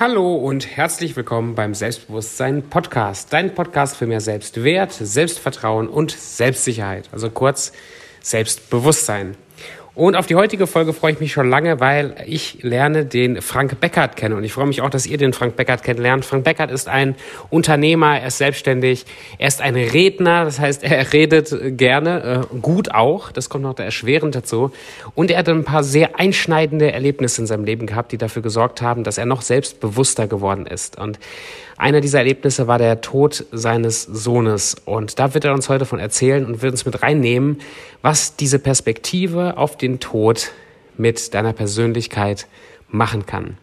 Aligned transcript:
Hallo 0.00 0.34
und 0.34 0.66
herzlich 0.78 1.14
willkommen 1.14 1.54
beim 1.54 1.74
Selbstbewusstsein 1.74 2.70
Podcast. 2.70 3.34
Dein 3.34 3.54
Podcast 3.54 3.98
für 3.98 4.06
mehr 4.06 4.22
Selbstwert, 4.22 4.94
Selbstvertrauen 4.94 5.90
und 5.90 6.10
Selbstsicherheit. 6.12 7.10
Also 7.12 7.28
kurz 7.28 7.72
Selbstbewusstsein. 8.22 9.36
Und 9.94 10.14
auf 10.14 10.26
die 10.26 10.36
heutige 10.36 10.68
Folge 10.68 10.92
freue 10.92 11.12
ich 11.12 11.20
mich 11.20 11.32
schon 11.32 11.50
lange, 11.50 11.80
weil 11.80 12.14
ich 12.26 12.58
lerne 12.62 13.04
den 13.04 13.42
Frank 13.42 13.80
Beckert 13.80 14.16
kennen. 14.16 14.36
Und 14.36 14.44
ich 14.44 14.52
freue 14.52 14.66
mich 14.66 14.82
auch, 14.82 14.90
dass 14.90 15.04
ihr 15.04 15.18
den 15.18 15.32
Frank 15.32 15.56
Beckert 15.56 15.82
kennenlernt. 15.82 16.24
Frank 16.24 16.44
Beckert 16.44 16.70
ist 16.70 16.88
ein 16.88 17.16
Unternehmer, 17.50 18.20
er 18.20 18.28
ist 18.28 18.38
selbstständig, 18.38 19.04
er 19.38 19.48
ist 19.48 19.60
ein 19.60 19.74
Redner, 19.74 20.44
das 20.44 20.60
heißt, 20.60 20.84
er 20.84 21.12
redet 21.12 21.76
gerne, 21.76 22.46
äh, 22.52 22.56
gut 22.58 22.92
auch, 22.92 23.32
das 23.32 23.48
kommt 23.48 23.64
noch 23.64 23.74
da 23.74 23.82
erschwerend 23.82 24.34
dazu. 24.36 24.70
Und 25.16 25.30
er 25.30 25.38
hat 25.38 25.48
ein 25.48 25.64
paar 25.64 25.82
sehr 25.82 26.18
einschneidende 26.20 26.92
Erlebnisse 26.92 27.40
in 27.40 27.46
seinem 27.48 27.64
Leben 27.64 27.86
gehabt, 27.86 28.12
die 28.12 28.18
dafür 28.18 28.42
gesorgt 28.42 28.82
haben, 28.82 29.02
dass 29.02 29.18
er 29.18 29.26
noch 29.26 29.42
selbstbewusster 29.42 30.28
geworden 30.28 30.66
ist. 30.66 30.98
Und 31.00 31.18
einer 31.80 32.00
dieser 32.00 32.18
Erlebnisse 32.18 32.66
war 32.66 32.78
der 32.78 33.00
Tod 33.00 33.46
seines 33.52 34.02
Sohnes. 34.02 34.76
Und 34.84 35.18
da 35.18 35.34
wird 35.34 35.44
er 35.44 35.54
uns 35.54 35.68
heute 35.68 35.86
von 35.86 35.98
erzählen 35.98 36.44
und 36.44 36.62
wird 36.62 36.72
uns 36.72 36.84
mit 36.84 37.02
reinnehmen, 37.02 37.60
was 38.02 38.36
diese 38.36 38.58
Perspektive 38.58 39.56
auf 39.56 39.76
den 39.76 39.98
Tod 39.98 40.52
mit 40.96 41.32
deiner 41.34 41.52
Persönlichkeit 41.52 42.46
machen 42.88 43.26
kann. 43.26 43.56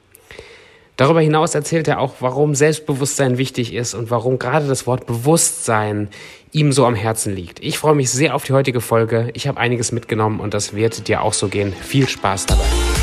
Darüber 0.96 1.22
hinaus 1.22 1.54
erzählt 1.54 1.88
er 1.88 2.00
auch, 2.00 2.16
warum 2.22 2.56
Selbstbewusstsein 2.56 3.38
wichtig 3.38 3.72
ist 3.72 3.94
und 3.94 4.10
warum 4.10 4.40
gerade 4.40 4.68
das 4.68 4.88
Wort 4.88 5.06
Bewusstsein 5.06 6.10
ihm 6.52 6.72
so 6.72 6.88
am 6.88 6.96
Herzen 6.96 7.36
liegt. 7.36 7.64
Ich 7.64 7.78
freue 7.78 7.94
mich 7.94 8.10
sehr 8.10 8.34
auf 8.34 8.44
die 8.44 8.54
heutige 8.54 8.82
Folge. 8.82 9.30
Ich 9.34 9.48
habe 9.48 9.60
einiges 9.60 9.92
mitgenommen 9.92 10.40
und 10.40 10.56
das 10.56 10.74
wird 10.74 11.08
dir 11.08 11.22
auch 11.22 11.34
so 11.34 11.50
gehen. 11.50 11.72
Viel 11.72 12.10
Spaß 12.10 12.48
dabei. 12.48 12.97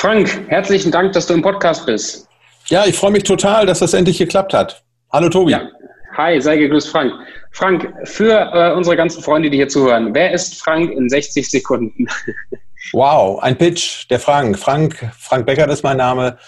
Frank, 0.00 0.46
herzlichen 0.48 0.90
Dank, 0.90 1.12
dass 1.12 1.26
du 1.26 1.34
im 1.34 1.42
Podcast 1.42 1.84
bist. 1.84 2.26
Ja, 2.68 2.86
ich 2.86 2.96
freue 2.96 3.10
mich 3.10 3.22
total, 3.22 3.66
dass 3.66 3.80
das 3.80 3.92
endlich 3.92 4.16
geklappt 4.16 4.54
hat. 4.54 4.82
Hallo 5.12 5.28
Tobi. 5.28 5.52
Ja. 5.52 5.68
Hi, 6.16 6.40
sei 6.40 6.56
gegrüßt, 6.56 6.88
Frank. 6.88 7.12
Frank, 7.52 7.92
für 8.04 8.32
äh, 8.32 8.72
unsere 8.74 8.96
ganzen 8.96 9.22
Freunde, 9.22 9.50
die 9.50 9.58
hier 9.58 9.68
zuhören, 9.68 10.14
wer 10.14 10.32
ist 10.32 10.58
Frank 10.58 10.90
in 10.90 11.10
60 11.10 11.50
Sekunden? 11.50 12.06
wow, 12.94 13.42
ein 13.42 13.58
Pitch, 13.58 14.08
der 14.08 14.20
Frank. 14.20 14.58
Frank, 14.58 15.12
Frank 15.18 15.44
Becker 15.44 15.68
ist 15.68 15.84
mein 15.84 15.98
Name. 15.98 16.38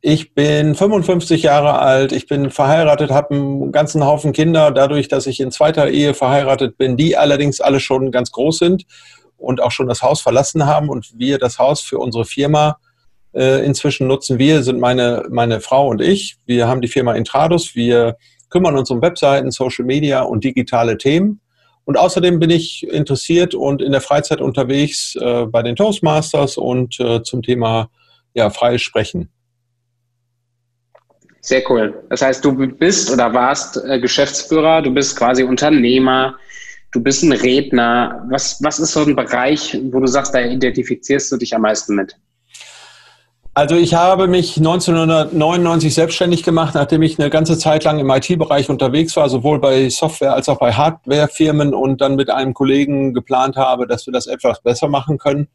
Ich 0.00 0.34
bin 0.34 0.74
55 0.74 1.44
Jahre 1.44 1.78
alt, 1.78 2.10
ich 2.10 2.26
bin 2.26 2.50
verheiratet, 2.50 3.12
habe 3.12 3.36
einen 3.36 3.70
ganzen 3.70 4.04
Haufen 4.04 4.32
Kinder, 4.32 4.72
dadurch, 4.72 5.06
dass 5.06 5.28
ich 5.28 5.38
in 5.38 5.52
zweiter 5.52 5.90
Ehe 5.90 6.12
verheiratet 6.12 6.76
bin, 6.76 6.96
die 6.96 7.16
allerdings 7.16 7.60
alle 7.60 7.78
schon 7.78 8.10
ganz 8.10 8.32
groß 8.32 8.58
sind 8.58 8.84
und 9.40 9.62
auch 9.62 9.70
schon 9.70 9.88
das 9.88 10.02
Haus 10.02 10.20
verlassen 10.20 10.66
haben 10.66 10.88
und 10.88 11.18
wir 11.18 11.38
das 11.38 11.58
Haus 11.58 11.80
für 11.80 11.98
unsere 11.98 12.24
Firma 12.24 12.78
äh, 13.34 13.64
inzwischen 13.64 14.06
nutzen. 14.06 14.38
Wir 14.38 14.62
sind 14.62 14.80
meine, 14.80 15.24
meine 15.30 15.60
Frau 15.60 15.88
und 15.88 16.00
ich. 16.00 16.36
Wir 16.46 16.68
haben 16.68 16.80
die 16.80 16.88
Firma 16.88 17.14
Intradus. 17.14 17.74
Wir 17.74 18.16
kümmern 18.50 18.76
uns 18.76 18.90
um 18.90 19.00
Webseiten, 19.02 19.50
Social 19.50 19.84
Media 19.84 20.22
und 20.22 20.44
digitale 20.44 20.98
Themen. 20.98 21.40
Und 21.84 21.96
außerdem 21.96 22.38
bin 22.38 22.50
ich 22.50 22.86
interessiert 22.86 23.54
und 23.54 23.82
in 23.82 23.92
der 23.92 24.00
Freizeit 24.00 24.40
unterwegs 24.40 25.16
äh, 25.16 25.46
bei 25.46 25.62
den 25.62 25.76
Toastmasters 25.76 26.56
und 26.56 27.00
äh, 27.00 27.22
zum 27.22 27.42
Thema 27.42 27.90
ja, 28.34 28.50
freies 28.50 28.82
Sprechen. 28.82 29.30
Sehr 31.40 31.68
cool. 31.70 32.04
Das 32.10 32.20
heißt, 32.20 32.44
du 32.44 32.52
bist 32.54 33.10
oder 33.10 33.32
warst 33.32 33.82
äh, 33.84 33.98
Geschäftsführer, 33.98 34.82
du 34.82 34.92
bist 34.92 35.16
quasi 35.16 35.42
Unternehmer, 35.42 36.36
Du 36.92 37.00
bist 37.00 37.22
ein 37.22 37.32
Redner. 37.32 38.26
Was, 38.30 38.62
was 38.62 38.80
ist 38.80 38.92
so 38.92 39.00
ein 39.00 39.14
Bereich, 39.14 39.78
wo 39.92 40.00
du 40.00 40.06
sagst, 40.06 40.34
da 40.34 40.40
identifizierst 40.40 41.30
du 41.30 41.36
dich 41.36 41.54
am 41.54 41.62
meisten 41.62 41.94
mit? 41.94 42.16
Also 43.52 43.74
ich 43.74 43.94
habe 43.94 44.28
mich 44.28 44.56
1999 44.56 45.92
selbstständig 45.92 46.44
gemacht, 46.44 46.74
nachdem 46.74 47.02
ich 47.02 47.18
eine 47.18 47.30
ganze 47.30 47.58
Zeit 47.58 47.82
lang 47.82 47.98
im 47.98 48.08
IT-Bereich 48.08 48.70
unterwegs 48.70 49.16
war, 49.16 49.28
sowohl 49.28 49.60
bei 49.60 49.88
Software 49.88 50.34
als 50.34 50.48
auch 50.48 50.58
bei 50.58 50.72
Hardwarefirmen 50.72 51.74
und 51.74 52.00
dann 52.00 52.14
mit 52.14 52.30
einem 52.30 52.54
Kollegen 52.54 53.12
geplant 53.12 53.56
habe, 53.56 53.88
dass 53.88 54.06
wir 54.06 54.12
das 54.12 54.28
etwas 54.28 54.62
besser 54.62 54.88
machen 54.88 55.18
können. 55.18 55.48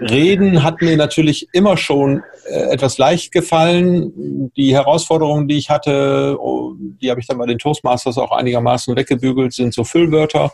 Reden 0.00 0.62
hat 0.62 0.80
mir 0.82 0.96
natürlich 0.96 1.48
immer 1.52 1.76
schon 1.76 2.22
äh, 2.48 2.72
etwas 2.72 2.98
leicht 2.98 3.32
gefallen. 3.32 4.50
Die 4.56 4.74
Herausforderungen, 4.74 5.48
die 5.48 5.58
ich 5.58 5.70
hatte, 5.70 6.36
oh, 6.40 6.72
die 6.78 7.10
habe 7.10 7.20
ich 7.20 7.26
dann 7.26 7.38
bei 7.38 7.46
den 7.46 7.58
Toastmasters 7.58 8.18
auch 8.18 8.32
einigermaßen 8.32 8.96
weggebügelt, 8.96 9.52
sind 9.52 9.74
so 9.74 9.84
Füllwörter, 9.84 10.52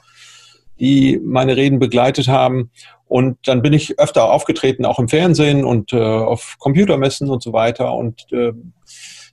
die 0.78 1.20
meine 1.24 1.56
Reden 1.56 1.78
begleitet 1.78 2.28
haben. 2.28 2.70
Und 3.06 3.38
dann 3.46 3.60
bin 3.60 3.72
ich 3.72 3.98
öfter 3.98 4.30
aufgetreten, 4.30 4.84
auch 4.84 5.00
im 5.00 5.08
Fernsehen 5.08 5.64
und 5.64 5.92
äh, 5.92 5.98
auf 5.98 6.56
Computermessen 6.58 7.28
und 7.28 7.42
so 7.42 7.52
weiter. 7.52 7.92
Und 7.94 8.26
äh, 8.32 8.52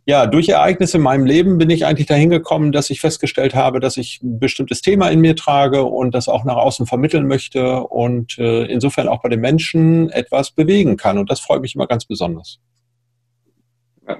ja, 0.07 0.25
durch 0.25 0.47
Ereignisse 0.47 0.97
in 0.97 1.03
meinem 1.03 1.25
Leben 1.25 1.57
bin 1.57 1.69
ich 1.69 1.85
eigentlich 1.85 2.07
dahin 2.07 2.29
gekommen, 2.29 2.71
dass 2.71 2.89
ich 2.89 3.01
festgestellt 3.01 3.53
habe, 3.53 3.81
dass 3.81 3.97
ich 3.97 4.21
ein 4.23 4.39
bestimmtes 4.39 4.81
Thema 4.81 5.09
in 5.09 5.19
mir 5.19 5.35
trage 5.35 5.83
und 5.83 6.15
das 6.15 6.29
auch 6.29 6.45
nach 6.45 6.55
außen 6.55 6.85
vermitteln 6.85 7.27
möchte 7.27 7.81
und 7.81 8.37
äh, 8.37 8.63
insofern 8.67 9.09
auch 9.09 9.21
bei 9.21 9.27
den 9.27 9.41
Menschen 9.41 10.09
etwas 10.11 10.51
bewegen 10.51 10.95
kann. 10.95 11.17
Und 11.17 11.29
das 11.29 11.41
freut 11.41 11.61
mich 11.61 11.75
immer 11.75 11.87
ganz 11.87 12.05
besonders. 12.05 12.59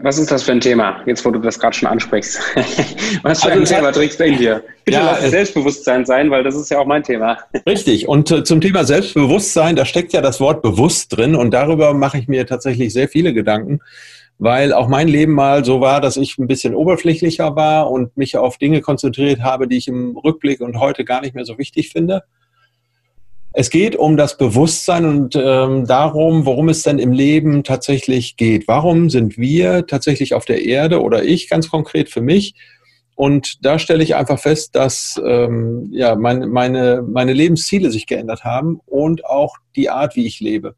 Was 0.02 0.18
ist 0.18 0.30
das 0.30 0.44
für 0.44 0.52
ein 0.52 0.60
Thema, 0.60 1.02
jetzt 1.06 1.24
wo 1.24 1.32
du 1.32 1.40
das 1.40 1.58
gerade 1.58 1.74
schon 1.74 1.88
ansprichst? 1.88 2.38
Was 3.24 3.42
für 3.42 3.52
also, 3.52 3.62
ein 3.62 3.64
Thema 3.64 3.94
trägst 3.94 4.20
du 4.20 4.26
in 4.26 4.38
dir? 4.38 4.62
Bitte 4.84 4.98
ja, 4.98 5.06
lass 5.06 5.24
es 5.24 5.32
Selbstbewusstsein 5.32 6.06
sein, 6.06 6.30
weil 6.30 6.44
das 6.44 6.56
ist 6.56 6.70
ja 6.70 6.80
auch 6.80 6.86
mein 6.86 7.04
Thema. 7.04 7.38
Richtig. 7.66 8.10
Und 8.10 8.30
äh, 8.30 8.44
zum 8.44 8.60
Thema 8.60 8.84
Selbstbewusstsein, 8.84 9.78
da 9.78 9.86
steckt 9.86 10.12
ja 10.12 10.20
das 10.20 10.42
Wort 10.42 10.62
bewusst 10.62 11.16
drin 11.16 11.34
und 11.34 11.52
darüber 11.52 11.94
mache 11.94 12.18
ich 12.18 12.28
mir 12.28 12.46
tatsächlich 12.46 12.92
sehr 12.92 13.08
viele 13.08 13.34
Gedanken 13.34 13.80
weil 14.40 14.74
auch 14.74 14.88
mein 14.88 15.08
Leben 15.08 15.34
mal 15.34 15.66
so 15.66 15.82
war, 15.82 16.02
dass 16.02 16.18
ich 16.18 16.38
ein 16.38 16.48
bisschen 16.48 16.76
oberflächlicher 16.76 17.56
war 17.56 17.90
und 17.90 18.16
mich 18.18 18.38
auf 18.38 18.58
Dinge 18.58 18.82
konzentriert 18.82 19.42
habe, 19.42 19.68
die 19.68 19.78
ich 19.78 19.88
im 19.88 20.16
Rückblick 20.18 20.62
und 20.62 20.80
heute 20.80 21.06
gar 21.06 21.22
nicht 21.22 21.34
mehr 21.34 21.46
so 21.46 21.58
wichtig 21.58 21.90
finde. 21.90 22.24
Es 23.54 23.72
geht 23.72 23.96
um 23.96 24.18
das 24.18 24.38
Bewusstsein 24.38 25.06
und 25.06 25.36
ähm, 25.36 25.88
darum, 25.88 26.46
worum 26.46 26.70
es 26.70 26.84
denn 26.84 27.00
im 27.00 27.12
Leben 27.12 27.64
tatsächlich 27.64 28.38
geht. 28.38 28.68
Warum 28.68 29.10
sind 29.10 29.38
wir 29.38 29.88
tatsächlich 29.88 30.36
auf 30.36 30.46
der 30.46 30.64
Erde 30.64 31.02
oder 31.02 31.24
ich 31.24 31.50
ganz 31.50 31.70
konkret 31.70 32.10
für 32.10 32.22
mich? 32.22 32.54
Und 33.16 33.66
da 33.66 33.80
stelle 33.80 34.04
ich 34.04 34.16
einfach 34.16 34.38
fest, 34.38 34.76
dass 34.76 35.20
ähm, 35.26 35.90
ja, 35.92 36.16
meine, 36.16 36.46
meine, 36.46 37.02
meine 37.02 37.34
Lebensziele 37.34 37.90
sich 37.90 38.06
geändert 38.06 38.44
haben 38.44 38.80
und 38.86 39.26
auch 39.26 39.56
die 39.76 39.90
Art, 39.90 40.16
wie 40.16 40.28
ich 40.28 40.40
lebe. 40.40 40.76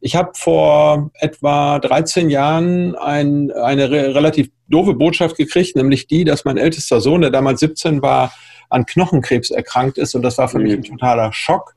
Ich 0.00 0.16
habe 0.16 0.32
vor 0.34 1.10
etwa 1.14 1.78
13 1.78 2.30
Jahren 2.30 2.94
ein, 2.96 3.50
eine 3.50 3.90
re 3.90 4.14
relativ 4.14 4.50
doofe 4.68 4.94
Botschaft 4.94 5.36
gekriegt, 5.36 5.76
nämlich 5.76 6.06
die, 6.06 6.24
dass 6.24 6.44
mein 6.44 6.58
ältester 6.58 7.00
Sohn, 7.00 7.20
der 7.20 7.30
damals 7.30 7.60
17 7.60 8.02
war, 8.02 8.32
an 8.70 8.86
Knochenkrebs 8.86 9.50
erkrankt 9.50 9.98
ist. 9.98 10.14
Und 10.14 10.22
das 10.22 10.38
war 10.38 10.48
für 10.48 10.58
mhm. 10.58 10.64
mich 10.64 10.74
ein 10.74 10.82
totaler 10.82 11.32
Schock, 11.32 11.74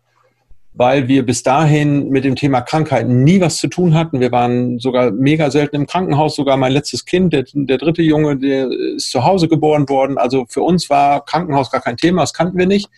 weil 0.73 1.07
wir 1.07 1.25
bis 1.25 1.43
dahin 1.43 2.09
mit 2.09 2.23
dem 2.23 2.35
Thema 2.35 2.61
Krankheiten 2.61 3.23
nie 3.23 3.41
was 3.41 3.57
zu 3.57 3.67
tun 3.67 3.93
hatten. 3.93 4.19
Wir 4.19 4.31
waren 4.31 4.79
sogar 4.79 5.11
mega 5.11 5.49
selten 5.51 5.75
im 5.75 5.87
Krankenhaus. 5.87 6.35
Sogar 6.35 6.57
mein 6.57 6.71
letztes 6.71 7.05
Kind, 7.05 7.33
der, 7.33 7.45
der 7.53 7.77
dritte 7.77 8.01
Junge, 8.01 8.37
der 8.37 8.69
ist 8.95 9.11
zu 9.11 9.23
Hause 9.23 9.47
geboren 9.47 9.87
worden. 9.89 10.17
Also 10.17 10.45
für 10.49 10.61
uns 10.61 10.89
war 10.89 11.23
Krankenhaus 11.25 11.71
gar 11.71 11.81
kein 11.81 11.97
Thema, 11.97 12.21
das 12.21 12.33
kannten 12.33 12.57
wir 12.57 12.67
nicht. 12.67 12.89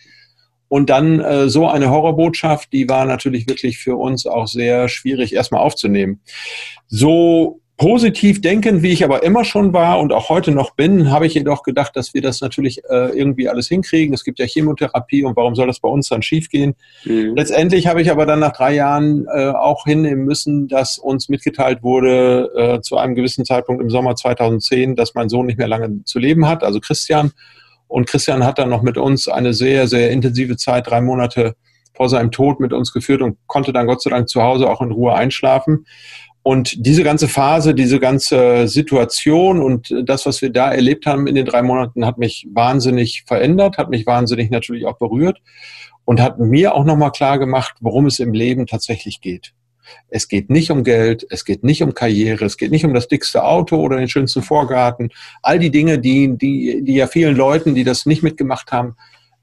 Und 0.70 0.88
dann 0.88 1.18
äh, 1.18 1.48
so 1.48 1.66
eine 1.66 1.90
Horrorbotschaft, 1.90 2.72
die 2.72 2.88
war 2.88 3.04
natürlich 3.04 3.48
wirklich 3.48 3.78
für 3.78 3.96
uns 3.96 4.24
auch 4.24 4.46
sehr 4.46 4.88
schwierig 4.88 5.34
erstmal 5.34 5.62
aufzunehmen. 5.62 6.20
So 6.86 7.60
positiv 7.76 8.40
denken, 8.40 8.82
wie 8.82 8.92
ich 8.92 9.02
aber 9.02 9.24
immer 9.24 9.42
schon 9.42 9.72
war 9.72 9.98
und 9.98 10.12
auch 10.12 10.28
heute 10.28 10.52
noch 10.52 10.76
bin, 10.76 11.10
habe 11.10 11.26
ich 11.26 11.34
jedoch 11.34 11.64
gedacht, 11.64 11.96
dass 11.96 12.14
wir 12.14 12.22
das 12.22 12.40
natürlich 12.40 12.84
äh, 12.88 13.18
irgendwie 13.18 13.48
alles 13.48 13.66
hinkriegen. 13.66 14.14
Es 14.14 14.22
gibt 14.22 14.38
ja 14.38 14.46
Chemotherapie 14.46 15.24
und 15.24 15.34
warum 15.34 15.56
soll 15.56 15.66
das 15.66 15.80
bei 15.80 15.88
uns 15.88 16.08
dann 16.08 16.22
schiefgehen? 16.22 16.76
Mhm. 17.04 17.34
Letztendlich 17.34 17.88
habe 17.88 18.00
ich 18.00 18.12
aber 18.12 18.24
dann 18.24 18.38
nach 18.38 18.52
drei 18.52 18.74
Jahren 18.74 19.26
äh, 19.34 19.48
auch 19.48 19.86
hinnehmen 19.86 20.24
müssen, 20.24 20.68
dass 20.68 20.98
uns 20.98 21.28
mitgeteilt 21.28 21.82
wurde 21.82 22.50
äh, 22.54 22.80
zu 22.80 22.96
einem 22.96 23.16
gewissen 23.16 23.44
Zeitpunkt 23.44 23.82
im 23.82 23.90
Sommer 23.90 24.14
2010, 24.14 24.94
dass 24.94 25.14
mein 25.14 25.28
Sohn 25.28 25.46
nicht 25.46 25.58
mehr 25.58 25.66
lange 25.66 26.04
zu 26.04 26.20
leben 26.20 26.46
hat, 26.46 26.62
also 26.62 26.78
Christian. 26.78 27.32
Und 27.90 28.06
Christian 28.06 28.44
hat 28.44 28.60
dann 28.60 28.68
noch 28.68 28.82
mit 28.82 28.96
uns 28.96 29.26
eine 29.26 29.52
sehr, 29.52 29.88
sehr 29.88 30.12
intensive 30.12 30.56
Zeit, 30.56 30.86
drei 30.86 31.00
Monate 31.00 31.56
vor 31.92 32.08
seinem 32.08 32.30
Tod 32.30 32.60
mit 32.60 32.72
uns 32.72 32.92
geführt 32.92 33.20
und 33.20 33.36
konnte 33.48 33.72
dann 33.72 33.88
Gott 33.88 34.00
sei 34.00 34.10
Dank 34.10 34.28
zu 34.28 34.42
Hause 34.42 34.70
auch 34.70 34.80
in 34.80 34.92
Ruhe 34.92 35.12
einschlafen. 35.12 35.86
Und 36.44 36.86
diese 36.86 37.02
ganze 37.02 37.26
Phase, 37.26 37.74
diese 37.74 37.98
ganze 37.98 38.68
Situation 38.68 39.60
und 39.60 39.92
das, 40.04 40.24
was 40.24 40.40
wir 40.40 40.50
da 40.50 40.72
erlebt 40.72 41.04
haben 41.04 41.26
in 41.26 41.34
den 41.34 41.44
drei 41.44 41.62
Monaten, 41.62 42.06
hat 42.06 42.16
mich 42.16 42.46
wahnsinnig 42.52 43.24
verändert, 43.26 43.76
hat 43.76 43.90
mich 43.90 44.06
wahnsinnig 44.06 44.50
natürlich 44.50 44.86
auch 44.86 44.96
berührt 44.96 45.38
und 46.04 46.20
hat 46.20 46.38
mir 46.38 46.76
auch 46.76 46.84
nochmal 46.84 47.10
klar 47.10 47.40
gemacht, 47.40 47.74
worum 47.80 48.06
es 48.06 48.20
im 48.20 48.32
Leben 48.32 48.68
tatsächlich 48.68 49.20
geht. 49.20 49.52
Es 50.08 50.28
geht 50.28 50.50
nicht 50.50 50.70
um 50.70 50.84
Geld, 50.84 51.26
es 51.30 51.44
geht 51.44 51.64
nicht 51.64 51.82
um 51.82 51.94
Karriere, 51.94 52.44
es 52.44 52.56
geht 52.56 52.70
nicht 52.70 52.84
um 52.84 52.94
das 52.94 53.08
dickste 53.08 53.44
Auto 53.44 53.76
oder 53.76 53.96
den 53.96 54.08
schönsten 54.08 54.42
Vorgarten. 54.42 55.10
All 55.42 55.58
die 55.58 55.70
Dinge, 55.70 55.98
die, 55.98 56.36
die, 56.36 56.82
die 56.82 56.94
ja 56.94 57.06
vielen 57.06 57.36
Leuten, 57.36 57.74
die 57.74 57.84
das 57.84 58.06
nicht 58.06 58.22
mitgemacht 58.22 58.72
haben, 58.72 58.96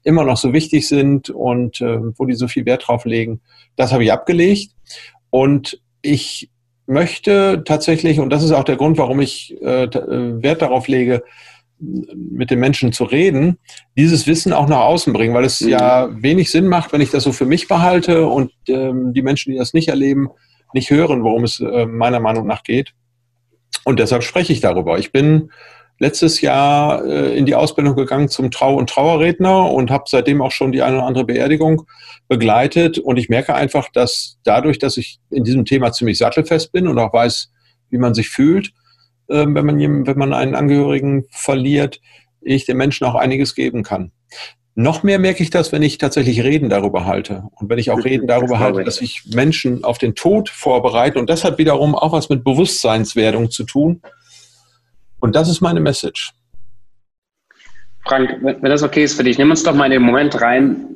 immer 0.04 0.24
noch 0.24 0.36
so 0.36 0.52
wichtig 0.52 0.88
sind 0.88 1.30
und 1.30 1.80
äh, 1.80 1.98
wo 2.16 2.24
die 2.24 2.34
so 2.34 2.48
viel 2.48 2.66
Wert 2.66 2.86
drauf 2.86 3.04
legen. 3.04 3.40
Das 3.76 3.92
habe 3.92 4.04
ich 4.04 4.12
abgelegt. 4.12 4.72
Und 5.30 5.80
ich 6.02 6.50
möchte 6.86 7.62
tatsächlich, 7.64 8.18
und 8.18 8.30
das 8.30 8.42
ist 8.42 8.52
auch 8.52 8.64
der 8.64 8.76
Grund, 8.76 8.96
warum 8.98 9.20
ich 9.20 9.54
äh, 9.62 9.84
äh, 9.84 10.42
Wert 10.42 10.62
darauf 10.62 10.88
lege, 10.88 11.22
mit 11.80 12.50
den 12.50 12.58
Menschen 12.58 12.92
zu 12.92 13.04
reden, 13.04 13.58
dieses 13.96 14.26
Wissen 14.26 14.52
auch 14.52 14.68
nach 14.68 14.80
außen 14.80 15.12
bringen, 15.12 15.34
weil 15.34 15.44
es 15.44 15.60
mhm. 15.60 15.68
ja 15.68 16.08
wenig 16.10 16.50
Sinn 16.50 16.66
macht, 16.66 16.92
wenn 16.92 17.00
ich 17.00 17.10
das 17.10 17.22
so 17.22 17.32
für 17.32 17.46
mich 17.46 17.68
behalte 17.68 18.26
und 18.26 18.52
ähm, 18.68 19.12
die 19.12 19.22
Menschen, 19.22 19.52
die 19.52 19.58
das 19.58 19.74
nicht 19.74 19.88
erleben, 19.88 20.28
nicht 20.74 20.90
hören, 20.90 21.22
worum 21.22 21.44
es 21.44 21.60
äh, 21.60 21.86
meiner 21.86 22.20
Meinung 22.20 22.46
nach 22.46 22.62
geht. 22.62 22.94
Und 23.84 24.00
deshalb 24.00 24.22
spreche 24.22 24.52
ich 24.52 24.60
darüber. 24.60 24.98
Ich 24.98 25.12
bin 25.12 25.50
letztes 25.98 26.40
Jahr 26.40 27.04
äh, 27.04 27.36
in 27.36 27.46
die 27.46 27.54
Ausbildung 27.54 27.96
gegangen 27.96 28.28
zum 28.28 28.50
Trau- 28.50 28.76
und 28.76 28.90
Trauerredner 28.90 29.70
und 29.70 29.90
habe 29.90 30.04
seitdem 30.06 30.42
auch 30.42 30.52
schon 30.52 30.72
die 30.72 30.82
eine 30.82 30.96
oder 30.96 31.06
andere 31.06 31.24
Beerdigung 31.24 31.86
begleitet. 32.28 32.98
Und 32.98 33.18
ich 33.18 33.28
merke 33.28 33.54
einfach, 33.54 33.88
dass 33.92 34.38
dadurch, 34.44 34.78
dass 34.78 34.96
ich 34.96 35.18
in 35.30 35.44
diesem 35.44 35.64
Thema 35.64 35.92
ziemlich 35.92 36.18
sattelfest 36.18 36.72
bin 36.72 36.86
und 36.86 36.98
auch 36.98 37.12
weiß, 37.12 37.50
wie 37.90 37.98
man 37.98 38.14
sich 38.14 38.28
fühlt, 38.28 38.72
wenn, 39.28 39.52
man, 39.52 39.78
wenn 39.78 40.18
man 40.18 40.32
einen 40.32 40.54
Angehörigen 40.54 41.26
verliert, 41.30 42.00
ich 42.40 42.66
den 42.66 42.76
Menschen 42.76 43.06
auch 43.06 43.14
einiges 43.14 43.54
geben 43.54 43.82
kann. 43.82 44.12
Noch 44.74 45.02
mehr 45.02 45.18
merke 45.18 45.42
ich 45.42 45.50
das, 45.50 45.72
wenn 45.72 45.82
ich 45.82 45.98
tatsächlich 45.98 46.44
Reden 46.44 46.68
darüber 46.68 47.04
halte. 47.04 47.42
Und 47.56 47.68
wenn 47.68 47.78
ich 47.78 47.90
auch 47.90 48.04
Reden 48.04 48.28
darüber 48.28 48.60
halte, 48.60 48.84
dass 48.84 49.00
ich 49.00 49.24
Menschen 49.34 49.82
auf 49.82 49.98
den 49.98 50.14
Tod 50.14 50.48
vorbereite. 50.48 51.18
Und 51.18 51.28
das 51.28 51.42
hat 51.42 51.58
wiederum 51.58 51.96
auch 51.96 52.12
was 52.12 52.28
mit 52.28 52.44
Bewusstseinswerdung 52.44 53.50
zu 53.50 53.64
tun. 53.64 54.00
Und 55.18 55.34
das 55.34 55.48
ist 55.48 55.60
meine 55.60 55.80
Message. 55.80 56.32
Frank, 58.06 58.38
wenn 58.40 58.62
das 58.62 58.84
okay 58.84 59.02
ist 59.02 59.14
für 59.14 59.24
dich, 59.24 59.36
nimm 59.36 59.50
uns 59.50 59.64
doch 59.64 59.74
mal 59.74 59.86
in 59.86 59.90
den 59.90 60.02
Moment 60.02 60.40
rein. 60.40 60.86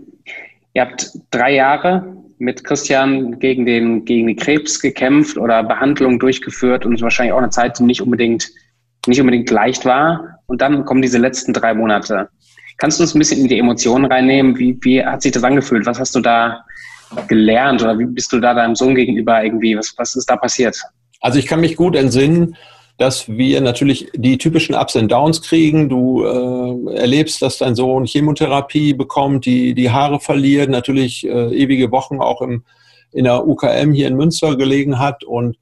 Ihr 0.74 0.82
habt 0.82 1.10
drei 1.32 1.54
Jahre 1.54 2.21
mit 2.42 2.64
Christian 2.64 3.38
gegen 3.38 3.64
den, 3.64 4.04
gegen 4.04 4.26
den 4.26 4.36
Krebs 4.36 4.80
gekämpft 4.80 5.38
oder 5.38 5.62
Behandlungen 5.62 6.18
durchgeführt 6.18 6.84
und 6.84 7.00
wahrscheinlich 7.00 7.32
auch 7.32 7.38
eine 7.38 7.50
Zeit, 7.50 7.78
die 7.78 7.84
nicht 7.84 8.02
unbedingt, 8.02 8.50
nicht 9.06 9.20
unbedingt 9.20 9.48
leicht 9.48 9.84
war. 9.84 10.40
Und 10.46 10.60
dann 10.60 10.84
kommen 10.84 11.02
diese 11.02 11.18
letzten 11.18 11.52
drei 11.52 11.72
Monate. 11.72 12.28
Kannst 12.78 12.98
du 12.98 13.04
uns 13.04 13.14
ein 13.14 13.20
bisschen 13.20 13.42
in 13.42 13.48
die 13.48 13.60
Emotionen 13.60 14.06
reinnehmen? 14.06 14.58
Wie, 14.58 14.76
wie 14.82 15.04
hat 15.04 15.22
sich 15.22 15.30
das 15.30 15.44
angefühlt? 15.44 15.86
Was 15.86 16.00
hast 16.00 16.16
du 16.16 16.20
da 16.20 16.64
gelernt 17.28 17.80
oder 17.80 17.96
wie 17.96 18.06
bist 18.06 18.32
du 18.32 18.40
da 18.40 18.54
deinem 18.54 18.74
Sohn 18.74 18.96
gegenüber 18.96 19.44
irgendwie? 19.44 19.78
Was, 19.78 19.94
was 19.96 20.16
ist 20.16 20.28
da 20.28 20.36
passiert? 20.36 20.76
Also 21.20 21.38
ich 21.38 21.46
kann 21.46 21.60
mich 21.60 21.76
gut 21.76 21.94
entsinnen, 21.94 22.56
dass 22.98 23.28
wir 23.28 23.60
natürlich 23.60 24.08
die 24.14 24.38
typischen 24.38 24.74
Ups 24.74 24.96
und 24.96 25.10
Downs 25.10 25.42
kriegen. 25.42 25.88
Du 25.88 26.24
äh, 26.24 26.94
erlebst, 26.94 27.42
dass 27.42 27.58
dein 27.58 27.74
Sohn 27.74 28.04
Chemotherapie 28.04 28.94
bekommt, 28.94 29.46
die, 29.46 29.74
die 29.74 29.90
Haare 29.90 30.20
verliert, 30.20 30.70
natürlich 30.70 31.26
äh, 31.26 31.54
ewige 31.54 31.90
Wochen 31.90 32.20
auch 32.20 32.42
im, 32.42 32.64
in 33.12 33.24
der 33.24 33.46
UKM 33.46 33.92
hier 33.92 34.08
in 34.08 34.16
Münster 34.16 34.56
gelegen 34.56 34.98
hat 34.98 35.24
und 35.24 35.56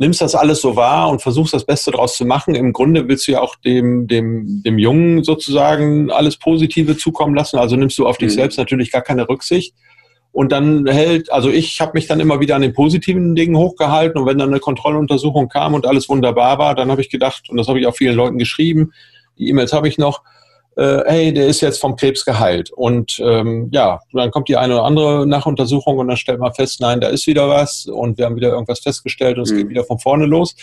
nimmst 0.00 0.22
das 0.22 0.34
alles 0.34 0.62
so 0.62 0.76
wahr 0.76 1.10
und 1.10 1.20
versuchst 1.20 1.52
das 1.52 1.66
Beste 1.66 1.90
daraus 1.90 2.16
zu 2.16 2.24
machen. 2.24 2.54
Im 2.54 2.72
Grunde 2.72 3.06
willst 3.06 3.28
du 3.28 3.32
ja 3.32 3.42
auch 3.42 3.54
dem, 3.56 4.06
dem, 4.06 4.62
dem 4.64 4.78
Jungen 4.78 5.22
sozusagen 5.22 6.10
alles 6.10 6.38
Positive 6.38 6.96
zukommen 6.96 7.34
lassen. 7.34 7.58
Also 7.58 7.76
nimmst 7.76 7.98
du 7.98 8.06
auf 8.06 8.16
dich 8.16 8.30
mhm. 8.30 8.34
selbst 8.34 8.56
natürlich 8.56 8.90
gar 8.90 9.02
keine 9.02 9.28
Rücksicht. 9.28 9.74
Und 10.32 10.52
dann 10.52 10.86
hält, 10.86 11.32
also 11.32 11.50
ich 11.50 11.80
habe 11.80 11.92
mich 11.94 12.06
dann 12.06 12.20
immer 12.20 12.38
wieder 12.40 12.54
an 12.54 12.62
den 12.62 12.72
positiven 12.72 13.34
Dingen 13.34 13.56
hochgehalten 13.56 14.20
und 14.20 14.26
wenn 14.26 14.38
dann 14.38 14.50
eine 14.50 14.60
Kontrolluntersuchung 14.60 15.48
kam 15.48 15.74
und 15.74 15.86
alles 15.86 16.08
wunderbar 16.08 16.58
war, 16.58 16.74
dann 16.74 16.90
habe 16.90 17.00
ich 17.00 17.10
gedacht, 17.10 17.50
und 17.50 17.56
das 17.56 17.66
habe 17.66 17.80
ich 17.80 17.86
auch 17.86 17.96
vielen 17.96 18.14
Leuten 18.14 18.38
geschrieben, 18.38 18.92
die 19.38 19.48
E-Mails 19.48 19.72
habe 19.72 19.88
ich 19.88 19.98
noch, 19.98 20.22
äh, 20.76 21.02
hey, 21.06 21.32
der 21.32 21.46
ist 21.46 21.60
jetzt 21.62 21.80
vom 21.80 21.96
Krebs 21.96 22.24
geheilt. 22.24 22.70
Und 22.70 23.20
ähm, 23.24 23.68
ja, 23.72 24.00
dann 24.12 24.30
kommt 24.30 24.48
die 24.48 24.56
eine 24.56 24.74
oder 24.74 24.84
andere 24.84 25.26
Nachuntersuchung 25.26 25.98
und 25.98 26.08
dann 26.08 26.16
stellt 26.16 26.38
man 26.38 26.54
fest, 26.54 26.80
nein, 26.80 27.00
da 27.00 27.08
ist 27.08 27.26
wieder 27.26 27.48
was 27.48 27.86
und 27.86 28.18
wir 28.18 28.26
haben 28.26 28.36
wieder 28.36 28.50
irgendwas 28.50 28.80
festgestellt 28.80 29.36
und 29.36 29.44
es 29.44 29.52
mhm. 29.52 29.56
geht 29.58 29.68
wieder 29.70 29.84
von 29.84 29.98
vorne 29.98 30.26
los. 30.26 30.54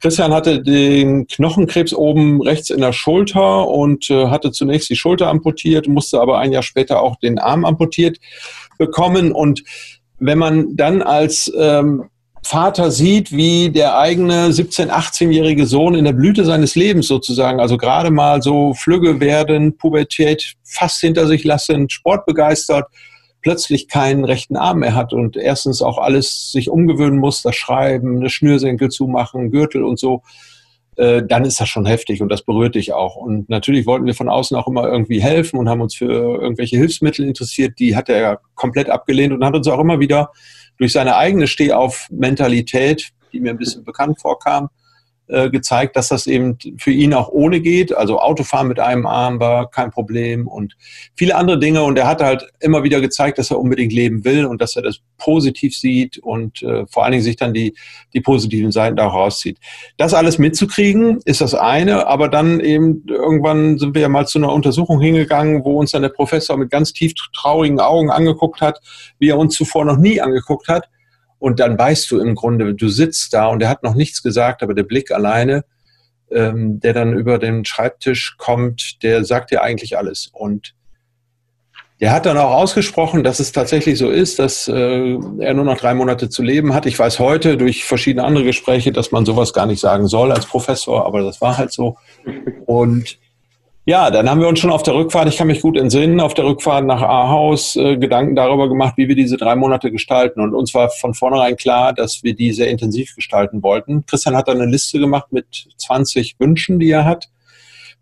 Christian 0.00 0.34
hatte 0.34 0.62
den 0.62 1.26
Knochenkrebs 1.26 1.94
oben 1.94 2.42
rechts 2.42 2.70
in 2.70 2.80
der 2.80 2.92
Schulter 2.92 3.68
und 3.68 4.10
äh, 4.10 4.26
hatte 4.26 4.52
zunächst 4.52 4.90
die 4.90 4.96
Schulter 4.96 5.28
amputiert, 5.28 5.88
musste 5.88 6.20
aber 6.20 6.38
ein 6.38 6.52
Jahr 6.52 6.62
später 6.62 7.00
auch 7.00 7.16
den 7.16 7.38
Arm 7.38 7.64
amputiert 7.64 8.18
bekommen. 8.76 9.32
Und 9.32 9.62
wenn 10.18 10.38
man 10.38 10.76
dann 10.76 11.00
als 11.00 11.50
ähm, 11.58 12.04
Vater 12.44 12.90
sieht, 12.90 13.32
wie 13.32 13.70
der 13.70 13.98
eigene 13.98 14.48
17-, 14.48 14.90
18-jährige 14.90 15.64
Sohn 15.66 15.94
in 15.94 16.04
der 16.04 16.12
Blüte 16.12 16.44
seines 16.44 16.74
Lebens 16.74 17.08
sozusagen, 17.08 17.58
also 17.58 17.78
gerade 17.78 18.10
mal 18.10 18.42
so 18.42 18.74
flügge 18.74 19.18
werden, 19.20 19.76
Pubertät 19.78 20.54
fast 20.62 21.00
hinter 21.00 21.26
sich 21.26 21.44
lassen, 21.44 21.88
sportbegeistert, 21.88 22.86
plötzlich 23.44 23.88
keinen 23.88 24.24
rechten 24.24 24.56
Arm 24.56 24.80
mehr 24.80 24.94
hat 24.94 25.12
und 25.12 25.36
erstens 25.36 25.82
auch 25.82 25.98
alles 25.98 26.50
sich 26.50 26.70
umgewöhnen 26.70 27.18
muss, 27.18 27.42
das 27.42 27.54
Schreiben, 27.54 28.16
eine 28.16 28.30
Schnürsenkel 28.30 28.88
zumachen, 28.88 29.50
Gürtel 29.50 29.84
und 29.84 29.98
so, 29.98 30.22
äh, 30.96 31.22
dann 31.22 31.44
ist 31.44 31.60
das 31.60 31.68
schon 31.68 31.84
heftig 31.84 32.22
und 32.22 32.30
das 32.30 32.42
berührt 32.42 32.74
dich 32.74 32.94
auch. 32.94 33.16
Und 33.16 33.50
natürlich 33.50 33.86
wollten 33.86 34.06
wir 34.06 34.14
von 34.14 34.30
außen 34.30 34.56
auch 34.56 34.66
immer 34.66 34.88
irgendwie 34.88 35.20
helfen 35.20 35.58
und 35.58 35.68
haben 35.68 35.82
uns 35.82 35.94
für 35.94 36.40
irgendwelche 36.40 36.78
Hilfsmittel 36.78 37.26
interessiert. 37.26 37.78
Die 37.78 37.94
hat 37.94 38.08
er 38.08 38.40
komplett 38.54 38.88
abgelehnt 38.88 39.34
und 39.34 39.44
hat 39.44 39.54
uns 39.54 39.68
auch 39.68 39.78
immer 39.78 40.00
wieder 40.00 40.32
durch 40.78 40.92
seine 40.92 41.16
eigene 41.16 41.46
Stehauf-Mentalität, 41.46 43.10
die 43.32 43.40
mir 43.40 43.50
ein 43.50 43.58
bisschen 43.58 43.84
bekannt 43.84 44.20
vorkam, 44.20 44.70
äh, 45.26 45.48
gezeigt, 45.48 45.96
dass 45.96 46.08
das 46.08 46.26
eben 46.26 46.58
für 46.76 46.90
ihn 46.90 47.14
auch 47.14 47.30
ohne 47.30 47.60
geht. 47.60 47.96
Also 47.96 48.18
Autofahren 48.18 48.68
mit 48.68 48.78
einem 48.78 49.06
Arm 49.06 49.40
war 49.40 49.70
kein 49.70 49.90
Problem 49.90 50.46
und 50.46 50.76
viele 51.16 51.34
andere 51.36 51.58
Dinge. 51.58 51.82
Und 51.82 51.98
er 51.98 52.06
hat 52.06 52.22
halt 52.22 52.46
immer 52.60 52.82
wieder 52.82 53.00
gezeigt, 53.00 53.38
dass 53.38 53.50
er 53.50 53.58
unbedingt 53.58 53.92
leben 53.92 54.24
will 54.24 54.44
und 54.44 54.60
dass 54.60 54.76
er 54.76 54.82
das 54.82 55.00
positiv 55.16 55.74
sieht 55.74 56.18
und 56.18 56.62
äh, 56.62 56.86
vor 56.86 57.04
allen 57.04 57.12
Dingen 57.12 57.24
sich 57.24 57.36
dann 57.36 57.54
die, 57.54 57.74
die 58.12 58.20
positiven 58.20 58.70
Seiten 58.70 58.96
da 58.96 59.06
rauszieht. 59.06 59.58
Das 59.96 60.12
alles 60.12 60.36
mitzukriegen 60.38 61.20
ist 61.24 61.40
das 61.40 61.54
eine, 61.54 62.06
aber 62.06 62.28
dann 62.28 62.60
eben 62.60 63.04
irgendwann 63.08 63.78
sind 63.78 63.94
wir 63.94 64.02
ja 64.02 64.10
mal 64.10 64.26
zu 64.26 64.38
einer 64.38 64.52
Untersuchung 64.52 65.00
hingegangen, 65.00 65.64
wo 65.64 65.78
uns 65.78 65.92
dann 65.92 66.02
der 66.02 66.10
Professor 66.10 66.58
mit 66.58 66.70
ganz 66.70 66.92
tief 66.92 67.14
traurigen 67.32 67.80
Augen 67.80 68.10
angeguckt 68.10 68.60
hat, 68.60 68.80
wie 69.18 69.30
er 69.30 69.38
uns 69.38 69.54
zuvor 69.54 69.86
noch 69.86 69.96
nie 69.96 70.20
angeguckt 70.20 70.68
hat 70.68 70.88
und 71.44 71.60
dann 71.60 71.78
weißt 71.78 72.10
du 72.10 72.20
im 72.20 72.34
Grunde, 72.34 72.72
du 72.72 72.88
sitzt 72.88 73.34
da 73.34 73.48
und 73.48 73.62
er 73.62 73.68
hat 73.68 73.82
noch 73.82 73.94
nichts 73.94 74.22
gesagt, 74.22 74.62
aber 74.62 74.72
der 74.72 74.84
Blick 74.84 75.10
alleine, 75.10 75.66
ähm, 76.30 76.80
der 76.80 76.94
dann 76.94 77.12
über 77.12 77.38
den 77.38 77.66
Schreibtisch 77.66 78.36
kommt, 78.38 79.02
der 79.02 79.26
sagt 79.26 79.50
dir 79.50 79.60
eigentlich 79.60 79.98
alles. 79.98 80.30
Und 80.32 80.74
der 82.00 82.12
hat 82.12 82.24
dann 82.24 82.38
auch 82.38 82.52
ausgesprochen, 82.52 83.24
dass 83.24 83.40
es 83.40 83.52
tatsächlich 83.52 83.98
so 83.98 84.08
ist, 84.08 84.38
dass 84.38 84.68
äh, 84.68 85.18
er 85.40 85.52
nur 85.52 85.66
noch 85.66 85.76
drei 85.76 85.92
Monate 85.92 86.30
zu 86.30 86.42
leben 86.42 86.72
hat. 86.72 86.86
Ich 86.86 86.98
weiß 86.98 87.18
heute 87.18 87.58
durch 87.58 87.84
verschiedene 87.84 88.24
andere 88.24 88.44
Gespräche, 88.44 88.90
dass 88.90 89.12
man 89.12 89.26
sowas 89.26 89.52
gar 89.52 89.66
nicht 89.66 89.80
sagen 89.80 90.06
soll 90.06 90.32
als 90.32 90.46
Professor, 90.46 91.04
aber 91.04 91.20
das 91.20 91.42
war 91.42 91.58
halt 91.58 91.72
so. 91.72 91.98
Und 92.64 93.18
ja, 93.86 94.10
dann 94.10 94.30
haben 94.30 94.40
wir 94.40 94.48
uns 94.48 94.60
schon 94.60 94.70
auf 94.70 94.82
der 94.82 94.94
Rückfahrt, 94.94 95.28
ich 95.28 95.36
kann 95.36 95.46
mich 95.46 95.60
gut 95.60 95.76
entsinnen, 95.76 96.18
auf 96.18 96.32
der 96.32 96.46
Rückfahrt 96.46 96.86
nach 96.86 97.02
Ahaus 97.02 97.76
äh, 97.76 97.98
Gedanken 97.98 98.34
darüber 98.34 98.66
gemacht, 98.68 98.94
wie 98.96 99.08
wir 99.08 99.14
diese 99.14 99.36
drei 99.36 99.56
Monate 99.56 99.90
gestalten. 99.90 100.40
Und 100.40 100.54
uns 100.54 100.72
war 100.72 100.88
von 100.88 101.12
vornherein 101.12 101.56
klar, 101.56 101.92
dass 101.92 102.22
wir 102.22 102.34
die 102.34 102.52
sehr 102.52 102.70
intensiv 102.70 103.14
gestalten 103.14 103.62
wollten. 103.62 104.06
Christian 104.06 104.36
hat 104.36 104.48
dann 104.48 104.60
eine 104.60 104.70
Liste 104.70 104.98
gemacht 104.98 105.32
mit 105.32 105.68
20 105.76 106.36
Wünschen, 106.38 106.78
die 106.78 106.90
er 106.90 107.04
hat, 107.04 107.28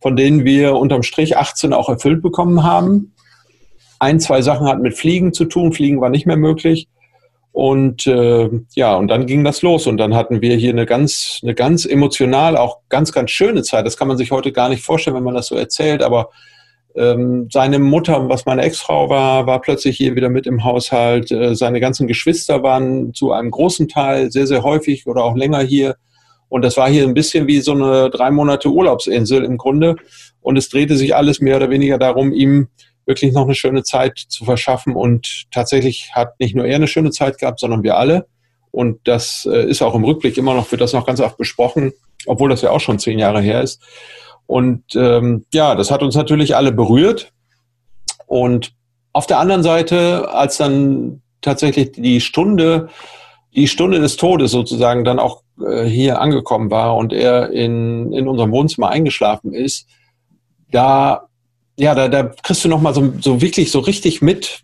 von 0.01 0.15
denen 0.15 0.45
wir 0.45 0.77
unterm 0.77 1.03
Strich 1.03 1.37
18 1.37 1.73
auch 1.73 1.89
erfüllt 1.89 2.23
bekommen 2.23 2.63
haben. 2.63 3.15
Ein, 3.99 4.21
zwei 4.21 4.41
Sachen 4.41 4.69
hatten 4.69 4.83
mit 4.83 4.97
Fliegen 4.97 5.33
zu 5.33 5.47
tun. 5.47 5.73
Fliegen 5.73 6.01
war 6.01 6.11
nicht 6.11 6.27
mehr 6.27 6.37
möglich. 6.37 6.87
Und 7.53 8.07
äh, 8.07 8.49
ja, 8.75 8.97
und 8.97 9.09
dann 9.09 9.27
ging 9.27 9.45
das 9.45 9.61
los. 9.61 9.87
Und 9.87 9.99
dann 9.99 10.15
hatten 10.15 10.41
wir 10.41 10.57
hier 10.57 10.71
eine 10.71 10.87
ganz, 10.87 11.41
eine 11.43 11.55
ganz 11.55 11.85
emotional, 11.85 12.57
auch 12.57 12.79
ganz, 12.89 13.13
ganz 13.13 13.31
schöne 13.31 13.63
Zeit. 13.63 13.87
Das 13.87 13.99
kann 13.99 14.09
man 14.09 14.17
sich 14.17 14.31
heute 14.31 14.53
gar 14.53 14.71
nicht 14.71 14.83
vorstellen, 14.83 15.17
wenn 15.17 15.23
man 15.23 15.35
das 15.35 15.49
so 15.49 15.55
erzählt. 15.55 16.03
Aber 16.03 16.31
ähm, 16.97 17.49
seine 17.53 17.79
Mutter, 17.79 18.29
was 18.29 18.47
meine 18.47 18.63
Ex-Frau 18.63 19.11
war, 19.11 19.47
war 19.47 19.61
plötzlich 19.61 19.99
hier 19.99 20.17
wieder 20.17 20.31
mit 20.31 20.47
im 20.47 20.65
Haushalt. 20.65 21.31
Äh, 21.31 21.55
seine 21.55 21.81
ganzen 21.81 22.07
Geschwister 22.07 22.63
waren 22.63 23.13
zu 23.13 23.33
einem 23.33 23.51
großen 23.51 23.87
Teil 23.89 24.33
sehr, 24.33 24.47
sehr 24.47 24.63
häufig 24.63 25.07
oder 25.07 25.23
auch 25.23 25.37
länger 25.37 25.61
hier. 25.61 25.97
Und 26.49 26.63
das 26.63 26.77
war 26.79 26.89
hier 26.89 27.05
ein 27.05 27.15
bisschen 27.15 27.47
wie 27.47 27.61
so 27.61 27.73
eine 27.73 28.11
drei 28.11 28.31
Monate 28.31 28.71
Urlaubsinsel 28.71 29.45
im 29.45 29.59
Grunde. 29.59 29.97
Und 30.41 30.57
es 30.57 30.71
drehte 30.71 30.97
sich 30.97 31.15
alles 31.15 31.41
mehr 31.41 31.57
oder 31.57 31.71
weniger 31.71 31.99
darum, 31.99 32.33
ihm 32.33 32.69
wirklich 33.07 33.33
noch 33.33 33.45
eine 33.45 33.55
schöne 33.55 33.83
Zeit 33.83 34.19
zu 34.19 34.45
verschaffen. 34.45 34.95
Und 34.95 35.45
tatsächlich 35.51 36.11
hat 36.15 36.39
nicht 36.39 36.55
nur 36.55 36.67
er 36.67 36.77
eine 36.77 36.89
schöne 36.89 37.11
Zeit 37.11 37.39
gehabt, 37.39 37.61
sondern 37.61 37.83
wir 37.83 37.97
alle. 37.97 38.27
Und 38.71 39.01
das 39.05 39.47
äh, 39.51 39.69
ist 39.69 39.83
auch 39.83 39.95
im 39.95 40.05
Rückblick 40.05 40.37
immer 40.39 40.55
noch, 40.55 40.71
wird 40.71 40.81
das 40.81 40.93
noch 40.93 41.07
ganz 41.07 41.21
oft 41.21 41.37
besprochen, 41.37 41.93
obwohl 42.27 42.49
das 42.49 42.63
ja 42.63 42.71
auch 42.71 42.81
schon 42.81 42.99
zehn 42.99 43.19
Jahre 43.19 43.41
her 43.41 43.63
ist. 43.63 43.83
Und 44.47 44.85
ähm, 44.97 45.45
ja, 45.53 45.75
das 45.75 45.91
hat 45.91 46.03
uns 46.03 46.15
natürlich 46.15 46.57
alle 46.57 46.73
berührt. 46.73 47.33
Und 48.27 48.73
auf 49.13 49.27
der 49.27 49.39
anderen 49.39 49.63
Seite, 49.63 50.33
als 50.33 50.57
dann 50.57 51.23
tatsächlich 51.43 51.93
die 51.93 52.21
Stunde, 52.21 52.89
die 53.55 53.69
Stunde 53.69 54.01
des 54.01 54.17
Todes 54.17 54.51
sozusagen 54.51 55.05
dann 55.05 55.19
auch 55.19 55.43
äh, 55.63 55.85
hier 55.85 56.21
angekommen 56.21 56.71
war 56.71 56.97
und 56.97 57.13
er 57.13 57.51
in, 57.51 58.13
in 58.13 58.27
unserem 58.27 58.53
Wohnzimmer 58.53 58.89
eingeschlafen 58.89 59.53
ist, 59.53 59.87
da 60.71 61.29
ja, 61.77 61.95
da, 61.95 62.09
da 62.09 62.25
kriegst 62.25 62.65
du 62.65 62.69
nochmal 62.69 62.95
so, 62.95 63.13
so 63.21 63.41
wirklich 63.41 63.71
so 63.71 63.81
richtig 63.81 64.23
mit, 64.23 64.63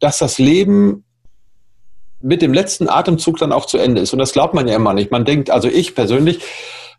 dass 0.00 0.18
das 0.18 0.38
Leben 0.38 1.04
mit 2.20 2.42
dem 2.42 2.52
letzten 2.52 2.88
Atemzug 2.88 3.38
dann 3.38 3.52
auch 3.52 3.66
zu 3.66 3.78
Ende 3.78 4.00
ist. 4.00 4.12
Und 4.12 4.18
das 4.18 4.32
glaubt 4.32 4.54
man 4.54 4.68
ja 4.68 4.76
immer 4.76 4.94
nicht. 4.94 5.10
Man 5.10 5.24
denkt, 5.24 5.50
also 5.50 5.68
ich 5.68 5.94
persönlich 5.94 6.40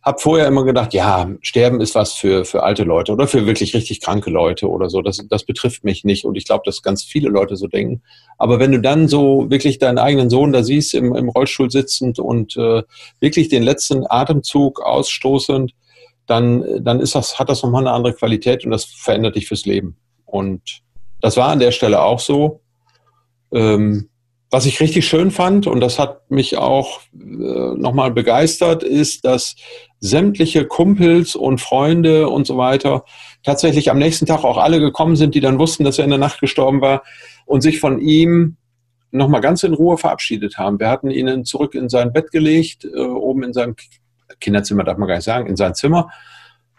habe 0.04 0.20
vorher 0.20 0.48
immer 0.48 0.64
gedacht, 0.64 0.94
ja, 0.94 1.30
Sterben 1.42 1.82
ist 1.82 1.96
was 1.96 2.14
für, 2.14 2.46
für 2.46 2.64
alte 2.64 2.84
Leute 2.84 3.12
oder 3.12 3.28
für 3.28 3.46
wirklich 3.46 3.74
richtig 3.74 4.00
kranke 4.00 4.30
Leute 4.30 4.70
oder 4.70 4.90
so. 4.90 5.02
Das, 5.02 5.20
das 5.30 5.44
betrifft 5.44 5.84
mich 5.84 6.06
nicht. 6.06 6.24
Und 6.24 6.36
ich 6.38 6.46
glaube, 6.46 6.62
dass 6.66 6.82
ganz 6.82 7.04
viele 7.04 7.30
Leute 7.30 7.58
so 7.58 7.68
denken. 7.68 8.02
Aber 8.38 8.60
wenn 8.60 8.72
du 8.72 8.80
dann 8.80 9.08
so 9.08 9.50
wirklich 9.50 9.80
deinen 9.80 9.98
eigenen 9.98 10.30
Sohn 10.30 10.54
da 10.54 10.64
siehst, 10.64 10.94
im, 10.94 11.14
im 11.16 11.30
Rollstuhl 11.30 11.70
sitzend 11.72 12.20
und 12.20 12.56
äh, 12.56 12.84
wirklich 13.20 13.50
den 13.50 13.64
letzten 13.64 14.06
Atemzug 14.08 14.82
ausstoßend, 14.82 15.74
dann, 16.28 16.84
dann 16.84 17.00
ist 17.00 17.16
das, 17.16 17.40
hat 17.40 17.50
das 17.50 17.64
nochmal 17.64 17.88
eine 17.88 17.96
andere 17.96 18.14
Qualität 18.14 18.64
und 18.66 18.72
das 18.72 18.86
verändert 18.86 19.36
dich 19.36 19.48
fürs 19.48 19.66
Leben. 19.66 19.98
Und 20.26 20.82
das 21.22 21.38
war 21.38 21.50
an 21.50 21.60
der 21.60 21.72
Stelle 21.72 22.02
auch 22.02 22.20
so. 22.20 22.62
Ähm, 23.52 24.10
was 24.50 24.66
ich 24.66 24.80
richtig 24.80 25.06
schön 25.06 25.32
fand, 25.32 25.68
und 25.68 25.82
das 25.82 26.00
hat 26.00 26.30
mich 26.32 26.58
auch 26.58 27.02
äh, 27.14 27.76
nochmal 27.76 28.12
begeistert, 28.12 28.84
ist, 28.84 29.26
dass 29.26 29.56
sämtliche 30.00 30.66
Kumpels 30.66 31.36
und 31.36 31.60
Freunde 31.60 32.30
und 32.30 32.48
so 32.48 32.58
weiter 32.58 33.04
tatsächlich 33.44 33.90
am 33.92 33.98
nächsten 33.98 34.26
Tag 34.26 34.44
auch 34.44 34.58
alle 34.58 34.80
gekommen 34.80 35.16
sind, 35.16 35.36
die 35.36 35.42
dann 35.42 35.60
wussten, 35.60 35.84
dass 35.84 35.98
er 35.98 36.06
in 36.06 36.12
der 36.12 36.20
Nacht 36.20 36.40
gestorben 36.40 36.82
war 36.82 37.04
und 37.46 37.62
sich 37.62 37.80
von 37.80 38.00
ihm 38.00 38.58
nochmal 39.12 39.42
ganz 39.42 39.64
in 39.64 39.74
Ruhe 39.74 39.98
verabschiedet 39.98 40.58
haben. 40.58 40.80
Wir 40.80 40.90
hatten 40.90 41.10
ihn 41.10 41.44
zurück 41.44 41.76
in 41.76 41.90
sein 41.90 42.14
Bett 42.14 42.32
gelegt, 42.32 42.86
äh, 42.86 43.00
oben 43.00 43.44
in 43.44 43.54
seinem 43.54 43.76
Kinderzimmer, 44.40 44.84
darf 44.84 44.98
man 44.98 45.08
gar 45.08 45.16
nicht 45.16 45.26
sagen, 45.26 45.48
in 45.48 45.56
sein 45.56 45.76
Zimmer. 45.76 46.10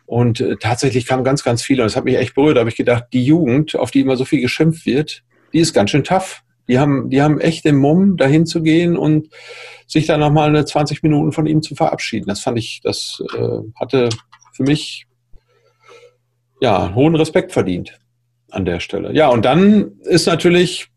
Und 0.06 0.40
äh, 0.40 0.56
tatsächlich 0.56 1.06
kamen 1.06 1.24
ganz, 1.24 1.44
ganz 1.44 1.62
viele. 1.62 1.82
Und 1.82 1.88
das 1.88 1.96
hat 1.96 2.04
mich 2.04 2.16
echt 2.16 2.34
berührt. 2.34 2.56
Da 2.56 2.60
habe 2.60 2.70
ich 2.70 2.76
gedacht, 2.76 3.04
die 3.12 3.24
Jugend, 3.24 3.76
auf 3.76 3.90
die 3.90 4.00
immer 4.00 4.16
so 4.16 4.24
viel 4.24 4.40
geschimpft 4.40 4.86
wird, 4.86 5.22
die 5.52 5.58
ist 5.58 5.74
ganz 5.74 5.90
schön 5.90 6.04
tough. 6.04 6.42
Die 6.66 6.78
haben, 6.78 7.10
die 7.10 7.22
haben 7.22 7.40
echt 7.40 7.64
den 7.64 7.76
Mumm, 7.76 8.16
dahin 8.16 8.46
zu 8.46 8.62
gehen 8.62 8.96
und 8.96 9.28
sich 9.86 10.06
dann 10.06 10.20
nochmal 10.20 10.48
eine 10.48 10.64
20 10.64 11.02
Minuten 11.02 11.32
von 11.32 11.46
ihm 11.46 11.62
zu 11.62 11.74
verabschieden. 11.74 12.26
Das 12.26 12.40
fand 12.40 12.58
ich, 12.58 12.80
das 12.82 13.22
äh, 13.36 13.58
hatte 13.74 14.10
für 14.52 14.62
mich 14.62 15.06
ja 16.60 16.94
hohen 16.94 17.14
Respekt 17.14 17.52
verdient 17.52 17.98
an 18.50 18.64
der 18.64 18.80
Stelle. 18.80 19.12
Ja, 19.14 19.28
und 19.28 19.44
dann 19.44 19.98
ist 20.02 20.26
natürlich 20.26 20.88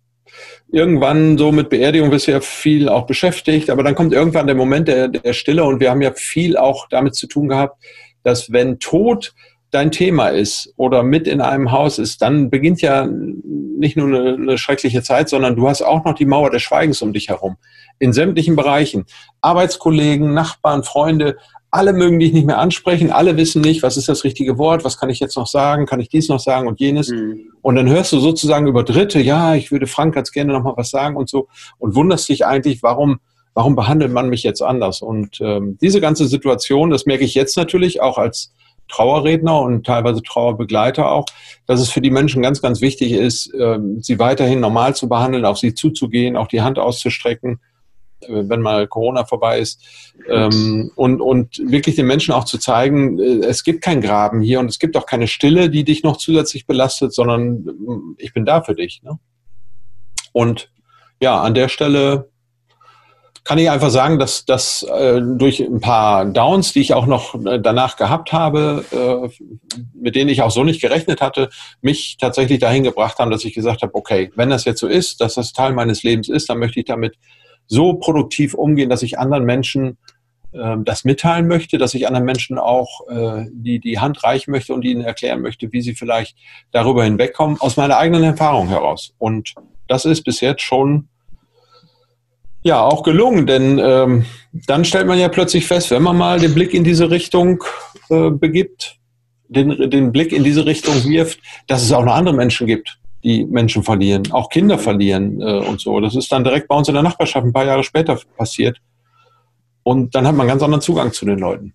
irgendwann 0.72 1.38
so 1.38 1.52
mit 1.52 1.70
Beerdigung 1.70 2.10
bist 2.10 2.28
du 2.28 2.32
ja 2.32 2.42
viel 2.42 2.90
auch 2.90 3.06
beschäftigt, 3.06 3.70
aber 3.70 3.84
dann 3.84 3.96
kommt 3.96 4.14
irgendwann 4.14 4.48
der 4.48 4.56
Moment 4.56 4.88
der, 4.88 5.08
der 5.08 5.34
Stille 5.34 5.64
und 5.64 5.80
wir 5.80 5.90
haben 5.90 6.02
ja 6.02 6.14
viel 6.14 6.58
auch 6.58 6.88
damit 6.90 7.16
zu 7.16 7.28
tun 7.28 7.50
gehabt, 7.50 7.84
dass 8.24 8.52
wenn 8.52 8.80
Tod 8.80 9.34
dein 9.72 9.92
Thema 9.92 10.30
ist 10.30 10.74
oder 10.76 11.04
mit 11.04 11.28
in 11.28 11.42
einem 11.42 11.72
Haus 11.72 11.98
ist, 11.98 12.22
dann 12.22 12.50
beginnt 12.50 12.82
ja 12.82 13.08
nicht 13.08 13.98
nur 13.98 14.08
eine, 14.08 14.34
eine, 14.34 14.58
schreckliche 14.58 15.02
Zeit, 15.02 15.30
sondern 15.30 15.56
du 15.56 15.68
hast 15.68 15.82
auch 15.82 16.04
noch 16.04 16.14
die 16.14 16.26
Mauer 16.26 16.52
des 16.52 16.62
Schweigens 16.62 17.02
um 17.02 17.14
dich 17.14 17.30
herum. 17.30 17.58
In 17.98 18.14
sämtlichen 18.14 18.56
Bereichen. 18.56 19.06
Arbeitskollegen, 19.42 20.34
Nachbarn, 20.34 20.84
Freunde, 20.84 21.38
alle 21.72 21.94
mögen 21.94 22.20
dich 22.20 22.34
nicht 22.34 22.46
mehr 22.46 22.60
ansprechen, 22.60 23.12
alle 23.12 23.38
wissen 23.38 23.62
nicht, 23.62 23.82
was 23.82 23.96
ist 23.96 24.10
das 24.10 24.26
richtige 24.26 24.58
Wort, 24.58 24.84
was 24.84 24.98
kann 24.98 25.10
ich 25.10 25.22
jetzt 25.22 25.38
noch 25.38 25.48
sagen, 25.48 25.86
kann 25.86 26.02
ich 26.02 26.10
dies 26.10 26.28
noch 26.28 26.42
sagen 26.42 26.68
und 26.68 26.82
jenes. 26.82 27.10
Mhm. 27.10 27.50
Und 27.62 27.76
dann 27.76 27.90
hörst 27.90 28.12
du 28.12 28.20
sozusagen 28.20 28.68
über 28.68 28.84
Dritte, 28.84 29.22
ja, 29.22 29.56
ich 29.56 29.72
würde 29.72 29.88
Frank 29.88 30.14
ganz 30.14 30.34
gerne 30.34 30.52
noch 30.52 30.64
mal 30.64 30.74
was 30.76 30.90
sagen 30.90 31.16
und 31.16 31.30
so 31.30 31.48
und 31.80 31.96
wunderst 31.96 32.28
dich 32.28 32.46
eigentlich, 32.46 32.84
warum, 32.84 33.22
warum 33.54 33.78
behandelt 33.78 34.12
man 34.12 34.28
mich 34.28 34.44
jetzt 34.44 34.62
anders? 34.62 35.02
Und 35.02 35.40
ähm, 35.40 35.78
diese 35.82 36.02
ganze 36.02 36.28
Situation, 36.28 36.90
das 36.90 37.06
merke 37.06 37.24
ich 37.24 37.36
jetzt 37.36 37.56
natürlich 37.56 38.02
auch 38.02 38.18
als 38.18 38.54
Trauerredner 38.90 39.62
und 39.62 39.86
teilweise 39.86 40.22
Trauerbegleiter 40.22 41.10
auch, 41.10 41.26
dass 41.68 41.80
es 41.80 41.90
für 41.90 42.02
die 42.02 42.12
Menschen 42.12 42.42
ganz, 42.42 42.62
ganz 42.62 42.82
wichtig 42.82 43.14
ist, 43.14 43.50
ähm, 43.58 44.02
sie 44.02 44.20
weiterhin 44.20 44.60
normal 44.60 44.94
zu 44.94 45.08
behandeln, 45.08 45.46
auf 45.46 45.58
sie 45.58 45.74
zuzugehen, 45.74 46.36
auch 46.36 46.48
die 46.48 46.62
Hand 46.62 46.78
auszustrecken 46.78 47.62
wenn 48.28 48.62
mal 48.62 48.88
Corona 48.88 49.26
vorbei 49.26 49.60
ist. 49.60 49.82
Ähm, 50.30 50.92
und, 50.96 51.22
und 51.22 51.60
wirklich 51.70 51.96
den 51.96 52.08
Menschen 52.08 52.34
auch 52.34 52.46
zu 52.46 52.58
zeigen, 52.58 53.20
äh, 53.20 53.46
es 53.46 53.64
gibt 53.64 53.82
kein 53.82 54.02
Graben 54.02 54.42
hier 54.42 54.60
und 54.60 54.68
es 54.68 54.80
gibt 54.80 54.98
auch 54.98 55.06
keine 55.06 55.28
Stille, 55.28 55.70
die 55.70 55.84
dich 55.84 56.04
noch 56.04 56.18
zusätzlich 56.18 56.68
belastet, 56.68 57.14
sondern 57.14 57.68
äh, 57.68 58.24
ich 58.24 58.34
bin 58.34 58.46
da 58.46 58.62
für 58.62 58.76
dich. 58.76 59.02
Ne? 59.04 59.20
Und 60.34 60.72
ja, 61.20 61.42
an 61.42 61.54
der 61.54 61.70
Stelle 61.70 62.32
kann 63.44 63.58
ich 63.58 63.70
einfach 63.70 63.90
sagen, 63.90 64.20
dass 64.20 64.46
das 64.46 64.84
äh, 64.84 65.20
durch 65.22 65.60
ein 65.60 65.80
paar 65.80 66.26
Downs, 66.26 66.74
die 66.74 66.82
ich 66.82 66.94
auch 66.94 67.08
noch 67.08 67.36
danach 67.40 67.98
gehabt 67.98 68.32
habe, 68.34 68.86
äh, 68.92 69.46
mit 69.94 70.16
denen 70.16 70.30
ich 70.30 70.44
auch 70.44 70.52
so 70.52 70.64
nicht 70.64 70.82
gerechnet 70.82 71.22
hatte, 71.22 71.50
mich 71.82 72.18
tatsächlich 72.20 72.60
dahin 72.60 72.84
gebracht 72.84 73.18
haben, 73.18 73.32
dass 73.32 73.44
ich 73.44 73.56
gesagt 73.56 73.82
habe, 73.82 73.96
okay, 73.96 74.32
wenn 74.36 74.52
das 74.52 74.66
jetzt 74.66 74.80
so 74.80 74.88
ist, 74.88 75.22
dass 75.22 75.36
das 75.36 75.54
Teil 75.54 75.74
meines 75.74 76.04
Lebens 76.04 76.30
ist, 76.30 76.50
dann 76.50 76.60
möchte 76.60 76.80
ich 76.80 76.86
damit 76.86 77.16
so 77.68 77.96
produktiv 77.96 78.54
umgehen, 78.54 78.90
dass 78.90 79.04
ich 79.04 79.20
anderen 79.20 79.46
Menschen 79.46 79.98
äh, 80.54 80.76
das 80.84 81.04
mitteilen 81.04 81.48
möchte, 81.48 81.78
dass 81.78 81.94
ich 81.94 82.08
anderen 82.08 82.26
Menschen 82.26 82.58
auch 82.58 83.08
äh, 83.10 83.46
die, 83.52 83.80
die 83.80 84.00
Hand 84.00 84.24
reichen 84.24 84.52
möchte 84.52 84.74
und 84.74 84.84
ihnen 84.84 85.02
erklären 85.02 85.42
möchte, 85.42 85.72
wie 85.72 85.82
sie 85.82 85.96
vielleicht 85.96 86.36
darüber 86.72 87.04
hinwegkommen, 87.04 87.60
aus 87.60 87.78
meiner 87.78 87.98
eigenen 87.98 88.24
Erfahrung 88.24 88.68
heraus. 88.68 89.14
Und 89.18 89.56
das 89.88 90.06
ist 90.06 90.24
bis 90.24 90.42
jetzt 90.42 90.62
schon 90.62 91.08
ja 92.64 92.82
auch 92.82 93.04
gelungen, 93.04 93.48
denn 93.48 93.80
ähm, 93.80 94.26
dann 94.54 94.86
stellt 94.86 95.08
man 95.08 95.20
ja 95.20 95.30
plötzlich 95.30 95.66
fest, 95.66 95.92
wenn 95.92 96.04
man 96.04 96.18
mal 96.18 96.40
den 96.40 96.54
Blick 96.54 96.74
in 96.74 96.84
diese 96.84 97.10
Richtung 97.10 97.64
äh, 98.10 98.30
begibt, 98.30 98.98
den, 99.48 99.90
den 99.90 100.12
Blick 100.12 100.32
in 100.32 100.44
diese 100.44 100.66
Richtung 100.66 101.04
wirft, 101.06 101.40
dass 101.68 101.82
es 101.82 101.92
auch 101.92 102.06
noch 102.06 102.14
andere 102.14 102.36
Menschen 102.36 102.68
gibt, 102.68 103.00
die 103.24 103.46
Menschen 103.46 103.84
verlieren, 103.84 104.32
auch 104.32 104.50
Kinder 104.50 104.78
verlieren 104.78 105.42
äh, 105.42 105.60
und 105.60 105.80
so. 105.80 106.00
Das 106.00 106.16
ist 106.16 106.32
dann 106.32 106.44
direkt 106.44 106.68
bei 106.68 106.76
uns 106.76 106.88
in 106.88 106.94
der 106.94 107.04
Nachbarschaft 107.04 107.46
ein 107.46 107.54
paar 107.54 107.66
Jahre 107.66 107.84
später 107.84 108.20
passiert. 108.38 108.78
Und 109.84 110.16
dann 110.16 110.28
hat 110.28 110.36
man 110.36 110.48
ganz 110.48 110.62
anderen 110.64 110.82
Zugang 110.82 111.12
zu 111.12 111.26
den 111.26 111.40
Leuten. 111.40 111.74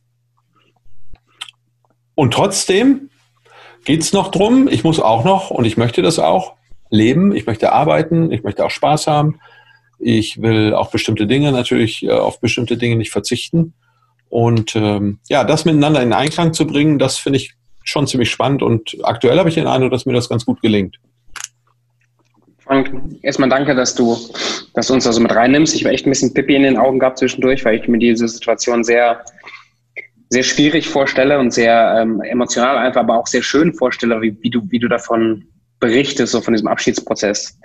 Und 2.15 2.33
trotzdem 2.33 3.11
geht 3.85 4.01
es 4.03 4.13
noch 4.13 4.31
drum, 4.31 4.69
ich 4.69 4.85
muss 4.85 5.01
auch 5.01 5.25
noch, 5.25 5.51
und 5.51 5.65
ich 5.65 5.77
möchte 5.77 6.03
das 6.03 6.19
auch, 6.19 6.55
leben, 6.91 7.35
ich 7.35 7.47
möchte 7.47 7.73
arbeiten, 7.73 8.31
ich 8.33 8.43
möchte 8.43 8.65
auch 8.65 8.71
Spaß 8.71 9.07
haben, 9.07 9.41
ich 9.99 10.41
will 10.41 10.75
auch 10.75 10.91
bestimmte 10.91 11.27
Dinge 11.27 11.53
natürlich 11.53 12.03
äh, 12.05 12.11
auf 12.11 12.41
bestimmte 12.41 12.77
Dinge 12.77 12.97
nicht 12.97 13.11
verzichten. 13.11 13.75
Und 14.29 14.75
ähm, 14.77 15.21
ja, 15.29 15.45
das 15.45 15.65
miteinander 15.65 16.03
in 16.03 16.13
Einklang 16.13 16.53
zu 16.53 16.67
bringen, 16.67 16.99
das 16.99 17.19
finde 17.19 17.39
ich 17.39 17.55
schon 17.85 18.07
ziemlich 18.07 18.31
spannend 18.31 18.63
und 18.63 18.97
aktuell 19.05 19.39
habe 19.39 19.49
ich 19.49 19.55
den 19.55 19.69
Eindruck, 19.69 19.93
dass 19.93 20.07
mir 20.07 20.13
das 20.13 20.29
ganz 20.29 20.45
gut 20.45 20.61
gelingt. 20.61 20.99
Frank, 22.67 22.91
erstmal 23.23 23.49
danke, 23.49 23.77
dass 23.77 23.95
du, 23.95 24.17
dass 24.75 24.89
du 24.89 24.95
uns 24.95 25.05
da 25.05 25.13
so 25.13 25.21
mit 25.21 25.35
reinnimmst. 25.35 25.75
Ich 25.77 25.85
war 25.85 25.93
echt 25.93 26.05
ein 26.05 26.11
bisschen 26.11 26.35
Pippi 26.35 26.57
in 26.57 26.65
den 26.65 26.77
Augen 26.77 26.99
gehabt 26.99 27.19
zwischendurch, 27.19 27.65
weil 27.65 27.77
ich 27.77 27.87
mir 27.87 27.99
diese 27.99 28.27
Situation 28.27 28.83
sehr, 28.83 29.25
sehr 30.31 30.43
schwierig 30.43 30.89
vorstelle 30.89 31.39
und 31.39 31.53
sehr 31.53 31.97
ähm, 32.01 32.21
emotional 32.23 32.77
einfach, 32.77 33.03
aber 33.03 33.19
auch 33.19 33.29
sehr 33.29 33.43
schön 33.43 33.73
vorstelle, 33.73 34.21
wie, 34.21 34.37
wie, 34.43 34.51
du, 34.51 34.63
wie 34.69 34.81
du 34.81 34.89
davon 34.89 35.45
berichtest, 35.79 36.33
so 36.33 36.41
von 36.41 36.55
diesem 36.55 36.67
Abschiedsprozess. 36.67 37.57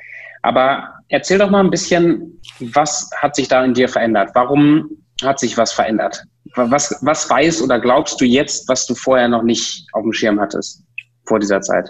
Aber 0.43 0.87
erzähl 1.09 1.39
doch 1.39 1.49
mal 1.49 1.63
ein 1.63 1.71
bisschen, 1.71 2.39
was 2.59 3.09
hat 3.17 3.35
sich 3.35 3.47
da 3.47 3.65
in 3.65 3.73
dir 3.73 3.89
verändert? 3.89 4.29
Warum 4.35 4.87
hat 5.23 5.39
sich 5.39 5.57
was 5.57 5.73
verändert? 5.73 6.23
Was, 6.55 6.95
was 7.01 7.27
weißt 7.27 7.61
oder 7.63 7.79
glaubst 7.79 8.21
du 8.21 8.25
jetzt, 8.25 8.67
was 8.69 8.85
du 8.85 8.93
vorher 8.93 9.27
noch 9.27 9.43
nicht 9.43 9.87
auf 9.93 10.03
dem 10.03 10.13
Schirm 10.13 10.39
hattest 10.39 10.83
vor 11.25 11.39
dieser 11.39 11.61
Zeit? 11.61 11.89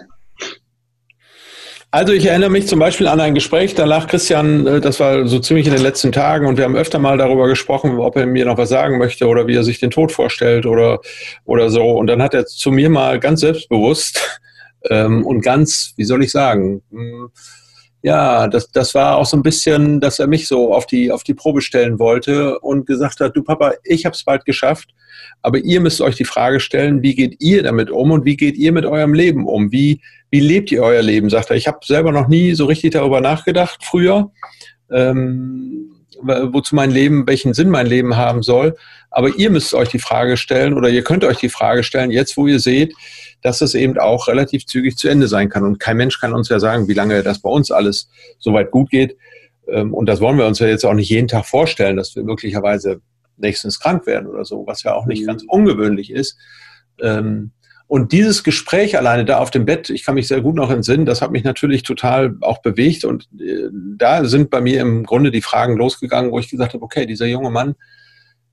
Also 1.94 2.14
ich 2.14 2.24
erinnere 2.24 2.48
mich 2.48 2.68
zum 2.68 2.78
Beispiel 2.78 3.06
an 3.06 3.20
ein 3.20 3.34
Gespräch, 3.34 3.74
da 3.74 3.84
lag 3.84 4.06
Christian, 4.06 4.66
äh, 4.66 4.80
das 4.80 4.98
war 4.98 5.26
so 5.26 5.38
ziemlich 5.40 5.66
in 5.66 5.74
den 5.74 5.82
letzten 5.82 6.10
Tagen 6.10 6.46
und 6.46 6.56
wir 6.56 6.64
haben 6.64 6.74
öfter 6.74 6.98
mal 6.98 7.18
darüber 7.18 7.46
gesprochen, 7.48 7.98
ob 7.98 8.16
er 8.16 8.24
mir 8.24 8.46
noch 8.46 8.56
was 8.56 8.70
sagen 8.70 8.96
möchte 8.96 9.26
oder 9.26 9.46
wie 9.46 9.56
er 9.56 9.62
sich 9.62 9.78
den 9.78 9.90
Tod 9.90 10.10
vorstellt 10.10 10.64
oder, 10.64 11.00
oder 11.44 11.68
so. 11.68 11.90
Und 11.90 12.06
dann 12.06 12.22
hat 12.22 12.32
er 12.32 12.46
zu 12.46 12.70
mir 12.70 12.88
mal 12.88 13.20
ganz 13.20 13.40
selbstbewusst 13.40 14.40
ähm, 14.90 15.26
und 15.26 15.42
ganz, 15.42 15.92
wie 15.98 16.04
soll 16.04 16.24
ich 16.24 16.32
sagen, 16.32 16.80
hm, 16.90 17.28
ja, 18.00 18.48
das, 18.48 18.70
das 18.70 18.94
war 18.94 19.18
auch 19.18 19.26
so 19.26 19.36
ein 19.36 19.42
bisschen, 19.42 20.00
dass 20.00 20.18
er 20.18 20.28
mich 20.28 20.48
so 20.48 20.72
auf 20.72 20.86
die, 20.86 21.12
auf 21.12 21.24
die 21.24 21.34
Probe 21.34 21.60
stellen 21.60 21.98
wollte 21.98 22.58
und 22.60 22.86
gesagt 22.86 23.20
hat, 23.20 23.36
du 23.36 23.42
Papa, 23.42 23.74
ich 23.84 24.06
habe 24.06 24.14
es 24.14 24.24
bald 24.24 24.46
geschafft, 24.46 24.94
aber 25.42 25.58
ihr 25.58 25.80
müsst 25.80 26.00
euch 26.00 26.14
die 26.14 26.24
Frage 26.24 26.60
stellen, 26.60 27.02
wie 27.02 27.14
geht 27.14 27.36
ihr 27.40 27.62
damit 27.64 27.90
um 27.90 28.12
und 28.12 28.24
wie 28.24 28.36
geht 28.36 28.56
ihr 28.56 28.72
mit 28.72 28.86
eurem 28.86 29.12
Leben 29.12 29.46
um? 29.46 29.72
Wie, 29.72 30.00
wie 30.30 30.40
lebt 30.40 30.70
ihr 30.70 30.82
euer 30.82 31.02
Leben? 31.02 31.30
Sagt 31.30 31.50
er. 31.50 31.56
Ich 31.56 31.66
habe 31.66 31.80
selber 31.84 32.12
noch 32.12 32.28
nie 32.28 32.54
so 32.54 32.66
richtig 32.66 32.92
darüber 32.92 33.20
nachgedacht 33.20 33.80
früher, 33.84 34.30
ähm, 34.90 35.90
wozu 36.22 36.76
mein 36.76 36.92
Leben, 36.92 37.26
welchen 37.26 37.54
Sinn 37.54 37.70
mein 37.70 37.86
Leben 37.86 38.16
haben 38.16 38.42
soll. 38.42 38.76
Aber 39.10 39.28
ihr 39.36 39.50
müsst 39.50 39.74
euch 39.74 39.88
die 39.88 39.98
Frage 39.98 40.36
stellen 40.36 40.74
oder 40.74 40.88
ihr 40.88 41.02
könnt 41.02 41.24
euch 41.24 41.38
die 41.38 41.48
Frage 41.48 41.82
stellen, 41.82 42.12
jetzt 42.12 42.36
wo 42.36 42.46
ihr 42.46 42.60
seht, 42.60 42.94
dass 43.42 43.60
es 43.60 43.74
eben 43.74 43.98
auch 43.98 44.28
relativ 44.28 44.66
zügig 44.66 44.96
zu 44.96 45.08
Ende 45.08 45.26
sein 45.26 45.48
kann. 45.48 45.64
Und 45.64 45.80
kein 45.80 45.96
Mensch 45.96 46.20
kann 46.20 46.32
uns 46.32 46.48
ja 46.48 46.60
sagen, 46.60 46.86
wie 46.86 46.94
lange 46.94 47.22
das 47.24 47.40
bei 47.40 47.50
uns 47.50 47.72
alles 47.72 48.08
soweit 48.38 48.70
gut 48.70 48.90
geht. 48.90 49.16
Ähm, 49.68 49.92
und 49.92 50.06
das 50.06 50.20
wollen 50.20 50.38
wir 50.38 50.46
uns 50.46 50.60
ja 50.60 50.68
jetzt 50.68 50.84
auch 50.84 50.94
nicht 50.94 51.10
jeden 51.10 51.28
Tag 51.28 51.46
vorstellen, 51.46 51.96
dass 51.96 52.14
wir 52.14 52.22
möglicherweise 52.22 53.00
nächstens 53.36 53.80
krank 53.80 54.06
werden 54.06 54.26
oder 54.26 54.44
so, 54.44 54.66
was 54.66 54.82
ja 54.82 54.94
auch 54.94 55.06
nicht 55.06 55.22
mhm. 55.22 55.26
ganz 55.26 55.44
ungewöhnlich 55.46 56.10
ist. 56.10 56.36
Ähm, 57.00 57.52
Und 57.88 58.12
dieses 58.12 58.42
Gespräch 58.42 58.96
alleine 58.96 59.26
da 59.26 59.38
auf 59.38 59.50
dem 59.50 59.66
Bett, 59.66 59.90
ich 59.90 60.04
kann 60.04 60.14
mich 60.14 60.26
sehr 60.26 60.40
gut 60.40 60.54
noch 60.54 60.70
entsinnen, 60.70 61.04
das 61.04 61.20
hat 61.20 61.30
mich 61.30 61.44
natürlich 61.44 61.82
total 61.82 62.36
auch 62.40 62.62
bewegt. 62.62 63.04
Und 63.04 63.28
äh, 63.38 63.68
da 63.98 64.24
sind 64.24 64.48
bei 64.48 64.62
mir 64.62 64.80
im 64.80 65.04
Grunde 65.04 65.30
die 65.30 65.42
Fragen 65.42 65.76
losgegangen, 65.76 66.30
wo 66.30 66.38
ich 66.38 66.48
gesagt 66.48 66.72
habe, 66.72 66.82
okay, 66.82 67.04
dieser 67.04 67.26
junge 67.26 67.50
Mann, 67.50 67.74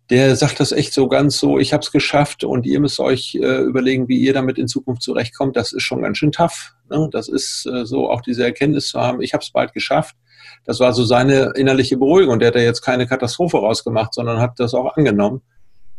der 0.09 0.35
sagt 0.35 0.59
das 0.59 0.71
echt 0.71 0.93
so 0.93 1.07
ganz 1.07 1.37
so, 1.37 1.59
ich 1.59 1.71
habe 1.71 1.83
es 1.83 1.91
geschafft 1.91 2.43
und 2.43 2.65
ihr 2.65 2.79
müsst 2.79 2.99
euch 2.99 3.35
äh, 3.35 3.61
überlegen, 3.61 4.07
wie 4.07 4.19
ihr 4.19 4.33
damit 4.33 4.57
in 4.57 4.67
Zukunft 4.67 5.03
zurechtkommt. 5.03 5.55
Das 5.55 5.71
ist 5.71 5.83
schon 5.83 6.01
ganz 6.01 6.17
schön 6.17 6.31
tough. 6.31 6.73
Ne? 6.89 7.07
Das 7.11 7.29
ist 7.29 7.65
äh, 7.65 7.85
so 7.85 8.09
auch 8.09 8.21
diese 8.21 8.43
Erkenntnis 8.43 8.87
zu 8.87 8.99
haben, 8.99 9.21
ich 9.21 9.33
habe 9.33 9.43
es 9.43 9.51
bald 9.51 9.71
geschafft. 9.71 10.15
Das 10.69 10.79
war 10.79 10.93
so 10.93 11.03
seine 11.03 11.53
innerliche 11.55 11.97
Beruhigung. 11.97 12.37
Der 12.37 12.49
hat 12.49 12.55
ja 12.55 12.61
jetzt 12.61 12.83
keine 12.83 13.07
Katastrophe 13.07 13.57
rausgemacht, 13.57 14.13
sondern 14.13 14.39
hat 14.39 14.59
das 14.59 14.75
auch 14.75 14.95
angenommen. 14.95 15.41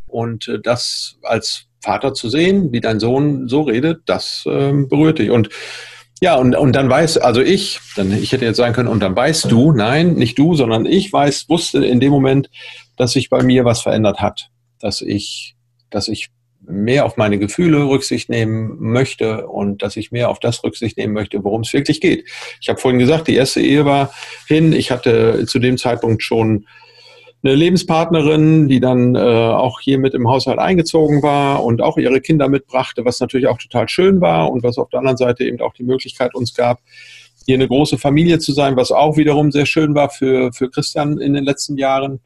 Und 0.06 0.46
äh, 0.46 0.60
das 0.62 1.16
als 1.22 1.64
Vater 1.80 2.14
zu 2.14 2.28
sehen, 2.28 2.70
wie 2.70 2.80
dein 2.80 3.00
Sohn 3.00 3.48
so 3.48 3.62
redet, 3.62 4.02
das 4.06 4.44
äh, 4.46 4.72
berührt 4.72 5.18
dich. 5.18 5.32
Und 5.32 5.48
ja, 6.20 6.36
und, 6.36 6.54
und 6.54 6.76
dann 6.76 6.88
weiß, 6.88 7.18
also 7.18 7.40
ich, 7.40 7.80
dann, 7.96 8.12
ich 8.12 8.30
hätte 8.30 8.44
jetzt 8.44 8.58
sagen 8.58 8.72
können, 8.72 8.86
und 8.86 9.00
dann 9.00 9.16
weißt 9.16 9.50
du, 9.50 9.72
nein, 9.72 10.12
nicht 10.12 10.38
du, 10.38 10.54
sondern 10.54 10.86
ich 10.86 11.12
weiß, 11.12 11.48
wusste 11.48 11.84
in 11.84 11.98
dem 11.98 12.12
Moment, 12.12 12.48
dass 12.96 13.10
sich 13.10 13.28
bei 13.28 13.42
mir 13.42 13.64
was 13.64 13.82
verändert 13.82 14.20
hat, 14.20 14.50
dass 14.78 15.00
ich, 15.00 15.56
dass 15.90 16.06
ich 16.06 16.28
mehr 16.62 17.06
auf 17.06 17.16
meine 17.16 17.38
Gefühle 17.38 17.88
Rücksicht 17.88 18.28
nehmen 18.28 18.76
möchte 18.78 19.46
und 19.46 19.82
dass 19.82 19.96
ich 19.96 20.12
mehr 20.12 20.28
auf 20.28 20.40
das 20.40 20.62
Rücksicht 20.62 20.96
nehmen 20.96 21.14
möchte, 21.14 21.42
worum 21.42 21.62
es 21.62 21.72
wirklich 21.72 22.00
geht. 22.00 22.28
Ich 22.60 22.68
habe 22.68 22.78
vorhin 22.78 22.98
gesagt, 22.98 23.28
die 23.28 23.34
erste 23.34 23.60
Ehe 23.60 23.84
war 23.84 24.12
hin. 24.46 24.72
Ich 24.72 24.90
hatte 24.90 25.46
zu 25.46 25.58
dem 25.58 25.78
Zeitpunkt 25.78 26.22
schon 26.22 26.66
eine 27.42 27.54
Lebenspartnerin, 27.54 28.68
die 28.68 28.80
dann 28.80 29.14
äh, 29.14 29.18
auch 29.18 29.80
hier 29.80 29.98
mit 29.98 30.12
im 30.12 30.28
Haushalt 30.28 30.58
eingezogen 30.58 31.22
war 31.22 31.64
und 31.64 31.80
auch 31.80 31.96
ihre 31.96 32.20
Kinder 32.20 32.48
mitbrachte, 32.48 33.04
was 33.04 33.20
natürlich 33.20 33.46
auch 33.46 33.56
total 33.56 33.88
schön 33.88 34.20
war 34.20 34.52
und 34.52 34.62
was 34.62 34.76
auf 34.76 34.90
der 34.90 34.98
anderen 34.98 35.16
Seite 35.16 35.44
eben 35.44 35.60
auch 35.60 35.72
die 35.72 35.84
Möglichkeit 35.84 36.34
uns 36.34 36.54
gab, 36.54 36.80
hier 37.46 37.54
eine 37.54 37.66
große 37.66 37.96
Familie 37.96 38.38
zu 38.40 38.52
sein, 38.52 38.76
was 38.76 38.92
auch 38.92 39.16
wiederum 39.16 39.50
sehr 39.52 39.64
schön 39.64 39.94
war 39.94 40.10
für, 40.10 40.52
für 40.52 40.70
Christian 40.70 41.18
in 41.18 41.32
den 41.32 41.44
letzten 41.44 41.78
Jahren. 41.78 42.20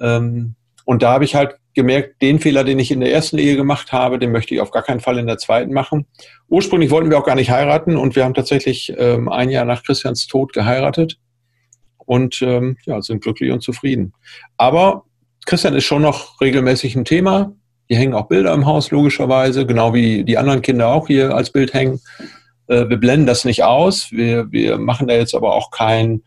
Ähm, 0.00 0.54
und 0.86 1.02
da 1.02 1.12
habe 1.12 1.24
ich 1.24 1.34
halt 1.34 1.57
gemerkt, 1.74 2.20
den 2.22 2.40
Fehler, 2.40 2.64
den 2.64 2.78
ich 2.78 2.90
in 2.90 3.00
der 3.00 3.12
ersten 3.12 3.38
Ehe 3.38 3.56
gemacht 3.56 3.92
habe, 3.92 4.18
den 4.18 4.32
möchte 4.32 4.54
ich 4.54 4.60
auf 4.60 4.70
gar 4.70 4.82
keinen 4.82 5.00
Fall 5.00 5.18
in 5.18 5.26
der 5.26 5.38
zweiten 5.38 5.72
machen. 5.72 6.06
Ursprünglich 6.48 6.90
wollten 6.90 7.10
wir 7.10 7.18
auch 7.18 7.24
gar 7.24 7.34
nicht 7.34 7.50
heiraten 7.50 7.96
und 7.96 8.16
wir 8.16 8.24
haben 8.24 8.34
tatsächlich 8.34 8.92
ähm, 8.96 9.28
ein 9.28 9.50
Jahr 9.50 9.64
nach 9.64 9.82
Christians 9.82 10.26
Tod 10.26 10.52
geheiratet 10.52 11.18
und 11.98 12.40
ähm, 12.42 12.76
ja, 12.86 13.00
sind 13.02 13.22
glücklich 13.22 13.52
und 13.52 13.62
zufrieden. 13.62 14.12
Aber 14.56 15.04
Christian 15.46 15.74
ist 15.74 15.84
schon 15.84 16.02
noch 16.02 16.40
regelmäßig 16.40 16.96
ein 16.96 17.04
Thema. 17.04 17.52
Hier 17.86 17.98
hängen 17.98 18.14
auch 18.14 18.28
Bilder 18.28 18.52
im 18.52 18.66
Haus, 18.66 18.90
logischerweise, 18.90 19.64
genau 19.64 19.94
wie 19.94 20.24
die 20.24 20.36
anderen 20.36 20.62
Kinder 20.62 20.88
auch 20.88 21.06
hier 21.06 21.34
als 21.34 21.50
Bild 21.50 21.72
hängen. 21.74 22.00
Äh, 22.66 22.88
wir 22.88 22.96
blenden 22.98 23.26
das 23.26 23.44
nicht 23.44 23.64
aus. 23.64 24.10
Wir, 24.10 24.50
wir 24.52 24.78
machen 24.78 25.08
da 25.08 25.14
jetzt 25.14 25.34
aber 25.34 25.54
auch 25.54 25.70
kein, 25.70 26.22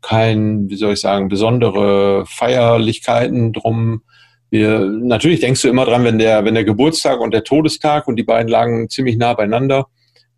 kein, 0.00 0.68
wie 0.68 0.76
soll 0.76 0.94
ich 0.94 1.00
sagen, 1.00 1.28
besondere 1.28 2.24
Feierlichkeiten 2.26 3.52
drum. 3.52 4.02
Wir, 4.50 4.80
natürlich 4.80 5.40
denkst 5.40 5.62
du 5.62 5.68
immer 5.68 5.84
dran, 5.84 6.04
wenn 6.04 6.18
der, 6.18 6.44
wenn 6.44 6.54
der 6.54 6.64
Geburtstag 6.64 7.20
und 7.20 7.34
der 7.34 7.44
Todestag 7.44 8.06
und 8.06 8.16
die 8.16 8.22
beiden 8.22 8.48
lagen 8.48 8.88
ziemlich 8.88 9.16
nah 9.16 9.34
beieinander 9.34 9.88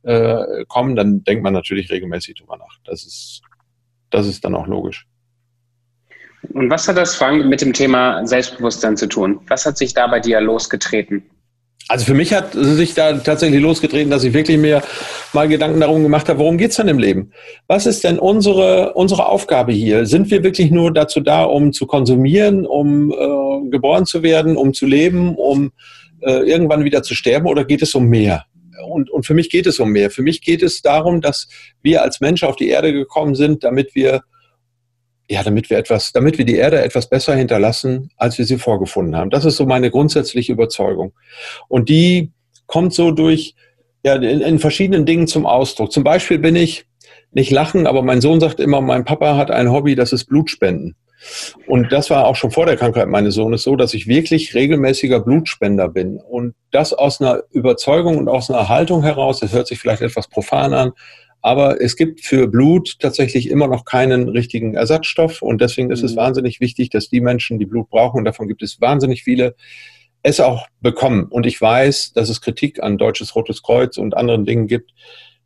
äh, 0.03 0.65
kommen, 0.67 0.97
dann 0.97 1.25
denkt 1.25 1.43
man 1.43 1.53
natürlich 1.53 1.91
regelmäßig 1.91 2.37
drüber 2.37 2.57
nach. 2.57 2.79
Das 2.85 3.05
ist 3.05 3.43
das 4.11 4.27
ist 4.27 4.45
dann 4.45 4.55
auch 4.55 4.67
logisch. 4.67 5.07
Und 6.55 6.71
was 6.71 6.89
hat 6.89 6.97
das, 6.97 7.17
Frank, 7.17 7.47
mit 7.47 7.61
dem 7.61 7.73
Thema 7.73 8.27
Selbstbewusstsein 8.27 8.97
zu 8.97 9.09
tun? 9.09 9.41
Was 9.49 9.67
hat 9.67 9.77
sich 9.77 9.93
da 9.93 10.07
bei 10.07 10.21
dir 10.21 10.41
losgetreten? 10.41 11.25
Also 11.89 12.05
für 12.05 12.15
mich 12.15 12.35
hat 12.35 12.53
sich 12.53 12.93
da 12.93 13.15
tatsächlich 13.15 13.63
losgetreten, 13.63 14.11
dass 14.11 14.23
ich 14.23 14.35
wirklich 14.35 14.59
mir 14.59 14.83
mal 15.33 15.49
Gedanken 15.49 15.81
darum 15.81 16.03
gemacht 16.03 16.29
habe, 16.29 16.39
worum 16.39 16.59
geht 16.59 16.71
es 16.71 16.77
denn 16.77 16.89
im 16.89 16.99
Leben? 16.99 17.33
Was 17.67 17.87
ist 17.87 18.05
denn 18.05 18.19
unsere, 18.19 18.93
unsere 18.93 19.27
Aufgabe 19.27 19.73
hier? 19.73 20.05
Sind 20.05 20.31
wir 20.31 20.45
wirklich 20.45 20.71
nur 20.71 20.93
dazu 20.93 21.21
da, 21.21 21.45
um 21.45 21.73
zu 21.73 21.87
konsumieren, 21.87 22.67
um 22.67 23.11
äh, 23.11 23.71
geboren 23.71 24.05
zu 24.05 24.23
werden, 24.23 24.57
um 24.57 24.75
zu 24.75 24.87
leben, 24.87 25.35
um 25.35 25.73
äh, 26.21 26.49
irgendwann 26.49 26.85
wieder 26.85 27.03
zu 27.03 27.15
sterben 27.15 27.47
oder 27.47 27.65
geht 27.65 27.83
es 27.83 27.95
um 27.95 28.05
mehr? 28.05 28.45
und, 28.87 29.11
und 29.11 29.27
für 29.27 29.35
mich 29.35 29.51
geht 29.51 29.67
es 29.67 29.79
um 29.81 29.91
mehr. 29.91 30.11
Für 30.11 30.23
mich 30.23 30.41
geht 30.41 30.63
es 30.63 30.83
darum, 30.83 31.21
dass 31.21 31.49
wir 31.83 32.03
als 32.03 32.21
Mensch 32.21 32.43
auf 32.43 32.57
die 32.57 32.69
Erde 32.69 32.93
gekommen 32.93 33.35
sind, 33.35 33.65
damit 33.65 33.95
wir 33.95 34.23
ja, 35.29 35.43
damit 35.43 35.69
wir 35.69 35.77
etwas, 35.77 36.13
damit 36.13 36.39
wir 36.39 36.45
die 36.45 36.57
Erde 36.57 36.83
etwas 36.83 37.09
besser 37.09 37.35
hinterlassen, 37.35 38.11
als 38.17 38.39
wir 38.39 38.47
sie 38.47 38.59
vorgefunden 38.59 39.15
haben. 39.15 39.31
Das 39.31 39.45
ist 39.45 39.57
so 39.57 39.67
meine 39.67 39.91
grundsätzliche 39.91 40.53
Überzeugung. 40.53 41.13
Und 41.69 41.89
die 41.89 42.33
kommt 42.67 42.95
so 42.95 43.11
durch, 43.11 43.55
ja, 44.05 44.15
in, 44.15 44.41
in 44.41 44.59
verschiedenen 44.59 45.05
Dingen 45.05 45.27
zum 45.27 45.45
Ausdruck. 45.45 45.93
Zum 45.93 46.03
Beispiel 46.03 46.39
bin 46.39 46.57
ich 46.57 46.87
nicht 47.33 47.51
lachen, 47.51 47.87
aber 47.87 48.03
mein 48.03 48.23
Sohn 48.23 48.41
sagt 48.41 48.59
immer, 48.59 48.81
mein 48.81 49.05
Papa 49.05 49.37
hat 49.37 49.51
ein 49.51 49.71
Hobby, 49.71 49.95
das 49.95 50.13
ist 50.13 50.25
Blutspenden. 50.25 50.97
Und 51.67 51.93
das 51.93 52.11
war 52.11 52.27
auch 52.27 52.37
schon 52.37 52.51
vor 52.51 52.65
der 52.65 52.77
Krankheit 52.77 53.09
meines 53.09 53.35
Sohnes 53.35 53.65
so, 53.65 53.77
dass 53.77 53.93
ich 53.93 54.07
wirklich 54.07 54.55
regelmäßiger 54.55 55.21
Blutspender 55.21 55.89
bin. 55.89 56.17
Und 56.19 56.55
das 56.71 56.93
aus 56.93 57.21
einer 57.21 57.43
Überzeugung 57.51 58.17
und 58.17 58.29
aus 58.29 58.51
einer 58.51 58.69
Haltung 58.69 59.03
heraus, 59.03 59.41
das 59.41 59.53
hört 59.53 59.67
sich 59.67 59.79
vielleicht 59.79 60.01
etwas 60.01 60.29
profan 60.29 60.73
an, 60.73 60.93
aber 61.41 61.81
es 61.81 61.97
gibt 61.97 62.21
für 62.21 62.49
Blut 62.49 62.99
tatsächlich 62.99 63.49
immer 63.49 63.69
noch 63.69 63.85
keinen 63.85 64.29
richtigen 64.29 64.75
Ersatzstoff. 64.75 65.43
Und 65.43 65.61
deswegen 65.61 65.91
ist 65.91 66.03
es 66.03 66.13
mhm. 66.13 66.17
wahnsinnig 66.17 66.61
wichtig, 66.61 66.91
dass 66.91 67.09
die 67.09 67.21
Menschen, 67.21 67.59
die 67.59 67.67
Blut 67.67 67.89
brauchen, 67.91 68.19
und 68.19 68.25
davon 68.25 68.49
gibt 68.49 68.63
es 68.63 68.81
wahnsinnig 68.81 69.23
viele, 69.23 69.55
es 70.23 70.41
auch 70.41 70.67
bekommen. 70.81 71.25
Und 71.25 71.47
ich 71.47 71.61
weiß, 71.61 72.13
dass 72.13 72.29
es 72.29 72.41
Kritik 72.41 72.83
an 72.83 72.99
Deutsches 72.99 73.35
Rotes 73.35 73.63
Kreuz 73.63 73.99
und 73.99 74.17
anderen 74.17 74.45
Dingen 74.45 74.67
gibt, 74.67 74.93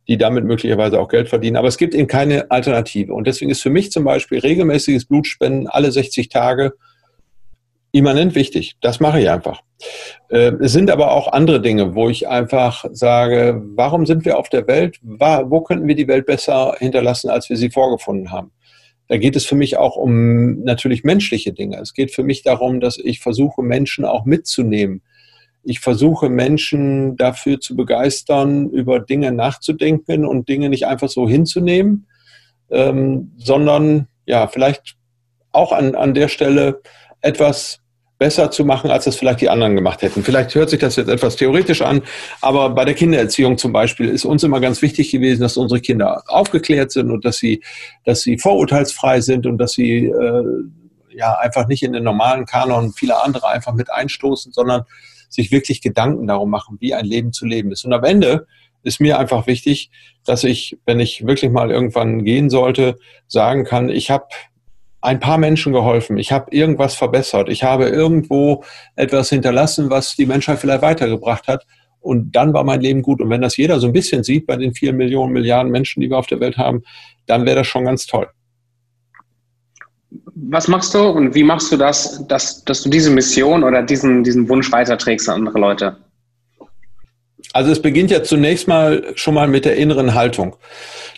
die 0.07 0.17
damit 0.17 0.45
möglicherweise 0.45 0.99
auch 0.99 1.07
Geld 1.07 1.29
verdienen. 1.29 1.57
Aber 1.57 1.67
es 1.67 1.77
gibt 1.77 1.93
eben 1.93 2.07
keine 2.07 2.49
Alternative. 2.51 3.13
Und 3.13 3.27
deswegen 3.27 3.51
ist 3.51 3.61
für 3.61 3.69
mich 3.69 3.91
zum 3.91 4.03
Beispiel 4.03 4.39
regelmäßiges 4.39 5.05
Blutspenden 5.05 5.67
alle 5.67 5.91
60 5.91 6.29
Tage 6.29 6.73
immanent 7.93 8.35
wichtig. 8.35 8.75
Das 8.81 8.99
mache 8.99 9.21
ich 9.21 9.29
einfach. 9.29 9.61
Äh, 10.29 10.51
es 10.59 10.73
sind 10.73 10.91
aber 10.91 11.11
auch 11.11 11.31
andere 11.31 11.61
Dinge, 11.61 11.95
wo 11.95 12.09
ich 12.09 12.27
einfach 12.27 12.83
sage, 12.91 13.61
warum 13.75 14.05
sind 14.05 14.25
wir 14.25 14.37
auf 14.37 14.49
der 14.49 14.67
Welt? 14.67 14.99
Wo 15.01 15.61
könnten 15.61 15.87
wir 15.87 15.95
die 15.95 16.09
Welt 16.09 16.25
besser 16.25 16.75
hinterlassen, 16.77 17.29
als 17.29 17.49
wir 17.49 17.55
sie 17.55 17.69
vorgefunden 17.69 18.31
haben? 18.31 18.51
Da 19.07 19.17
geht 19.17 19.37
es 19.37 19.45
für 19.45 19.55
mich 19.55 19.77
auch 19.77 19.95
um 19.95 20.63
natürlich 20.63 21.05
menschliche 21.05 21.53
Dinge. 21.53 21.79
Es 21.79 21.93
geht 21.93 22.13
für 22.13 22.23
mich 22.23 22.43
darum, 22.43 22.81
dass 22.81 22.97
ich 22.97 23.21
versuche, 23.21 23.61
Menschen 23.61 24.03
auch 24.03 24.25
mitzunehmen 24.25 25.01
ich 25.63 25.79
versuche 25.79 26.29
Menschen 26.29 27.15
dafür 27.15 27.59
zu 27.59 27.75
begeistern, 27.75 28.69
über 28.69 28.99
Dinge 28.99 29.31
nachzudenken 29.31 30.25
und 30.25 30.49
Dinge 30.49 30.69
nicht 30.69 30.85
einfach 30.85 31.09
so 31.09 31.27
hinzunehmen, 31.27 32.05
ähm, 32.69 33.31
sondern 33.37 34.07
ja, 34.25 34.47
vielleicht 34.47 34.97
auch 35.53 35.71
an, 35.71 35.95
an 35.95 36.13
der 36.13 36.27
Stelle 36.27 36.81
etwas 37.21 37.79
besser 38.23 38.49
zu 38.51 38.63
machen, 38.63 38.89
als 38.89 39.03
das 39.03 39.17
vielleicht 39.17 39.41
die 39.41 39.49
anderen 39.49 39.75
gemacht 39.75 40.01
hätten. 40.01 40.23
Vielleicht 40.23 40.55
hört 40.55 40.69
sich 40.69 40.79
das 40.79 40.95
jetzt 40.95 41.09
etwas 41.09 41.35
theoretisch 41.35 41.81
an, 41.81 42.01
aber 42.39 42.69
bei 42.69 42.85
der 42.85 42.93
Kindererziehung 42.93 43.57
zum 43.57 43.73
Beispiel 43.73 44.07
ist 44.07 44.23
uns 44.23 44.43
immer 44.43 44.61
ganz 44.61 44.81
wichtig 44.81 45.11
gewesen, 45.11 45.41
dass 45.41 45.57
unsere 45.57 45.81
Kinder 45.81 46.23
aufgeklärt 46.27 46.93
sind 46.93 47.11
und 47.11 47.25
dass 47.25 47.35
sie, 47.35 47.61
dass 48.05 48.21
sie 48.21 48.37
vorurteilsfrei 48.37 49.19
sind 49.19 49.45
und 49.45 49.57
dass 49.57 49.73
sie 49.73 50.05
äh, 50.05 50.43
ja 51.13 51.33
einfach 51.33 51.67
nicht 51.67 51.83
in 51.83 51.91
den 51.91 52.05
normalen 52.05 52.45
Kanon 52.45 52.93
vieler 52.93 53.25
andere 53.25 53.49
einfach 53.49 53.73
mit 53.73 53.91
einstoßen, 53.91 54.53
sondern 54.53 54.83
sich 55.27 55.51
wirklich 55.51 55.81
Gedanken 55.81 56.25
darum 56.25 56.49
machen, 56.49 56.77
wie 56.79 56.93
ein 56.93 57.03
Leben 57.03 57.33
zu 57.33 57.45
leben 57.45 57.73
ist. 57.73 57.83
Und 57.83 57.91
am 57.91 58.05
Ende 58.05 58.47
ist 58.83 59.01
mir 59.01 59.19
einfach 59.19 59.47
wichtig, 59.47 59.91
dass 60.23 60.45
ich, 60.45 60.77
wenn 60.85 61.01
ich 61.01 61.27
wirklich 61.27 61.51
mal 61.51 61.71
irgendwann 61.71 62.23
gehen 62.23 62.49
sollte, 62.49 62.95
sagen 63.27 63.65
kann, 63.65 63.89
ich 63.89 64.09
habe 64.09 64.27
ein 65.03 65.19
paar 65.19 65.37
Menschen 65.37 65.73
geholfen, 65.73 66.17
ich 66.17 66.31
habe 66.31 66.55
irgendwas 66.55 66.95
verbessert, 66.95 67.49
ich 67.49 67.63
habe 67.63 67.89
irgendwo 67.89 68.63
etwas 68.95 69.29
hinterlassen, 69.29 69.89
was 69.89 70.15
die 70.15 70.25
Menschheit 70.25 70.59
vielleicht 70.59 70.81
weitergebracht 70.81 71.47
hat. 71.47 71.65
Und 71.99 72.35
dann 72.35 72.53
war 72.53 72.63
mein 72.63 72.81
Leben 72.81 73.01
gut. 73.01 73.21
Und 73.21 73.29
wenn 73.29 73.41
das 73.41 73.55
jeder 73.55 73.79
so 73.79 73.87
ein 73.87 73.93
bisschen 73.93 74.23
sieht 74.23 74.45
bei 74.45 74.57
den 74.57 74.73
vier 74.73 74.91
Millionen, 74.91 75.31
Milliarden 75.31 75.71
Menschen, 75.71 76.01
die 76.01 76.09
wir 76.09 76.17
auf 76.17 76.27
der 76.27 76.39
Welt 76.41 76.57
haben, 76.57 76.83
dann 77.27 77.45
wäre 77.45 77.57
das 77.57 77.67
schon 77.67 77.85
ganz 77.85 78.05
toll 78.05 78.27
was 80.35 80.67
machst 80.67 80.93
du 80.93 80.99
und 80.99 81.35
wie 81.35 81.43
machst 81.43 81.71
du 81.71 81.77
das, 81.77 82.25
dass, 82.27 82.63
dass 82.63 82.83
du 82.83 82.89
diese 82.89 83.09
Mission 83.09 83.63
oder 83.63 83.81
diesen, 83.81 84.23
diesen 84.23 84.47
Wunsch 84.49 84.71
weiterträgst 84.71 85.29
an 85.29 85.35
andere 85.35 85.59
Leute? 85.59 85.97
Also 87.53 87.71
es 87.71 87.81
beginnt 87.81 88.09
ja 88.09 88.23
zunächst 88.23 88.67
mal 88.67 89.13
schon 89.15 89.35
mal 89.35 89.47
mit 89.47 89.65
der 89.65 89.75
inneren 89.75 90.13
Haltung. 90.13 90.55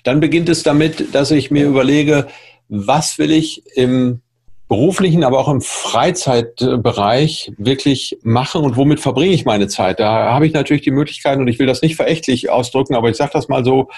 Dann 0.04 0.20
beginnt 0.20 0.50
es 0.50 0.64
damit, 0.64 1.16
dass 1.16 1.32
ich 1.32 1.50
mir 1.50 1.66
überlege, 1.66 2.28
was 2.70 3.18
will 3.18 3.32
ich 3.32 3.64
im 3.76 4.22
beruflichen, 4.68 5.24
aber 5.24 5.40
auch 5.40 5.48
im 5.48 5.62
Freizeitbereich 5.62 7.52
wirklich 7.58 8.18
machen 8.24 8.64
und 8.64 8.78
womit 8.78 9.00
verbringe 9.00 9.34
ich 9.34 9.46
meine 9.46 9.68
Zeit? 9.68 10.00
Da 10.00 10.32
habe 10.34 10.48
ich 10.48 10.54
natürlich 10.54 10.84
die 10.84 10.92
Möglichkeit, 10.92 11.38
und 11.38 11.48
ich 11.48 11.60
will 11.60 11.68
das 11.68 11.82
nicht 11.82 11.96
verächtlich 11.96 12.50
ausdrücken, 12.50 12.96
aber 12.96 13.10
ich 13.10 13.18
sage 13.18 13.32
das 13.34 13.48
mal 13.48 13.64
so, 13.64 13.90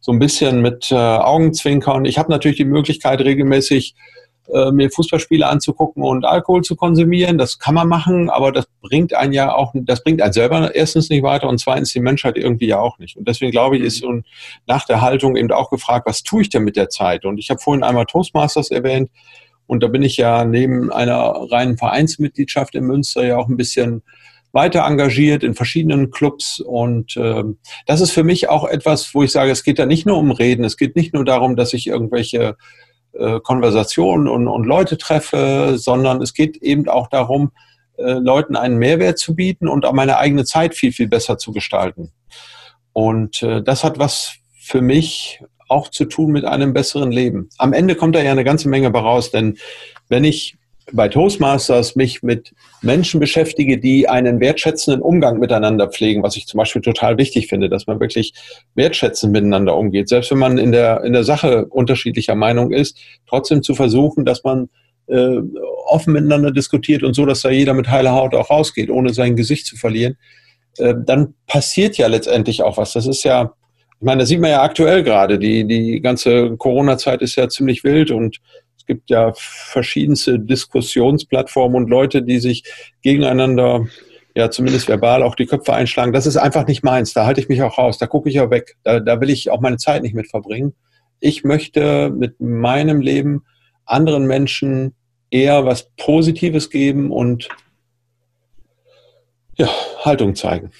so 0.00 0.12
ein 0.12 0.18
bisschen 0.18 0.62
mit 0.62 0.90
äh, 0.90 0.94
Augenzwinkern. 0.94 2.04
Ich 2.06 2.18
habe 2.18 2.30
natürlich 2.30 2.56
die 2.56 2.64
Möglichkeit, 2.64 3.20
regelmäßig 3.20 3.94
äh, 4.52 4.70
mir 4.72 4.90
Fußballspiele 4.90 5.46
anzugucken 5.46 6.02
und 6.02 6.24
Alkohol 6.24 6.62
zu 6.62 6.76
konsumieren. 6.76 7.38
Das 7.38 7.58
kann 7.58 7.74
man 7.74 7.88
machen, 7.88 8.30
aber 8.30 8.52
das 8.52 8.66
bringt 8.80 9.14
einen 9.14 9.32
ja 9.32 9.54
auch, 9.54 9.72
das 9.74 10.02
bringt 10.02 10.22
einen 10.22 10.32
selber 10.32 10.74
erstens 10.74 11.10
nicht 11.10 11.22
weiter 11.22 11.48
und 11.48 11.58
zweitens 11.58 11.92
die 11.92 12.00
Menschheit 12.00 12.36
irgendwie 12.36 12.66
ja 12.66 12.78
auch 12.78 12.98
nicht. 12.98 13.16
Und 13.16 13.28
deswegen 13.28 13.50
glaube 13.50 13.76
ich, 13.76 13.82
ist 13.82 14.02
und 14.02 14.26
nach 14.66 14.84
der 14.84 15.00
Haltung 15.00 15.36
eben 15.36 15.50
auch 15.52 15.70
gefragt, 15.70 16.06
was 16.06 16.22
tue 16.22 16.42
ich 16.42 16.48
denn 16.48 16.64
mit 16.64 16.76
der 16.76 16.88
Zeit? 16.88 17.24
Und 17.24 17.38
ich 17.38 17.50
habe 17.50 17.60
vorhin 17.60 17.82
einmal 17.82 18.06
Toastmasters 18.06 18.70
erwähnt 18.70 19.10
und 19.66 19.82
da 19.82 19.86
bin 19.86 20.02
ich 20.02 20.16
ja 20.16 20.44
neben 20.44 20.90
einer 20.90 21.46
reinen 21.50 21.78
Vereinsmitgliedschaft 21.78 22.74
in 22.74 22.84
Münster 22.84 23.24
ja 23.24 23.36
auch 23.36 23.48
ein 23.48 23.56
bisschen 23.56 24.02
weiter 24.52 24.84
engagiert 24.84 25.44
in 25.44 25.54
verschiedenen 25.54 26.10
Clubs 26.10 26.60
und 26.60 27.16
äh, 27.16 27.44
das 27.86 28.00
ist 28.00 28.10
für 28.10 28.24
mich 28.24 28.48
auch 28.48 28.64
etwas, 28.64 29.14
wo 29.14 29.22
ich 29.22 29.30
sage, 29.30 29.52
es 29.52 29.62
geht 29.62 29.78
da 29.78 29.86
nicht 29.86 30.06
nur 30.06 30.16
um 30.16 30.32
Reden, 30.32 30.64
es 30.64 30.76
geht 30.76 30.96
nicht 30.96 31.14
nur 31.14 31.24
darum, 31.24 31.54
dass 31.54 31.72
ich 31.72 31.86
irgendwelche 31.86 32.56
äh, 33.12 33.40
Konversationen 33.40 34.28
und, 34.28 34.48
und 34.48 34.64
Leute 34.64 34.98
treffe, 34.98 35.74
sondern 35.76 36.22
es 36.22 36.34
geht 36.34 36.56
eben 36.58 36.88
auch 36.88 37.08
darum, 37.08 37.52
äh, 37.96 38.12
Leuten 38.12 38.56
einen 38.56 38.78
Mehrwert 38.78 39.18
zu 39.18 39.34
bieten 39.34 39.68
und 39.68 39.84
auch 39.84 39.92
meine 39.92 40.18
eigene 40.18 40.44
Zeit 40.44 40.74
viel, 40.74 40.92
viel 40.92 41.08
besser 41.08 41.38
zu 41.38 41.52
gestalten. 41.52 42.12
Und 42.92 43.42
äh, 43.42 43.62
das 43.62 43.84
hat 43.84 43.98
was 43.98 44.34
für 44.58 44.80
mich 44.80 45.42
auch 45.68 45.88
zu 45.88 46.04
tun 46.04 46.32
mit 46.32 46.44
einem 46.44 46.72
besseren 46.72 47.12
Leben. 47.12 47.48
Am 47.58 47.72
Ende 47.72 47.94
kommt 47.94 48.16
da 48.16 48.22
ja 48.22 48.32
eine 48.32 48.44
ganze 48.44 48.68
Menge 48.68 48.90
raus, 48.90 49.30
denn 49.30 49.56
wenn 50.08 50.24
ich 50.24 50.56
bei 50.92 51.08
Toastmasters 51.08 51.96
mich 51.96 52.22
mit 52.22 52.52
Menschen 52.82 53.20
beschäftige, 53.20 53.78
die 53.78 54.08
einen 54.08 54.40
wertschätzenden 54.40 55.02
Umgang 55.02 55.38
miteinander 55.38 55.88
pflegen, 55.88 56.22
was 56.22 56.36
ich 56.36 56.46
zum 56.46 56.58
Beispiel 56.58 56.82
total 56.82 57.18
wichtig 57.18 57.48
finde, 57.48 57.68
dass 57.68 57.86
man 57.86 58.00
wirklich 58.00 58.34
wertschätzend 58.74 59.32
miteinander 59.32 59.76
umgeht. 59.76 60.08
Selbst 60.08 60.30
wenn 60.30 60.38
man 60.38 60.58
in 60.58 60.72
der, 60.72 61.02
in 61.04 61.12
der 61.12 61.24
Sache 61.24 61.66
unterschiedlicher 61.66 62.34
Meinung 62.34 62.72
ist, 62.72 62.98
trotzdem 63.26 63.62
zu 63.62 63.74
versuchen, 63.74 64.24
dass 64.24 64.44
man 64.44 64.68
äh, 65.06 65.40
offen 65.86 66.12
miteinander 66.12 66.52
diskutiert 66.52 67.02
und 67.02 67.14
so, 67.14 67.26
dass 67.26 67.42
da 67.42 67.50
jeder 67.50 67.74
mit 67.74 67.88
heiler 67.88 68.12
Haut 68.12 68.34
auch 68.34 68.50
rausgeht, 68.50 68.90
ohne 68.90 69.12
sein 69.12 69.36
Gesicht 69.36 69.66
zu 69.66 69.76
verlieren, 69.76 70.16
äh, 70.78 70.94
dann 71.04 71.34
passiert 71.46 71.96
ja 71.98 72.06
letztendlich 72.06 72.62
auch 72.62 72.76
was. 72.76 72.92
Das 72.92 73.06
ist 73.06 73.24
ja, 73.24 73.52
ich 73.98 74.04
meine, 74.04 74.20
das 74.20 74.28
sieht 74.28 74.40
man 74.40 74.50
ja 74.50 74.62
aktuell 74.62 75.02
gerade. 75.02 75.38
Die, 75.38 75.66
die 75.66 76.00
ganze 76.00 76.56
Corona-Zeit 76.56 77.22
ist 77.22 77.36
ja 77.36 77.48
ziemlich 77.48 77.84
wild 77.84 78.10
und 78.10 78.40
gibt 78.90 79.08
ja 79.08 79.32
verschiedenste 79.36 80.40
Diskussionsplattformen 80.40 81.76
und 81.76 81.88
Leute, 81.88 82.24
die 82.24 82.40
sich 82.40 82.64
gegeneinander 83.02 83.86
ja 84.34 84.50
zumindest 84.50 84.88
verbal 84.88 85.22
auch 85.22 85.36
die 85.36 85.46
Köpfe 85.46 85.72
einschlagen. 85.72 86.12
Das 86.12 86.26
ist 86.26 86.36
einfach 86.36 86.66
nicht 86.66 86.82
meins. 86.82 87.12
Da 87.12 87.24
halte 87.24 87.40
ich 87.40 87.48
mich 87.48 87.62
auch 87.62 87.78
raus. 87.78 87.98
Da 87.98 88.08
gucke 88.08 88.28
ich 88.28 88.40
auch 88.40 88.50
weg. 88.50 88.76
Da, 88.82 88.98
da 88.98 89.20
will 89.20 89.30
ich 89.30 89.48
auch 89.48 89.60
meine 89.60 89.76
Zeit 89.76 90.02
nicht 90.02 90.16
mit 90.16 90.28
verbringen. 90.28 90.74
Ich 91.20 91.44
möchte 91.44 92.10
mit 92.10 92.40
meinem 92.40 93.00
Leben 93.00 93.44
anderen 93.84 94.26
Menschen 94.26 94.96
eher 95.30 95.64
was 95.64 95.88
Positives 95.96 96.68
geben 96.68 97.12
und 97.12 97.46
ja, 99.56 99.68
Haltung 100.00 100.34
zeigen. 100.34 100.72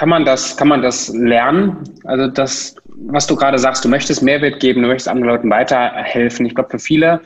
Kann 0.00 0.08
man 0.08 0.24
das, 0.24 0.56
kann 0.56 0.68
man 0.68 0.80
das 0.80 1.08
lernen? 1.08 1.84
Also 2.04 2.26
das 2.26 2.74
was 3.00 3.26
du 3.26 3.36
gerade 3.36 3.58
sagst, 3.58 3.84
du 3.84 3.88
möchtest 3.90 4.22
Mehrwert 4.22 4.58
geben, 4.58 4.80
du 4.80 4.88
möchtest 4.88 5.08
anderen 5.08 5.28
Leuten 5.28 5.50
weiterhelfen. 5.50 6.46
Ich 6.46 6.54
glaube, 6.54 6.70
für 6.70 6.78
viele, 6.78 7.20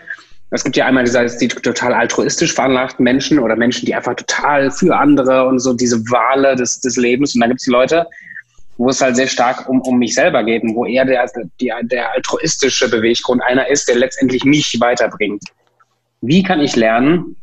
es 0.50 0.64
gibt 0.64 0.76
ja 0.76 0.86
einmal 0.86 1.04
diese, 1.04 1.24
die 1.38 1.46
total 1.46 1.94
altruistisch 1.94 2.52
veranlagten 2.52 3.04
Menschen 3.04 3.38
oder 3.38 3.54
Menschen, 3.54 3.86
die 3.86 3.94
einfach 3.94 4.16
total 4.16 4.72
für 4.72 4.96
andere 4.96 5.46
und 5.46 5.60
so 5.60 5.72
diese 5.72 6.00
Wale 6.10 6.56
des, 6.56 6.80
des 6.80 6.96
Lebens. 6.96 7.36
Und 7.36 7.42
dann 7.42 7.50
gibt 7.50 7.60
es 7.60 7.66
die 7.66 7.70
Leute, 7.70 8.08
wo 8.76 8.88
es 8.88 9.00
halt 9.00 9.14
sehr 9.14 9.28
stark 9.28 9.68
um, 9.68 9.80
um 9.82 9.98
mich 9.98 10.14
selber 10.14 10.42
geht 10.42 10.64
und 10.64 10.74
wo 10.74 10.84
eher 10.84 11.04
der, 11.04 11.30
die, 11.60 11.72
der 11.82 12.12
altruistische 12.12 12.90
Beweggrund 12.90 13.40
einer 13.42 13.68
ist, 13.68 13.88
der 13.88 13.96
letztendlich 13.96 14.44
mich 14.44 14.76
weiterbringt. 14.80 15.44
Wie 16.22 16.42
kann 16.42 16.60
ich 16.60 16.74
lernen, 16.74 17.36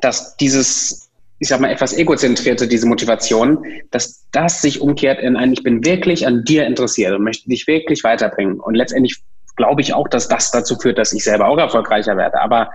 dass 0.00 0.36
dieses 0.36 1.03
ich 1.44 1.50
sag 1.50 1.60
mal, 1.60 1.70
etwas 1.70 1.92
egozentrierte, 1.92 2.66
diese 2.66 2.88
Motivation, 2.88 3.66
dass 3.90 4.26
das 4.32 4.62
sich 4.62 4.80
umkehrt 4.80 5.20
in 5.20 5.36
ein, 5.36 5.52
ich 5.52 5.62
bin 5.62 5.84
wirklich 5.84 6.26
an 6.26 6.42
dir 6.42 6.66
interessiert 6.66 7.12
und 7.12 7.22
möchte 7.22 7.50
dich 7.50 7.66
wirklich 7.66 8.02
weiterbringen. 8.02 8.60
Und 8.60 8.74
letztendlich 8.74 9.22
glaube 9.54 9.82
ich 9.82 9.92
auch, 9.92 10.08
dass 10.08 10.26
das 10.26 10.50
dazu 10.52 10.74
führt, 10.78 10.96
dass 10.96 11.12
ich 11.12 11.22
selber 11.22 11.46
auch 11.48 11.58
erfolgreicher 11.58 12.16
werde. 12.16 12.40
Aber 12.40 12.70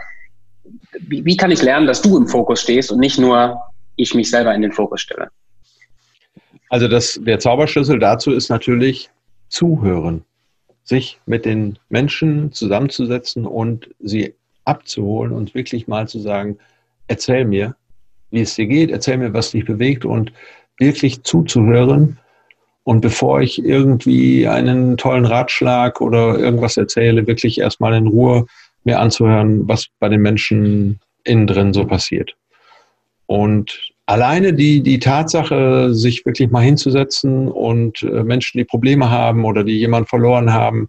wie, 0.99 1.25
wie 1.25 1.35
kann 1.35 1.49
ich 1.49 1.63
lernen, 1.63 1.87
dass 1.87 2.03
du 2.03 2.15
im 2.15 2.27
Fokus 2.27 2.61
stehst 2.61 2.91
und 2.91 2.99
nicht 2.99 3.17
nur 3.17 3.59
ich 3.95 4.13
mich 4.13 4.29
selber 4.29 4.53
in 4.53 4.61
den 4.61 4.71
Fokus 4.71 5.01
stelle? 5.01 5.29
Also 6.69 6.87
das, 6.87 7.19
der 7.23 7.39
Zauberschlüssel 7.39 7.97
dazu 7.97 8.31
ist 8.33 8.49
natürlich 8.49 9.09
zuhören, 9.47 10.25
sich 10.83 11.19
mit 11.25 11.43
den 11.43 11.79
Menschen 11.89 12.51
zusammenzusetzen 12.51 13.47
und 13.47 13.89
sie 13.99 14.35
abzuholen 14.63 15.31
und 15.31 15.55
wirklich 15.55 15.87
mal 15.87 16.07
zu 16.07 16.19
sagen, 16.19 16.59
erzähl 17.07 17.45
mir, 17.45 17.75
wie 18.31 18.41
es 18.41 18.55
dir 18.55 18.67
geht, 18.67 18.91
erzähl 18.91 19.17
mir, 19.17 19.33
was 19.33 19.51
dich 19.51 19.65
bewegt 19.65 20.05
und 20.05 20.31
wirklich 20.77 21.23
zuzuhören. 21.23 22.17
Und 22.83 23.01
bevor 23.01 23.41
ich 23.41 23.63
irgendwie 23.63 24.47
einen 24.47 24.97
tollen 24.97 25.25
Ratschlag 25.25 26.01
oder 26.01 26.39
irgendwas 26.39 26.77
erzähle, 26.77 27.27
wirklich 27.27 27.59
erstmal 27.59 27.93
in 27.93 28.07
Ruhe 28.07 28.45
mir 28.83 28.99
anzuhören, 28.99 29.67
was 29.67 29.87
bei 29.99 30.09
den 30.09 30.21
Menschen 30.21 30.99
innen 31.23 31.47
drin 31.47 31.73
so 31.73 31.85
passiert. 31.85 32.35
Und 33.27 33.91
alleine 34.05 34.53
die, 34.53 34.81
die 34.81 34.97
Tatsache, 34.97 35.93
sich 35.93 36.25
wirklich 36.25 36.49
mal 36.49 36.63
hinzusetzen 36.63 37.47
und 37.47 38.01
äh, 38.01 38.23
Menschen, 38.23 38.57
die 38.57 38.65
Probleme 38.65 39.11
haben 39.11 39.45
oder 39.45 39.63
die 39.63 39.77
jemand 39.77 40.09
verloren 40.09 40.51
haben, 40.51 40.87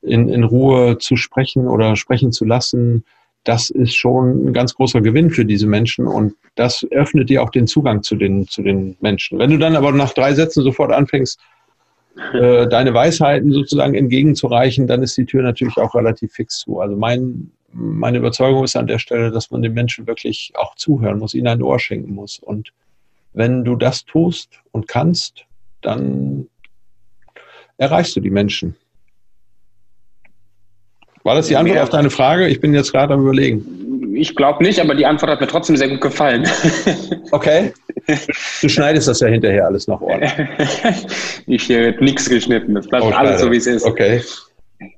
in, 0.00 0.28
in 0.28 0.44
Ruhe 0.44 0.96
zu 0.98 1.16
sprechen 1.16 1.68
oder 1.68 1.96
sprechen 1.96 2.32
zu 2.32 2.44
lassen, 2.44 3.04
das 3.46 3.70
ist 3.70 3.94
schon 3.94 4.46
ein 4.46 4.52
ganz 4.52 4.74
großer 4.74 5.00
Gewinn 5.00 5.30
für 5.30 5.44
diese 5.44 5.68
Menschen 5.68 6.08
und 6.08 6.34
das 6.56 6.84
öffnet 6.90 7.30
dir 7.30 7.42
auch 7.42 7.50
den 7.50 7.68
Zugang 7.68 8.02
zu 8.02 8.16
den, 8.16 8.48
zu 8.48 8.60
den 8.60 8.96
Menschen. 9.00 9.38
Wenn 9.38 9.50
du 9.50 9.58
dann 9.58 9.76
aber 9.76 9.92
nach 9.92 10.12
drei 10.12 10.34
Sätzen 10.34 10.64
sofort 10.64 10.92
anfängst, 10.92 11.38
äh, 12.32 12.66
deine 12.66 12.92
Weisheiten 12.92 13.52
sozusagen 13.52 13.94
entgegenzureichen, 13.94 14.88
dann 14.88 15.02
ist 15.02 15.16
die 15.16 15.26
Tür 15.26 15.42
natürlich 15.42 15.76
auch 15.76 15.94
relativ 15.94 16.32
fix 16.32 16.58
zu. 16.60 16.80
Also 16.80 16.96
mein, 16.96 17.52
meine 17.72 18.18
Überzeugung 18.18 18.64
ist 18.64 18.74
an 18.74 18.88
der 18.88 18.98
Stelle, 18.98 19.30
dass 19.30 19.50
man 19.52 19.62
den 19.62 19.74
Menschen 19.74 20.08
wirklich 20.08 20.52
auch 20.56 20.74
zuhören 20.74 21.18
muss, 21.18 21.34
ihnen 21.34 21.46
ein 21.46 21.62
Ohr 21.62 21.78
schenken 21.78 22.14
muss. 22.14 22.40
Und 22.40 22.72
wenn 23.32 23.64
du 23.64 23.76
das 23.76 24.04
tust 24.04 24.60
und 24.72 24.88
kannst, 24.88 25.44
dann 25.82 26.48
erreichst 27.76 28.16
du 28.16 28.20
die 28.20 28.30
Menschen. 28.30 28.74
War 31.26 31.34
das 31.34 31.48
die 31.48 31.56
Antwort 31.56 31.80
auf 31.80 31.88
deine 31.88 32.08
Frage? 32.08 32.46
Ich 32.46 32.60
bin 32.60 32.72
jetzt 32.72 32.92
gerade 32.92 33.14
am 33.14 33.22
Überlegen. 33.22 34.14
Ich 34.14 34.36
glaube 34.36 34.62
nicht, 34.62 34.78
aber 34.78 34.94
die 34.94 35.04
Antwort 35.04 35.32
hat 35.32 35.40
mir 35.40 35.48
trotzdem 35.48 35.76
sehr 35.76 35.88
gut 35.88 36.00
gefallen. 36.00 36.48
Okay. 37.32 37.72
Du 38.62 38.68
schneidest 38.68 39.08
das 39.08 39.18
ja 39.18 39.26
hinterher 39.26 39.66
alles 39.66 39.88
noch 39.88 40.00
ordentlich. 40.00 40.30
ich 41.48 41.68
habe 41.68 42.04
nichts 42.04 42.30
geschnitten. 42.30 42.76
Das 42.76 42.86
bleibt 42.86 43.04
oh, 43.04 43.10
alles 43.10 43.40
so, 43.40 43.50
wie 43.50 43.56
es 43.56 43.66
ist. 43.66 43.84
Okay. 43.84 44.22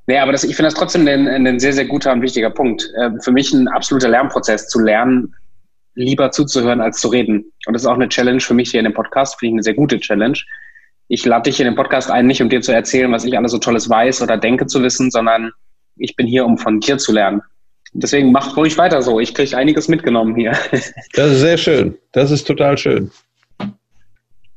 Nee, 0.07 0.19
aber 0.19 0.33
das, 0.33 0.45
ich 0.45 0.55
finde 0.55 0.67
das 0.71 0.75
trotzdem 0.75 1.09
ein, 1.09 1.27
ein, 1.27 1.59
sehr, 1.59 1.73
sehr 1.73 1.87
guter 1.87 2.13
und 2.13 2.21
wichtiger 2.21 2.51
Punkt. 2.51 2.87
Äh, 2.99 3.13
für 3.23 3.33
mich 3.33 3.51
ein 3.55 3.67
absoluter 3.69 4.11
Lernprozess, 4.11 4.69
zu 4.69 4.81
lernen, 4.81 5.35
lieber 5.95 6.31
zuzuhören 6.31 6.83
als 6.83 7.01
zu 7.01 7.09
reden. 7.09 7.51
Und 7.65 7.73
das 7.73 7.83
ist 7.83 7.89
auch 7.89 7.95
eine 7.95 8.11
Challenge 8.11 8.41
für 8.41 8.53
mich 8.53 8.71
hier 8.71 8.81
in 8.81 8.85
dem 8.85 8.95
Podcast, 8.95 9.39
finde 9.39 9.49
ich 9.49 9.55
eine 9.55 9.63
sehr 9.63 9.75
gute 9.75 9.99
Challenge. 9.99 10.39
Ich 11.09 11.25
lade 11.25 11.45
dich 11.45 11.59
in 11.59 11.65
den 11.65 11.75
Podcast 11.75 12.11
ein, 12.11 12.27
nicht 12.27 12.43
um 12.43 12.51
dir 12.51 12.61
zu 12.61 12.73
erzählen, 12.73 13.11
was 13.11 13.25
ich 13.25 13.39
alles 13.39 13.53
so 13.53 13.59
Tolles 13.59 13.89
weiß 13.89 14.21
oder 14.21 14.37
denke 14.37 14.67
zu 14.67 14.83
wissen, 14.83 15.11
sondern 15.11 15.53
ich 15.99 16.17
bin 16.17 16.27
hier, 16.27 16.45
um 16.45 16.59
von 16.59 16.81
dir 16.81 16.99
zu 16.99 17.13
lernen. 17.13 17.43
Deswegen 17.93 18.33
macht 18.33 18.57
ruhig 18.57 18.77
weiter 18.77 19.01
so. 19.03 19.19
Ich 19.19 19.35
kriege 19.35 19.57
einiges 19.57 19.89
mitgenommen 19.89 20.35
hier. 20.37 20.53
Das 21.15 21.33
ist 21.33 21.41
sehr 21.41 21.57
schön. 21.57 21.97
Das 22.13 22.31
ist 22.31 22.45
total 22.45 22.77
schön. 22.77 23.11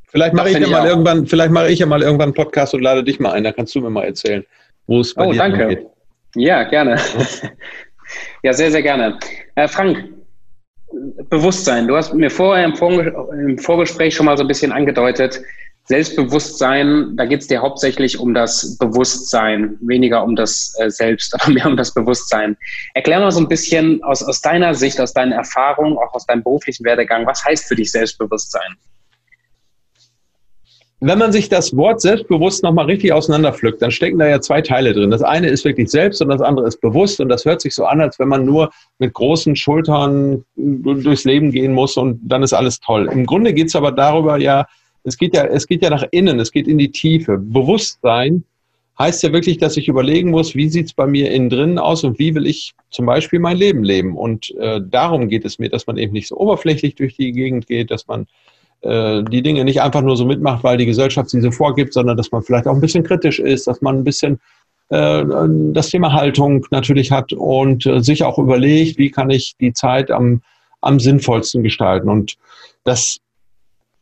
Vielleicht 0.10 0.34
mache 0.34 0.50
ich, 0.50 0.58
ja 0.58 0.68
mal 0.68 0.86
irgendwann, 0.86 1.26
vielleicht 1.26 1.52
mache 1.52 1.72
ich 1.72 1.80
ja 1.80 1.86
mal 1.86 2.02
irgendwann 2.02 2.30
einen 2.30 2.34
Podcast 2.34 2.74
und 2.74 2.82
lade 2.82 3.04
dich 3.04 3.20
mal 3.20 3.32
ein. 3.32 3.46
Da 3.46 3.54
kannst 3.54 3.74
du 3.76 3.82
mir 3.82 3.90
mal 3.90 4.04
erzählen, 4.04 4.46
wo 4.88 5.00
es 5.00 5.14
bei 5.14 5.26
oh, 5.26 5.32
dir 5.32 5.38
danke. 5.38 5.68
geht. 5.68 5.88
Ja, 6.36 6.64
gerne. 6.64 6.98
Ja, 8.44 8.54
sehr, 8.54 8.72
sehr 8.72 8.82
gerne. 8.82 9.20
Äh, 9.56 9.68
Frank, 9.68 10.10
Bewusstsein. 11.30 11.88
Du 11.88 11.96
hast 11.96 12.14
mir 12.14 12.30
vorher 12.30 12.66
im 12.66 13.58
Vorgespräch 13.58 14.16
schon 14.16 14.26
mal 14.26 14.36
so 14.36 14.44
ein 14.44 14.48
bisschen 14.48 14.72
angedeutet, 14.72 15.42
Selbstbewusstsein, 15.92 17.18
da 17.18 17.26
geht 17.26 17.42
es 17.42 17.48
dir 17.48 17.62
hauptsächlich 17.62 18.18
um 18.18 18.34
das 18.34 18.78
Bewusstsein, 18.78 19.78
weniger 19.82 20.24
um 20.24 20.38
das 20.38 20.74
äh, 20.80 20.90
Selbst, 20.90 21.36
aber 21.40 21.52
mehr 21.52 21.66
um 21.66 21.76
das 21.76 21.94
Bewusstsein. 21.94 22.56
Erklär 22.94 23.20
mal 23.20 23.32
so 23.32 23.42
ein 23.42 23.50
bisschen 23.50 24.02
aus, 24.04 24.24
aus 24.24 24.40
deiner 24.40 24.74
Sicht, 24.74 25.02
aus 25.02 25.12
deinen 25.12 25.34
Erfahrungen, 25.34 25.98
auch 25.98 26.14
aus 26.14 26.26
deinem 26.26 26.44
beruflichen 26.44 26.86
Werdegang, 26.86 27.26
was 27.26 27.44
heißt 27.44 27.66
für 27.66 27.76
dich 27.76 27.92
Selbstbewusstsein? 27.92 28.78
Wenn 31.02 31.18
man 31.18 31.34
sich 31.34 31.50
das 31.50 31.76
Wort 31.76 32.00
selbstbewusst 32.00 32.64
nochmal 32.64 32.86
richtig 32.86 33.12
auseinanderpflückt, 33.12 33.82
dann 33.82 33.92
stecken 33.92 34.20
da 34.20 34.28
ja 34.28 34.40
zwei 34.40 34.62
Teile 34.62 34.94
drin. 34.94 35.12
Das 35.12 35.24
eine 35.24 35.50
ist 35.50 35.66
wirklich 35.66 35.90
selbst 35.90 36.22
und 36.22 36.30
das 36.30 36.42
andere 36.42 36.68
ist 36.68 36.80
bewusst. 36.80 37.20
Und 37.20 37.28
das 37.28 37.44
hört 37.44 37.60
sich 37.60 37.76
so 37.76 37.86
an, 37.86 38.00
als 38.00 38.18
wenn 38.18 38.30
man 38.30 38.46
nur 38.46 38.70
mit 39.00 39.12
großen 39.14 39.58
Schultern 39.58 40.46
durchs 40.56 41.26
Leben 41.26 41.52
gehen 41.52 41.74
muss 41.74 41.98
und 41.98 42.22
dann 42.24 42.44
ist 42.44 42.54
alles 42.54 42.80
toll. 42.80 43.10
Im 43.12 43.26
Grunde 43.26 43.52
geht 43.52 43.68
es 43.68 43.76
aber 43.76 43.92
darüber 43.92 44.38
ja, 44.38 44.68
es 45.04 45.18
geht 45.18 45.36
ja, 45.36 45.46
es 45.46 45.68
geht 45.68 45.84
ja 45.84 45.90
nach 45.90 46.06
innen, 46.12 46.40
es 46.40 46.52
geht 46.52 46.68
in 46.68 46.78
die 46.78 46.92
Tiefe. 46.92 47.38
Bewusstsein 47.38 48.44
heißt 49.00 49.24
ja 49.24 49.34
wirklich, 49.34 49.58
dass 49.58 49.78
ich 49.78 49.88
überlegen 49.88 50.30
muss, 50.30 50.56
wie 50.56 50.70
sieht 50.70 50.88
es 50.88 50.94
bei 50.94 51.08
mir 51.08 51.32
innen 51.32 51.50
drin 51.50 51.80
aus 51.80 52.04
und 52.04 52.20
wie 52.20 52.36
will 52.36 52.46
ich 52.46 52.74
zum 52.92 53.06
Beispiel 53.06 53.40
mein 53.40 53.58
Leben 53.58 53.84
leben. 53.84 54.16
Und 54.16 54.54
äh, 54.60 54.80
darum 54.84 55.28
geht 55.28 55.46
es 55.46 55.60
mir, 55.60 55.70
dass 55.70 55.88
man 55.88 55.98
eben 55.98 56.14
nicht 56.14 56.28
so 56.28 56.38
oberflächlich 56.38 56.96
durch 56.96 57.16
die 57.16 57.32
Gegend 57.32 57.68
geht, 57.68 57.90
dass 57.90 58.08
man 58.08 58.28
äh, 58.82 59.24
die 59.24 59.42
Dinge 59.42 59.64
nicht 59.64 59.82
einfach 59.82 60.02
nur 60.02 60.18
so 60.18 60.26
mitmacht, 60.26 60.64
weil 60.64 60.78
die 60.78 60.86
Gesellschaft 60.86 61.30
sie 61.30 61.42
so 61.42 61.52
vorgibt, 61.52 61.94
sondern 61.94 62.18
dass 62.18 62.32
man 62.32 62.44
vielleicht 62.44 62.68
auch 62.68 62.76
ein 62.76 62.82
bisschen 62.82 63.04
kritisch 63.04 63.40
ist, 63.40 63.66
dass 63.66 63.82
man 63.82 63.98
ein 63.98 64.04
bisschen 64.04 64.40
äh, 64.90 65.24
das 65.74 65.90
Thema 65.90 66.14
Haltung 66.14 66.66
natürlich 66.70 67.12
hat 67.12 67.34
und 67.34 67.86
äh, 67.86 68.02
sich 68.02 68.24
auch 68.24 68.38
überlegt, 68.38 68.98
wie 68.98 69.10
kann 69.10 69.30
ich 69.30 69.56
die 69.60 69.74
Zeit 69.74 70.12
am, 70.12 70.42
am 70.82 71.00
sinnvollsten 71.00 71.64
gestalten. 71.64 72.10
Und 72.10 72.36
das 72.84 73.18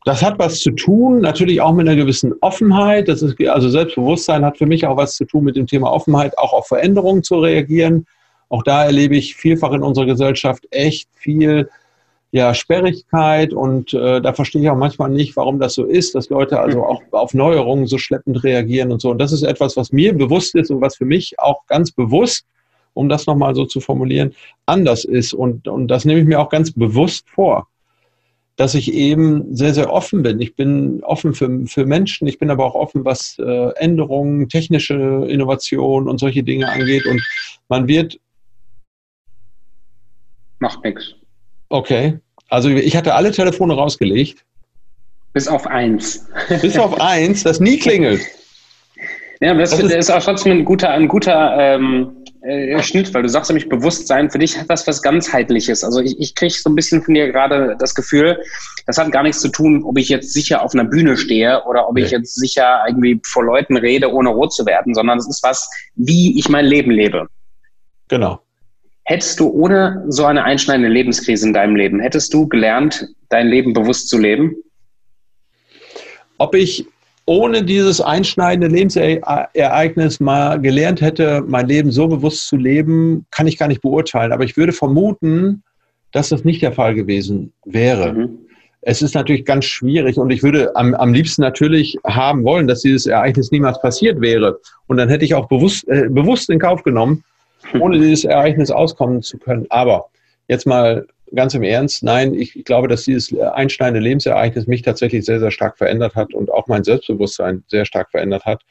das 0.05 0.23
hat 0.23 0.39
was 0.39 0.59
zu 0.59 0.71
tun, 0.71 1.19
natürlich 1.19 1.61
auch 1.61 1.73
mit 1.73 1.87
einer 1.87 1.97
gewissen 1.97 2.33
Offenheit. 2.41 3.07
Das 3.07 3.21
ist, 3.21 3.39
also 3.47 3.69
Selbstbewusstsein 3.69 4.45
hat 4.45 4.57
für 4.57 4.65
mich 4.65 4.85
auch 4.85 4.97
was 4.97 5.15
zu 5.15 5.25
tun 5.25 5.43
mit 5.43 5.55
dem 5.55 5.67
Thema 5.67 5.91
Offenheit, 5.91 6.37
auch 6.37 6.53
auf 6.53 6.67
Veränderungen 6.67 7.23
zu 7.23 7.39
reagieren. 7.39 8.07
Auch 8.47 8.63
da 8.63 8.85
erlebe 8.85 9.15
ich 9.15 9.35
vielfach 9.35 9.73
in 9.73 9.83
unserer 9.83 10.05
Gesellschaft 10.05 10.65
echt 10.71 11.09
viel 11.13 11.69
ja, 12.31 12.53
Sperrigkeit 12.53 13.53
und 13.53 13.93
äh, 13.93 14.21
da 14.21 14.33
verstehe 14.33 14.61
ich 14.61 14.69
auch 14.69 14.77
manchmal 14.77 15.09
nicht, 15.09 15.35
warum 15.35 15.59
das 15.59 15.73
so 15.73 15.83
ist, 15.83 16.13
dass 16.13 16.29
Leute 16.29 16.59
also 16.59 16.83
auch 16.85 17.01
auf 17.11 17.33
Neuerungen 17.33 17.87
so 17.87 17.97
schleppend 17.97 18.43
reagieren 18.43 18.91
und 18.91 19.01
so. 19.01 19.09
Und 19.09 19.17
das 19.17 19.31
ist 19.31 19.41
etwas, 19.41 19.75
was 19.77 19.91
mir 19.91 20.13
bewusst 20.13 20.53
ist 20.55 20.69
und 20.69 20.79
was 20.79 20.95
für 20.95 21.05
mich 21.05 21.39
auch 21.39 21.65
ganz 21.67 21.91
bewusst, 21.91 22.45
um 22.93 23.09
das 23.09 23.25
nochmal 23.25 23.55
so 23.55 23.65
zu 23.65 23.81
formulieren, 23.81 24.35
anders 24.67 25.05
ist. 25.05 25.33
Und, 25.33 25.67
und 25.67 25.87
das 25.87 26.05
nehme 26.05 26.19
ich 26.21 26.27
mir 26.27 26.39
auch 26.39 26.49
ganz 26.49 26.71
bewusst 26.71 27.27
vor 27.29 27.67
dass 28.59 28.75
ich 28.75 28.93
eben 28.93 29.55
sehr, 29.55 29.73
sehr 29.73 29.89
offen 29.89 30.21
bin. 30.21 30.41
Ich 30.41 30.57
bin 30.57 31.01
offen 31.05 31.33
für, 31.33 31.65
für 31.65 31.85
Menschen, 31.85 32.27
ich 32.27 32.39
bin 32.39 32.49
aber 32.49 32.65
auch 32.65 32.75
offen, 32.75 33.05
was 33.05 33.39
äh, 33.39 33.69
Änderungen, 33.77 34.49
technische 34.49 34.95
Innovation 35.29 36.09
und 36.09 36.19
solche 36.19 36.43
Dinge 36.43 36.67
angeht. 36.67 37.05
Und 37.05 37.25
man 37.69 37.87
wird. 37.87 38.19
Macht 40.59 40.83
nichts. 40.83 41.15
Okay. 41.69 42.19
Also 42.49 42.67
ich 42.67 42.97
hatte 42.97 43.15
alle 43.15 43.31
Telefone 43.31 43.75
rausgelegt. 43.75 44.43
Bis 45.31 45.47
auf 45.47 45.65
eins. 45.65 46.27
Bis 46.61 46.77
auf 46.77 46.99
eins, 46.99 47.43
das 47.43 47.61
nie 47.61 47.79
klingelt. 47.79 48.19
Ja, 49.39 49.53
das, 49.53 49.69
das 49.69 49.79
ist, 49.79 49.93
ist, 49.93 50.11
auch 50.11 50.21
trotzdem 50.21 50.57
ein 50.57 50.65
guter, 50.65 50.89
ein 50.89 51.07
guter 51.07 51.55
ähm, 51.57 52.11
äh, 52.49 52.83
Schnitt, 52.83 53.13
weil 53.13 53.23
du 53.23 53.29
sagst 53.29 53.49
nämlich 53.49 53.69
Bewusstsein, 53.69 54.29
für 54.29 54.39
dich 54.39 54.57
hat 54.57 54.69
das 54.69 54.87
was 54.87 55.01
ganzheitliches. 55.01 55.83
Also 55.83 55.99
ich, 55.99 56.19
ich 56.19 56.35
kriege 56.35 56.53
so 56.53 56.69
ein 56.69 56.75
bisschen 56.75 57.03
von 57.03 57.13
dir 57.13 57.31
gerade 57.31 57.75
das 57.79 57.93
Gefühl, 57.93 58.41
das 58.85 58.97
hat 58.97 59.11
gar 59.11 59.23
nichts 59.23 59.41
zu 59.41 59.49
tun, 59.49 59.83
ob 59.83 59.97
ich 59.97 60.09
jetzt 60.09 60.33
sicher 60.33 60.61
auf 60.63 60.73
einer 60.73 60.85
Bühne 60.85 61.17
stehe 61.17 61.63
oder 61.65 61.87
ob 61.87 61.95
nee. 61.95 62.03
ich 62.03 62.11
jetzt 62.11 62.35
sicher 62.35 62.83
irgendwie 62.87 63.21
vor 63.25 63.43
Leuten 63.43 63.77
rede, 63.77 64.11
ohne 64.11 64.29
rot 64.29 64.53
zu 64.53 64.65
werden, 64.65 64.93
sondern 64.93 65.19
es 65.19 65.27
ist 65.27 65.43
was, 65.43 65.69
wie 65.95 66.39
ich 66.39 66.49
mein 66.49 66.65
Leben 66.65 66.91
lebe. 66.91 67.27
Genau. 68.07 68.41
Hättest 69.03 69.39
du 69.39 69.49
ohne 69.49 70.05
so 70.07 70.25
eine 70.25 70.43
einschneidende 70.43 70.89
Lebenskrise 70.89 71.47
in 71.47 71.53
deinem 71.53 71.75
Leben, 71.75 71.99
hättest 71.99 72.33
du 72.33 72.47
gelernt, 72.47 73.07
dein 73.29 73.47
Leben 73.47 73.73
bewusst 73.73 74.09
zu 74.09 74.17
leben? 74.17 74.55
Ob 76.37 76.55
ich 76.55 76.85
ohne 77.29 77.63
dieses 77.63 78.01
einschneidende 78.01 78.75
Lebensereignis 78.75 80.19
mal 80.19 80.59
gelernt 80.59 80.99
hätte, 80.99 81.43
mein 81.45 81.67
Leben 81.67 81.91
so 81.91 82.07
bewusst 82.07 82.47
zu 82.47 82.57
leben, 82.57 83.27
kann 83.29 83.45
ich 83.45 83.59
gar 83.59 83.67
nicht 83.67 83.83
beurteilen. 83.83 84.31
Aber 84.31 84.43
ich 84.43 84.57
würde 84.57 84.71
vermuten, 84.71 85.61
dass 86.11 86.29
das 86.29 86.43
nicht 86.43 86.63
der 86.63 86.71
Fall 86.71 86.95
gewesen 86.95 87.53
wäre. 87.65 88.13
Mhm. 88.13 88.39
Es 88.81 89.03
ist 89.03 89.13
natürlich 89.13 89.45
ganz 89.45 89.65
schwierig 89.65 90.17
und 90.17 90.31
ich 90.31 90.41
würde 90.41 90.75
am, 90.75 90.95
am 90.95 91.13
liebsten 91.13 91.43
natürlich 91.43 91.97
haben 92.03 92.43
wollen, 92.45 92.67
dass 92.67 92.81
dieses 92.81 93.05
Ereignis 93.05 93.51
niemals 93.51 93.79
passiert 93.79 94.19
wäre. 94.21 94.57
Und 94.87 94.97
dann 94.97 95.07
hätte 95.07 95.23
ich 95.23 95.35
auch 95.35 95.47
bewusst, 95.47 95.87
äh, 95.87 96.09
bewusst 96.09 96.49
in 96.49 96.57
Kauf 96.57 96.81
genommen, 96.81 97.23
ohne 97.79 97.99
dieses 97.99 98.23
Ereignis 98.23 98.71
auskommen 98.71 99.21
zu 99.21 99.37
können. 99.37 99.67
Aber 99.69 100.05
jetzt 100.47 100.65
mal 100.65 101.05
ganz 101.33 101.53
im 101.53 101.63
Ernst, 101.63 102.03
nein, 102.03 102.33
ich, 102.33 102.63
glaube, 102.65 102.87
dass 102.87 103.03
dieses 103.03 103.37
einschneidende 103.37 103.99
Lebensereignis 103.99 104.67
mich 104.67 104.81
tatsächlich 104.81 105.25
sehr, 105.25 105.39
sehr 105.39 105.51
stark 105.51 105.77
verändert 105.77 106.15
hat 106.15 106.33
und 106.33 106.51
auch 106.51 106.67
mein 106.67 106.83
Selbstbewusstsein 106.83 107.63
sehr 107.67 107.85
stark 107.85 108.11
verändert 108.11 108.45
hat. 108.45 108.63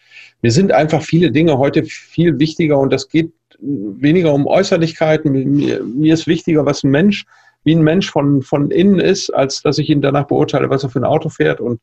Mir 0.42 0.50
sind 0.50 0.72
einfach 0.72 1.02
viele 1.02 1.30
Dinge 1.30 1.58
heute 1.58 1.84
viel 1.84 2.38
wichtiger 2.38 2.78
und 2.78 2.92
das 2.92 3.08
geht 3.08 3.32
weniger 3.60 4.32
um 4.32 4.46
Äußerlichkeiten. 4.46 5.32
Mir, 5.32 5.82
mir 5.82 6.14
ist 6.14 6.26
wichtiger, 6.26 6.64
was 6.66 6.84
ein 6.84 6.90
Mensch, 6.90 7.24
wie 7.64 7.74
ein 7.74 7.82
Mensch 7.82 8.10
von, 8.10 8.42
von 8.42 8.70
innen 8.70 9.00
ist, 9.00 9.30
als 9.30 9.62
dass 9.62 9.78
ich 9.78 9.90
ihn 9.90 10.00
danach 10.00 10.26
beurteile, 10.26 10.70
was 10.70 10.84
er 10.84 10.90
für 10.90 11.00
ein 11.00 11.04
Auto 11.04 11.28
fährt 11.28 11.60
und 11.60 11.80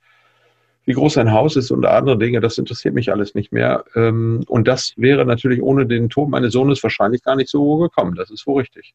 wie 0.86 0.94
groß 0.94 1.14
sein 1.14 1.32
Haus 1.32 1.56
ist 1.56 1.72
und 1.72 1.86
andere 1.86 2.18
Dinge. 2.18 2.40
Das 2.42 2.58
interessiert 2.58 2.94
mich 2.94 3.12
alles 3.12 3.34
nicht 3.34 3.52
mehr. 3.52 3.84
Ähm, 3.96 4.44
und 4.48 4.68
das 4.68 4.94
wäre 4.98 5.26
natürlich 5.26 5.62
ohne 5.62 5.86
den 5.86 6.10
Tod 6.10 6.30
meines 6.30 6.54
Sohnes 6.54 6.82
wahrscheinlich 6.84 7.24
gar 7.24 7.36
nicht 7.36 7.50
so 7.50 7.78
gekommen. 7.78 8.16
Das 8.16 8.30
ist 8.30 8.46
wohl 8.46 8.62
richtig. 8.62 8.94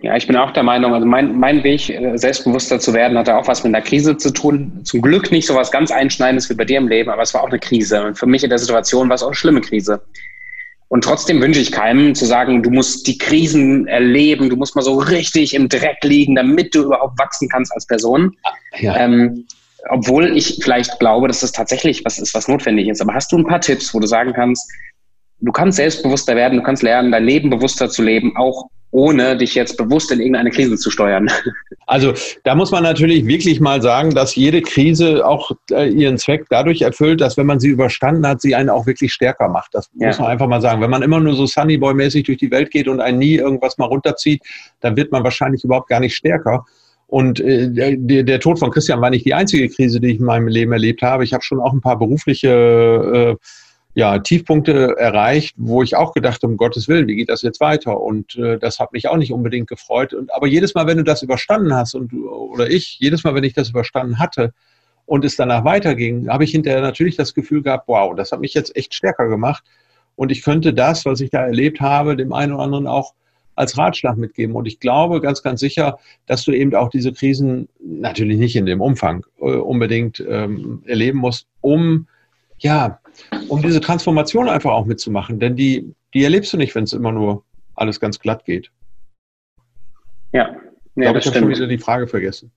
Ja, 0.00 0.16
ich 0.16 0.28
bin 0.28 0.36
auch 0.36 0.52
der 0.52 0.62
Meinung, 0.62 0.94
also 0.94 1.06
mein, 1.06 1.36
mein 1.38 1.64
Weg, 1.64 1.90
äh, 1.90 2.16
selbstbewusster 2.16 2.78
zu 2.78 2.94
werden, 2.94 3.18
hatte 3.18 3.36
auch 3.36 3.48
was 3.48 3.64
mit 3.64 3.74
einer 3.74 3.84
Krise 3.84 4.16
zu 4.16 4.32
tun. 4.32 4.80
Zum 4.84 5.02
Glück 5.02 5.32
nicht 5.32 5.46
so 5.46 5.56
was 5.56 5.72
ganz 5.72 5.90
Einschneidendes 5.90 6.48
wie 6.48 6.54
bei 6.54 6.64
dir 6.64 6.78
im 6.78 6.86
Leben, 6.86 7.10
aber 7.10 7.22
es 7.22 7.34
war 7.34 7.42
auch 7.42 7.48
eine 7.48 7.58
Krise. 7.58 8.04
Und 8.04 8.16
für 8.16 8.26
mich 8.26 8.44
in 8.44 8.50
der 8.50 8.60
Situation 8.60 9.08
war 9.08 9.16
es 9.16 9.22
auch 9.24 9.28
eine 9.28 9.34
schlimme 9.34 9.60
Krise. 9.60 10.00
Und 10.86 11.02
trotzdem 11.02 11.40
wünsche 11.40 11.58
ich 11.58 11.72
keinem 11.72 12.14
zu 12.14 12.26
sagen, 12.26 12.62
du 12.62 12.70
musst 12.70 13.06
die 13.08 13.18
Krisen 13.18 13.88
erleben, 13.88 14.50
du 14.50 14.56
musst 14.56 14.76
mal 14.76 14.82
so 14.82 14.98
richtig 14.98 15.54
im 15.54 15.68
Dreck 15.68 15.96
liegen, 16.02 16.36
damit 16.36 16.74
du 16.74 16.84
überhaupt 16.84 17.18
wachsen 17.18 17.48
kannst 17.48 17.72
als 17.72 17.86
Person. 17.86 18.36
Ja. 18.78 18.96
Ähm, 18.98 19.46
obwohl 19.88 20.36
ich 20.36 20.60
vielleicht 20.62 21.00
glaube, 21.00 21.26
dass 21.26 21.40
das 21.40 21.50
tatsächlich 21.50 22.04
was 22.04 22.18
ist, 22.18 22.34
was 22.34 22.46
notwendig 22.46 22.88
ist. 22.88 23.00
Aber 23.00 23.14
hast 23.14 23.32
du 23.32 23.38
ein 23.38 23.46
paar 23.46 23.60
Tipps, 23.60 23.92
wo 23.94 23.98
du 23.98 24.06
sagen 24.06 24.32
kannst, 24.32 24.70
du 25.42 25.52
kannst 25.52 25.76
selbstbewusster 25.76 26.34
werden, 26.36 26.58
du 26.58 26.64
kannst 26.64 26.82
lernen, 26.82 27.12
dein 27.12 27.24
Leben 27.24 27.50
bewusster 27.50 27.90
zu 27.90 28.02
leben, 28.02 28.36
auch 28.36 28.68
ohne 28.92 29.36
dich 29.38 29.54
jetzt 29.54 29.78
bewusst 29.78 30.12
in 30.12 30.20
irgendeine 30.20 30.50
Krise 30.50 30.76
zu 30.76 30.90
steuern. 30.90 31.28
Also 31.88 32.14
da 32.44 32.54
muss 32.54 32.70
man 32.70 32.84
natürlich 32.84 33.26
wirklich 33.26 33.60
mal 33.60 33.82
sagen, 33.82 34.14
dass 34.14 34.36
jede 34.36 34.62
Krise 34.62 35.26
auch 35.26 35.50
äh, 35.70 35.90
ihren 35.90 36.16
Zweck 36.16 36.46
dadurch 36.48 36.80
erfüllt, 36.80 37.20
dass 37.20 37.36
wenn 37.36 37.44
man 37.44 37.60
sie 37.60 37.68
überstanden 37.68 38.26
hat, 38.26 38.40
sie 38.40 38.54
einen 38.54 38.70
auch 38.70 38.86
wirklich 38.86 39.12
stärker 39.12 39.48
macht. 39.48 39.74
Das 39.74 39.90
ja. 39.94 40.06
muss 40.06 40.18
man 40.18 40.28
einfach 40.28 40.46
mal 40.46 40.62
sagen. 40.62 40.80
Wenn 40.80 40.90
man 40.90 41.02
immer 41.02 41.20
nur 41.20 41.34
so 41.34 41.44
Sunnyboy-mäßig 41.44 42.24
durch 42.24 42.38
die 42.38 42.50
Welt 42.50 42.70
geht 42.70 42.88
und 42.88 43.00
einen 43.00 43.18
nie 43.18 43.34
irgendwas 43.34 43.76
mal 43.78 43.86
runterzieht, 43.86 44.42
dann 44.80 44.96
wird 44.96 45.12
man 45.12 45.24
wahrscheinlich 45.24 45.64
überhaupt 45.64 45.88
gar 45.88 46.00
nicht 46.00 46.14
stärker. 46.14 46.64
Und 47.08 47.40
äh, 47.40 47.68
der, 47.68 48.22
der, 48.22 48.40
Tod 48.40 48.58
von 48.58 48.70
Christian 48.70 49.00
war 49.02 49.10
nicht 49.10 49.26
die 49.26 49.34
einzige 49.34 49.68
Krise, 49.68 50.00
die 50.00 50.12
ich 50.12 50.20
in 50.20 50.24
meinem 50.24 50.48
Leben 50.48 50.72
erlebt 50.72 51.02
habe. 51.02 51.24
Ich 51.24 51.34
habe 51.34 51.42
schon 51.42 51.60
auch 51.60 51.72
ein 51.72 51.82
paar 51.82 51.98
berufliche 51.98 53.38
äh, 53.38 53.46
ja, 53.94 54.18
Tiefpunkte 54.18 54.96
erreicht, 54.96 55.54
wo 55.58 55.82
ich 55.82 55.96
auch 55.96 56.14
gedacht 56.14 56.42
um 56.44 56.56
Gottes 56.56 56.88
Willen, 56.88 57.06
wie 57.08 57.16
geht 57.16 57.28
das 57.28 57.42
jetzt 57.42 57.60
weiter? 57.60 58.00
Und 58.00 58.36
äh, 58.36 58.58
das 58.58 58.78
hat 58.78 58.92
mich 58.92 59.08
auch 59.08 59.18
nicht 59.18 59.32
unbedingt 59.32 59.68
gefreut. 59.68 60.14
Und, 60.14 60.32
aber 60.32 60.46
jedes 60.46 60.74
Mal, 60.74 60.86
wenn 60.86 60.96
du 60.96 61.04
das 61.04 61.22
überstanden 61.22 61.74
hast 61.74 61.94
und 61.94 62.12
oder 62.14 62.70
ich, 62.70 62.98
jedes 63.00 63.22
Mal, 63.24 63.34
wenn 63.34 63.44
ich 63.44 63.52
das 63.52 63.70
überstanden 63.70 64.18
hatte 64.18 64.54
und 65.04 65.24
es 65.24 65.36
danach 65.36 65.64
weiterging, 65.64 66.28
habe 66.28 66.44
ich 66.44 66.52
hinterher 66.52 66.80
natürlich 66.80 67.16
das 67.16 67.34
Gefühl 67.34 67.62
gehabt, 67.62 67.86
wow, 67.86 68.14
das 68.16 68.32
hat 68.32 68.40
mich 68.40 68.54
jetzt 68.54 68.74
echt 68.76 68.94
stärker 68.94 69.28
gemacht. 69.28 69.62
Und 70.16 70.32
ich 70.32 70.42
könnte 70.42 70.72
das, 70.72 71.04
was 71.04 71.20
ich 71.20 71.30
da 71.30 71.44
erlebt 71.44 71.80
habe, 71.80 72.16
dem 72.16 72.32
einen 72.32 72.52
oder 72.52 72.62
anderen 72.62 72.86
auch 72.86 73.12
als 73.54 73.76
Ratschlag 73.76 74.16
mitgeben. 74.16 74.56
Und 74.56 74.66
ich 74.66 74.80
glaube 74.80 75.20
ganz, 75.20 75.42
ganz 75.42 75.60
sicher, 75.60 75.98
dass 76.26 76.44
du 76.44 76.52
eben 76.52 76.74
auch 76.74 76.88
diese 76.88 77.12
Krisen 77.12 77.68
natürlich 77.78 78.38
nicht 78.38 78.56
in 78.56 78.64
dem 78.64 78.80
Umfang 78.80 79.26
äh, 79.38 79.44
unbedingt 79.44 80.24
ähm, 80.26 80.82
erleben 80.86 81.18
musst, 81.18 81.46
um 81.60 82.06
ja, 82.58 83.00
um 83.48 83.62
diese 83.62 83.80
Transformation 83.80 84.48
einfach 84.48 84.72
auch 84.72 84.86
mitzumachen. 84.86 85.38
Denn 85.40 85.56
die, 85.56 85.94
die 86.14 86.24
erlebst 86.24 86.52
du 86.52 86.56
nicht, 86.56 86.74
wenn 86.74 86.84
es 86.84 86.92
immer 86.92 87.12
nur 87.12 87.44
alles 87.74 88.00
ganz 88.00 88.18
glatt 88.18 88.44
geht. 88.44 88.70
Ja, 90.32 90.56
nee, 90.94 91.04
ich 91.04 91.10
glaube, 91.10 91.18
ich 91.18 91.26
habe 91.26 91.38
schon 91.38 91.48
wieder 91.48 91.66
die 91.66 91.78
Frage 91.78 92.06
vergessen. 92.06 92.50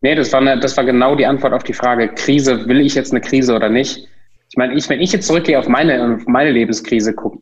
Nee, 0.00 0.14
das 0.14 0.32
war, 0.32 0.40
eine, 0.40 0.58
das 0.60 0.76
war 0.76 0.84
genau 0.84 1.16
die 1.16 1.26
Antwort 1.26 1.52
auf 1.52 1.64
die 1.64 1.72
Frage, 1.72 2.08
Krise, 2.08 2.68
will 2.68 2.80
ich 2.80 2.94
jetzt 2.94 3.12
eine 3.12 3.20
Krise 3.20 3.54
oder 3.54 3.68
nicht? 3.68 4.08
Ich 4.50 4.56
meine, 4.56 4.74
ich, 4.74 4.88
wenn 4.88 5.00
ich 5.00 5.12
jetzt 5.12 5.26
zurückgehe 5.26 5.58
auf 5.58 5.68
meine, 5.68 6.16
auf 6.16 6.26
meine 6.26 6.52
Lebenskrise 6.52 7.14
gucke, 7.14 7.38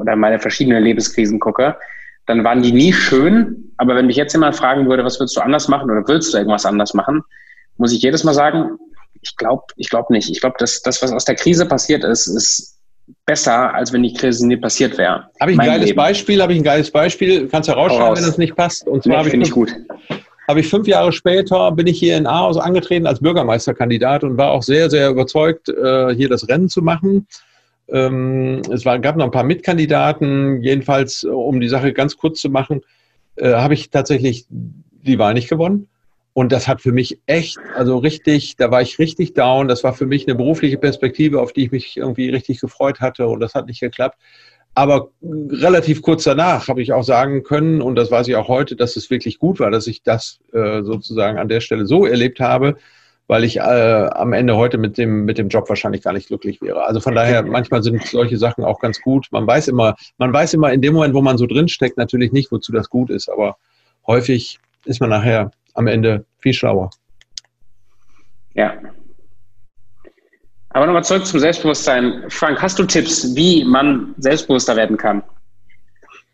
oder 0.00 0.16
meine 0.16 0.38
verschiedenen 0.38 0.82
Lebenskrisen 0.82 1.38
gucke, 1.38 1.76
dann 2.26 2.42
waren 2.42 2.62
die 2.62 2.72
nie 2.72 2.92
schön. 2.92 3.72
Aber 3.76 3.94
wenn 3.94 4.06
mich 4.06 4.16
jetzt 4.16 4.32
jemand 4.32 4.56
fragen 4.56 4.88
würde, 4.88 5.04
was 5.04 5.20
würdest 5.20 5.36
du 5.36 5.40
anders 5.40 5.68
machen 5.68 5.90
oder 5.90 6.06
willst 6.08 6.32
du 6.32 6.38
irgendwas 6.38 6.66
anders 6.66 6.94
machen, 6.94 7.22
muss 7.76 7.92
ich 7.92 8.02
jedes 8.02 8.24
Mal 8.24 8.34
sagen, 8.34 8.78
ich 9.20 9.36
glaube 9.36 9.64
ich 9.76 9.88
glaub 9.88 10.10
nicht. 10.10 10.30
Ich 10.30 10.40
glaube, 10.40 10.56
dass 10.58 10.82
das, 10.82 11.02
was 11.02 11.12
aus 11.12 11.24
der 11.24 11.34
Krise 11.34 11.66
passiert 11.66 12.04
ist, 12.04 12.26
ist 12.26 12.78
besser, 13.26 13.74
als 13.74 13.92
wenn 13.92 14.02
die 14.02 14.12
Krise 14.12 14.46
nie 14.46 14.56
passiert 14.56 14.96
wäre. 14.98 15.26
Habe 15.40 15.52
ich 15.52 15.58
ein 15.58 15.66
geiles 15.66 15.86
Leben. 15.86 15.96
Beispiel? 15.96 16.42
Habe 16.42 16.52
ich 16.52 16.60
ein 16.60 16.64
geiles 16.64 16.90
Beispiel? 16.90 17.48
Kannst 17.48 17.68
du 17.68 17.72
herausschreiben, 17.72 18.16
wenn 18.16 18.24
das 18.24 18.38
nicht 18.38 18.56
passt? 18.56 18.86
Und 18.86 19.02
zwar 19.02 19.24
nee, 19.24 19.30
finde 19.30 19.46
ich 19.46 19.52
gut. 19.52 19.74
Habe 20.48 20.60
ich 20.60 20.68
fünf 20.68 20.88
Jahre 20.88 21.12
später 21.12 21.70
bin 21.72 21.86
ich 21.86 21.98
hier 21.98 22.16
in 22.16 22.26
Aarhus 22.26 22.56
angetreten 22.56 23.06
als 23.06 23.20
Bürgermeisterkandidat 23.20 24.24
und 24.24 24.36
war 24.36 24.50
auch 24.50 24.62
sehr, 24.62 24.90
sehr 24.90 25.10
überzeugt, 25.10 25.68
äh, 25.68 26.14
hier 26.14 26.28
das 26.28 26.48
Rennen 26.48 26.68
zu 26.68 26.82
machen. 26.82 27.28
Ähm, 27.88 28.62
es 28.72 28.84
gab 28.84 29.16
noch 29.16 29.26
ein 29.26 29.30
paar 29.30 29.44
Mitkandidaten. 29.44 30.62
Jedenfalls, 30.62 31.24
um 31.24 31.60
die 31.60 31.68
Sache 31.68 31.92
ganz 31.92 32.16
kurz 32.16 32.40
zu 32.40 32.48
machen, 32.48 32.82
äh, 33.36 33.52
habe 33.52 33.74
ich 33.74 33.90
tatsächlich 33.90 34.46
die 34.48 35.18
Wahl 35.18 35.34
nicht 35.34 35.48
gewonnen. 35.48 35.88
Und 36.32 36.52
das 36.52 36.68
hat 36.68 36.80
für 36.80 36.92
mich 36.92 37.20
echt, 37.26 37.58
also 37.74 37.98
richtig, 37.98 38.56
da 38.56 38.70
war 38.70 38.82
ich 38.82 38.98
richtig 38.98 39.34
down. 39.34 39.68
Das 39.68 39.82
war 39.82 39.94
für 39.94 40.06
mich 40.06 40.26
eine 40.26 40.36
berufliche 40.36 40.78
Perspektive, 40.78 41.40
auf 41.40 41.52
die 41.52 41.64
ich 41.64 41.72
mich 41.72 41.96
irgendwie 41.96 42.30
richtig 42.30 42.60
gefreut 42.60 43.00
hatte 43.00 43.26
und 43.26 43.40
das 43.40 43.54
hat 43.54 43.66
nicht 43.66 43.80
geklappt. 43.80 44.16
Aber 44.74 45.10
relativ 45.22 46.00
kurz 46.00 46.22
danach 46.24 46.68
habe 46.68 46.80
ich 46.80 46.92
auch 46.92 47.02
sagen 47.02 47.42
können, 47.42 47.82
und 47.82 47.96
das 47.96 48.10
weiß 48.10 48.28
ich 48.28 48.36
auch 48.36 48.46
heute, 48.46 48.76
dass 48.76 48.96
es 48.96 49.10
wirklich 49.10 49.38
gut 49.38 49.58
war, 49.58 49.70
dass 49.72 49.88
ich 49.88 50.02
das 50.02 50.38
äh, 50.52 50.82
sozusagen 50.82 51.38
an 51.38 51.48
der 51.48 51.60
Stelle 51.60 51.86
so 51.86 52.06
erlebt 52.06 52.38
habe, 52.38 52.76
weil 53.26 53.42
ich 53.42 53.56
äh, 53.56 53.60
am 53.60 54.32
Ende 54.32 54.56
heute 54.56 54.78
mit 54.78 54.96
dem, 54.96 55.24
mit 55.24 55.38
dem 55.38 55.48
Job 55.48 55.68
wahrscheinlich 55.68 56.02
gar 56.02 56.12
nicht 56.12 56.28
glücklich 56.28 56.62
wäre. 56.62 56.84
Also 56.84 57.00
von 57.00 57.16
daher, 57.16 57.42
manchmal 57.42 57.82
sind 57.82 58.04
solche 58.06 58.38
Sachen 58.38 58.64
auch 58.64 58.78
ganz 58.78 59.00
gut. 59.00 59.26
Man 59.32 59.46
weiß 59.46 59.68
immer, 59.68 59.96
man 60.18 60.32
weiß 60.32 60.54
immer 60.54 60.72
in 60.72 60.82
dem 60.82 60.94
Moment, 60.94 61.14
wo 61.14 61.20
man 61.20 61.36
so 61.36 61.46
drinsteckt, 61.46 61.96
natürlich 61.96 62.30
nicht, 62.30 62.52
wozu 62.52 62.70
das 62.70 62.88
gut 62.88 63.10
ist, 63.10 63.28
aber 63.28 63.56
häufig 64.06 64.60
ist 64.84 65.00
man 65.00 65.10
nachher 65.10 65.50
am 65.74 65.86
Ende 65.86 66.24
viel 66.38 66.52
schlauer. 66.52 66.90
Ja. 68.54 68.74
Aber 70.70 70.86
nochmal 70.86 71.04
zurück 71.04 71.26
zum 71.26 71.40
Selbstbewusstsein. 71.40 72.24
Frank, 72.28 72.62
hast 72.62 72.78
du 72.78 72.84
Tipps, 72.84 73.34
wie 73.34 73.64
man 73.64 74.14
selbstbewusster 74.18 74.76
werden 74.76 74.96
kann? 74.96 75.22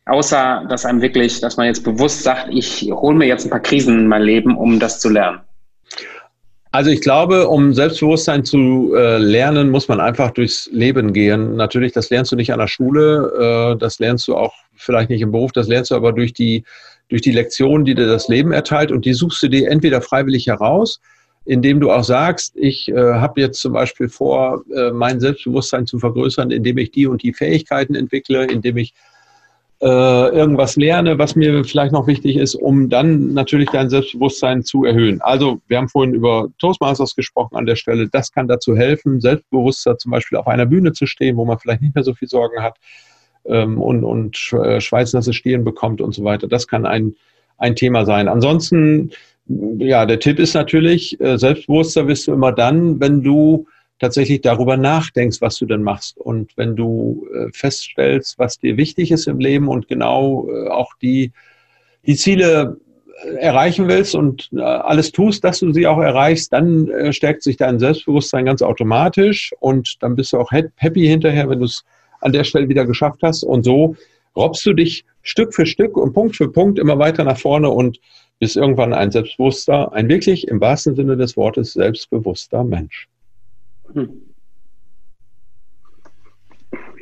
Außer, 0.04 0.64
dass 0.68 0.84
einem 0.84 1.00
wirklich, 1.00 1.40
dass 1.40 1.56
man 1.56 1.66
jetzt 1.66 1.82
bewusst 1.82 2.22
sagt, 2.22 2.48
ich 2.50 2.90
hole 2.92 3.16
mir 3.16 3.26
jetzt 3.26 3.44
ein 3.44 3.50
paar 3.50 3.60
Krisen 3.60 3.98
in 4.00 4.08
mein 4.08 4.22
Leben, 4.22 4.56
um 4.56 4.78
das 4.78 5.00
zu 5.00 5.08
lernen. 5.08 5.40
Also 6.70 6.90
ich 6.90 7.00
glaube, 7.00 7.48
um 7.48 7.72
Selbstbewusstsein 7.72 8.44
zu 8.44 8.92
äh, 8.94 9.16
lernen, 9.16 9.70
muss 9.70 9.88
man 9.88 9.98
einfach 9.98 10.30
durchs 10.32 10.68
Leben 10.72 11.14
gehen. 11.14 11.56
Natürlich, 11.56 11.92
das 11.92 12.10
lernst 12.10 12.32
du 12.32 12.36
nicht 12.36 12.52
an 12.52 12.58
der 12.58 12.66
Schule, 12.66 13.72
äh, 13.74 13.78
das 13.78 13.98
lernst 13.98 14.28
du 14.28 14.36
auch 14.36 14.52
vielleicht 14.74 15.08
nicht 15.08 15.22
im 15.22 15.32
Beruf, 15.32 15.52
das 15.52 15.68
lernst 15.68 15.90
du 15.90 15.94
aber 15.94 16.12
durch 16.12 16.34
die, 16.34 16.64
durch 17.08 17.22
die 17.22 17.32
Lektionen, 17.32 17.84
die 17.84 17.94
dir 17.94 18.06
das 18.06 18.28
Leben 18.28 18.52
erteilt 18.52 18.90
und 18.90 19.04
die 19.04 19.12
suchst 19.12 19.42
du 19.42 19.48
dir 19.48 19.70
entweder 19.70 20.00
freiwillig 20.00 20.46
heraus, 20.46 21.00
indem 21.44 21.78
du 21.80 21.92
auch 21.92 22.02
sagst, 22.02 22.56
ich 22.56 22.88
äh, 22.88 22.94
habe 22.94 23.40
jetzt 23.40 23.60
zum 23.60 23.72
Beispiel 23.72 24.08
vor, 24.08 24.64
äh, 24.74 24.90
mein 24.90 25.20
Selbstbewusstsein 25.20 25.86
zu 25.86 25.98
vergrößern, 25.98 26.50
indem 26.50 26.78
ich 26.78 26.90
die 26.90 27.06
und 27.06 27.22
die 27.22 27.32
Fähigkeiten 27.32 27.94
entwickle, 27.94 28.46
indem 28.46 28.76
ich 28.78 28.94
äh, 29.80 29.86
irgendwas 29.86 30.76
lerne, 30.76 31.18
was 31.18 31.36
mir 31.36 31.62
vielleicht 31.64 31.92
noch 31.92 32.06
wichtig 32.08 32.36
ist, 32.36 32.56
um 32.56 32.88
dann 32.88 33.34
natürlich 33.34 33.68
dein 33.70 33.90
Selbstbewusstsein 33.90 34.64
zu 34.64 34.84
erhöhen. 34.84 35.20
Also 35.20 35.60
wir 35.68 35.76
haben 35.76 35.88
vorhin 35.88 36.14
über 36.14 36.48
Toastmasters 36.58 37.14
gesprochen 37.14 37.56
an 37.56 37.66
der 37.66 37.76
Stelle. 37.76 38.08
Das 38.08 38.32
kann 38.32 38.48
dazu 38.48 38.74
helfen, 38.74 39.20
selbstbewusster 39.20 39.98
zum 39.98 40.10
Beispiel 40.12 40.38
auf 40.38 40.48
einer 40.48 40.66
Bühne 40.66 40.94
zu 40.94 41.06
stehen, 41.06 41.36
wo 41.36 41.44
man 41.44 41.58
vielleicht 41.58 41.82
nicht 41.82 41.94
mehr 41.94 42.04
so 42.04 42.14
viel 42.14 42.28
Sorgen 42.28 42.62
hat 42.62 42.78
ähm, 43.48 43.80
und, 43.80 44.04
und 44.04 44.52
äh, 44.52 44.80
schweißnasse 44.80 45.32
Stirn 45.32 45.64
bekommt 45.64 46.00
und 46.00 46.14
so 46.14 46.24
weiter. 46.24 46.48
Das 46.48 46.66
kann 46.66 46.86
ein, 46.86 47.14
ein 47.58 47.76
Thema 47.76 48.04
sein. 48.04 48.28
Ansonsten, 48.28 49.10
ja, 49.46 50.06
der 50.06 50.20
Tipp 50.20 50.38
ist 50.38 50.54
natürlich, 50.54 51.20
äh, 51.20 51.38
selbstbewusster 51.38 52.06
wirst 52.06 52.26
du 52.26 52.32
immer 52.32 52.52
dann, 52.52 53.00
wenn 53.00 53.22
du 53.22 53.66
tatsächlich 53.98 54.42
darüber 54.42 54.76
nachdenkst, 54.76 55.40
was 55.40 55.56
du 55.56 55.66
denn 55.66 55.82
machst. 55.82 56.18
Und 56.18 56.56
wenn 56.56 56.76
du 56.76 57.26
äh, 57.34 57.48
feststellst, 57.52 58.38
was 58.38 58.58
dir 58.58 58.76
wichtig 58.76 59.10
ist 59.10 59.26
im 59.26 59.38
Leben 59.38 59.68
und 59.68 59.88
genau 59.88 60.48
äh, 60.50 60.68
auch 60.68 60.92
die, 61.00 61.32
die 62.06 62.16
Ziele 62.16 62.76
äh, 63.24 63.36
erreichen 63.36 63.88
willst 63.88 64.14
und 64.14 64.50
alles 64.52 65.12
tust, 65.12 65.44
dass 65.44 65.60
du 65.60 65.72
sie 65.72 65.86
auch 65.86 65.98
erreichst, 65.98 66.52
dann 66.52 66.90
stärkt 67.12 67.42
sich 67.42 67.56
dein 67.56 67.78
Selbstbewusstsein 67.78 68.44
ganz 68.44 68.60
automatisch 68.60 69.54
und 69.60 69.96
dann 70.00 70.16
bist 70.16 70.34
du 70.34 70.38
auch 70.38 70.52
happy 70.52 71.06
hinterher, 71.06 71.48
wenn 71.48 71.60
du 71.60 71.64
es 71.64 71.82
an 72.26 72.32
der 72.32 72.44
Stelle 72.44 72.68
wieder 72.68 72.84
geschafft 72.84 73.20
hast. 73.22 73.44
Und 73.44 73.64
so 73.64 73.96
robbst 74.34 74.66
du 74.66 74.74
dich 74.74 75.04
Stück 75.22 75.54
für 75.54 75.64
Stück 75.64 75.96
und 75.96 76.12
Punkt 76.12 76.36
für 76.36 76.50
Punkt 76.50 76.78
immer 76.78 76.98
weiter 76.98 77.24
nach 77.24 77.38
vorne 77.38 77.70
und 77.70 77.98
bist 78.38 78.56
irgendwann 78.56 78.92
ein 78.92 79.10
selbstbewusster, 79.10 79.92
ein 79.94 80.08
wirklich 80.08 80.46
im 80.48 80.60
wahrsten 80.60 80.94
Sinne 80.94 81.16
des 81.16 81.36
Wortes 81.36 81.72
selbstbewusster 81.72 82.64
Mensch. 82.64 83.08
Hm. 83.94 84.10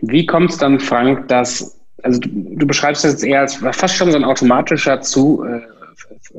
Wie 0.02 0.26
kommt 0.26 0.50
es 0.50 0.58
dann, 0.58 0.78
Frank, 0.78 1.28
dass, 1.28 1.80
also 2.02 2.20
du, 2.20 2.28
du, 2.30 2.66
beschreibst 2.66 3.04
es 3.04 3.12
jetzt 3.12 3.24
eher 3.24 3.40
als 3.40 3.56
fast 3.56 3.96
schon 3.96 4.10
so 4.10 4.18
ein 4.18 4.24
automatischer 4.24 5.00
zu, 5.00 5.44
äh, 5.44 5.60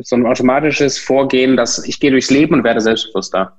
so 0.02 0.15
ein 0.15 0.26
automatisches 0.26 1.00
Vorgehen, 1.00 1.58
dass 1.58 1.86
ich 1.86 2.00
gehe 2.00 2.12
durchs 2.12 2.30
Leben 2.30 2.54
und 2.54 2.63
werde 2.63 2.80
selbstbewusster. 2.80 3.58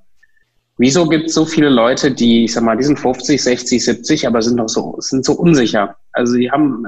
Wieso 0.77 1.07
gibt 1.07 1.27
es 1.27 1.33
so 1.33 1.45
viele 1.45 1.69
Leute, 1.69 2.11
die, 2.11 2.45
ich 2.45 2.53
sag 2.53 2.63
mal, 2.63 2.77
die 2.77 2.83
sind 2.83 2.99
50, 2.99 3.41
60, 3.41 3.83
70, 3.83 4.27
aber 4.27 4.41
sind 4.41 4.57
noch 4.57 4.69
so, 4.69 4.95
sind 4.99 5.25
so 5.25 5.33
unsicher? 5.33 5.95
Also 6.11 6.35
die 6.35 6.51
haben, 6.51 6.85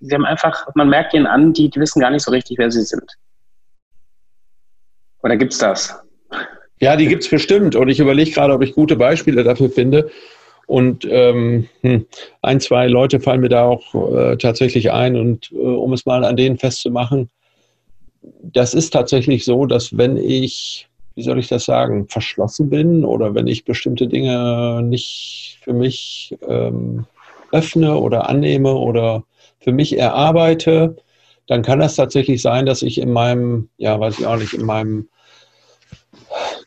sie 0.00 0.14
haben 0.14 0.24
einfach, 0.24 0.68
man 0.74 0.88
merkt 0.88 1.14
ihnen 1.14 1.26
an, 1.26 1.52
die, 1.52 1.68
die 1.68 1.80
wissen 1.80 2.00
gar 2.00 2.10
nicht 2.10 2.22
so 2.22 2.30
richtig, 2.30 2.58
wer 2.58 2.70
sie 2.70 2.82
sind. 2.82 3.10
Oder 5.22 5.36
gibt 5.36 5.52
es 5.52 5.58
das? 5.58 5.94
Ja, 6.80 6.96
die 6.96 7.06
gibt 7.06 7.22
es 7.22 7.30
bestimmt. 7.30 7.76
Und 7.76 7.88
ich 7.88 7.98
überlege 7.98 8.30
gerade, 8.30 8.52
ob 8.52 8.62
ich 8.62 8.74
gute 8.74 8.96
Beispiele 8.96 9.42
dafür 9.42 9.70
finde. 9.70 10.10
Und 10.66 11.06
ähm, 11.10 11.68
hm, 11.80 12.06
ein, 12.42 12.60
zwei 12.60 12.86
Leute 12.86 13.20
fallen 13.20 13.40
mir 13.40 13.48
da 13.48 13.64
auch 13.64 13.94
äh, 14.14 14.36
tatsächlich 14.36 14.92
ein. 14.92 15.16
Und 15.16 15.50
äh, 15.52 15.56
um 15.56 15.92
es 15.92 16.06
mal 16.06 16.24
an 16.24 16.36
denen 16.36 16.58
festzumachen, 16.58 17.30
das 18.42 18.74
ist 18.74 18.90
tatsächlich 18.90 19.44
so, 19.44 19.66
dass 19.66 19.96
wenn 19.96 20.16
ich, 20.16 20.88
wie 21.14 21.22
soll 21.22 21.38
ich 21.38 21.48
das 21.48 21.64
sagen, 21.64 22.08
verschlossen 22.08 22.70
bin 22.70 23.04
oder 23.04 23.34
wenn 23.34 23.46
ich 23.46 23.64
bestimmte 23.64 24.08
Dinge 24.08 24.82
nicht 24.82 25.58
für 25.62 25.72
mich 25.72 26.36
ähm, 26.48 27.06
öffne 27.52 27.96
oder 27.96 28.28
annehme 28.28 28.74
oder 28.74 29.22
für 29.60 29.72
mich 29.72 29.96
erarbeite, 29.96 30.96
dann 31.46 31.62
kann 31.62 31.78
das 31.78 31.96
tatsächlich 31.96 32.42
sein, 32.42 32.66
dass 32.66 32.82
ich 32.82 32.98
in 32.98 33.12
meinem, 33.12 33.68
ja, 33.76 33.98
weiß 33.98 34.18
ich 34.18 34.26
auch 34.26 34.36
nicht, 34.36 34.54
in 34.54 34.64
meinem 34.64 35.08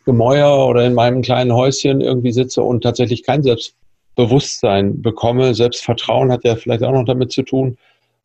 Gemäuer 0.05 0.67
oder 0.67 0.85
in 0.85 0.93
meinem 0.93 1.21
kleinen 1.21 1.51
Häuschen 1.53 1.99
irgendwie 1.99 2.31
sitze 2.31 2.63
und 2.63 2.81
tatsächlich 2.81 3.23
kein 3.23 3.43
Selbstbewusstsein 3.43 5.01
bekomme. 5.01 5.53
Selbstvertrauen 5.53 6.31
hat 6.31 6.43
ja 6.43 6.55
vielleicht 6.55 6.83
auch 6.83 6.93
noch 6.93 7.05
damit 7.05 7.31
zu 7.31 7.43
tun. 7.43 7.77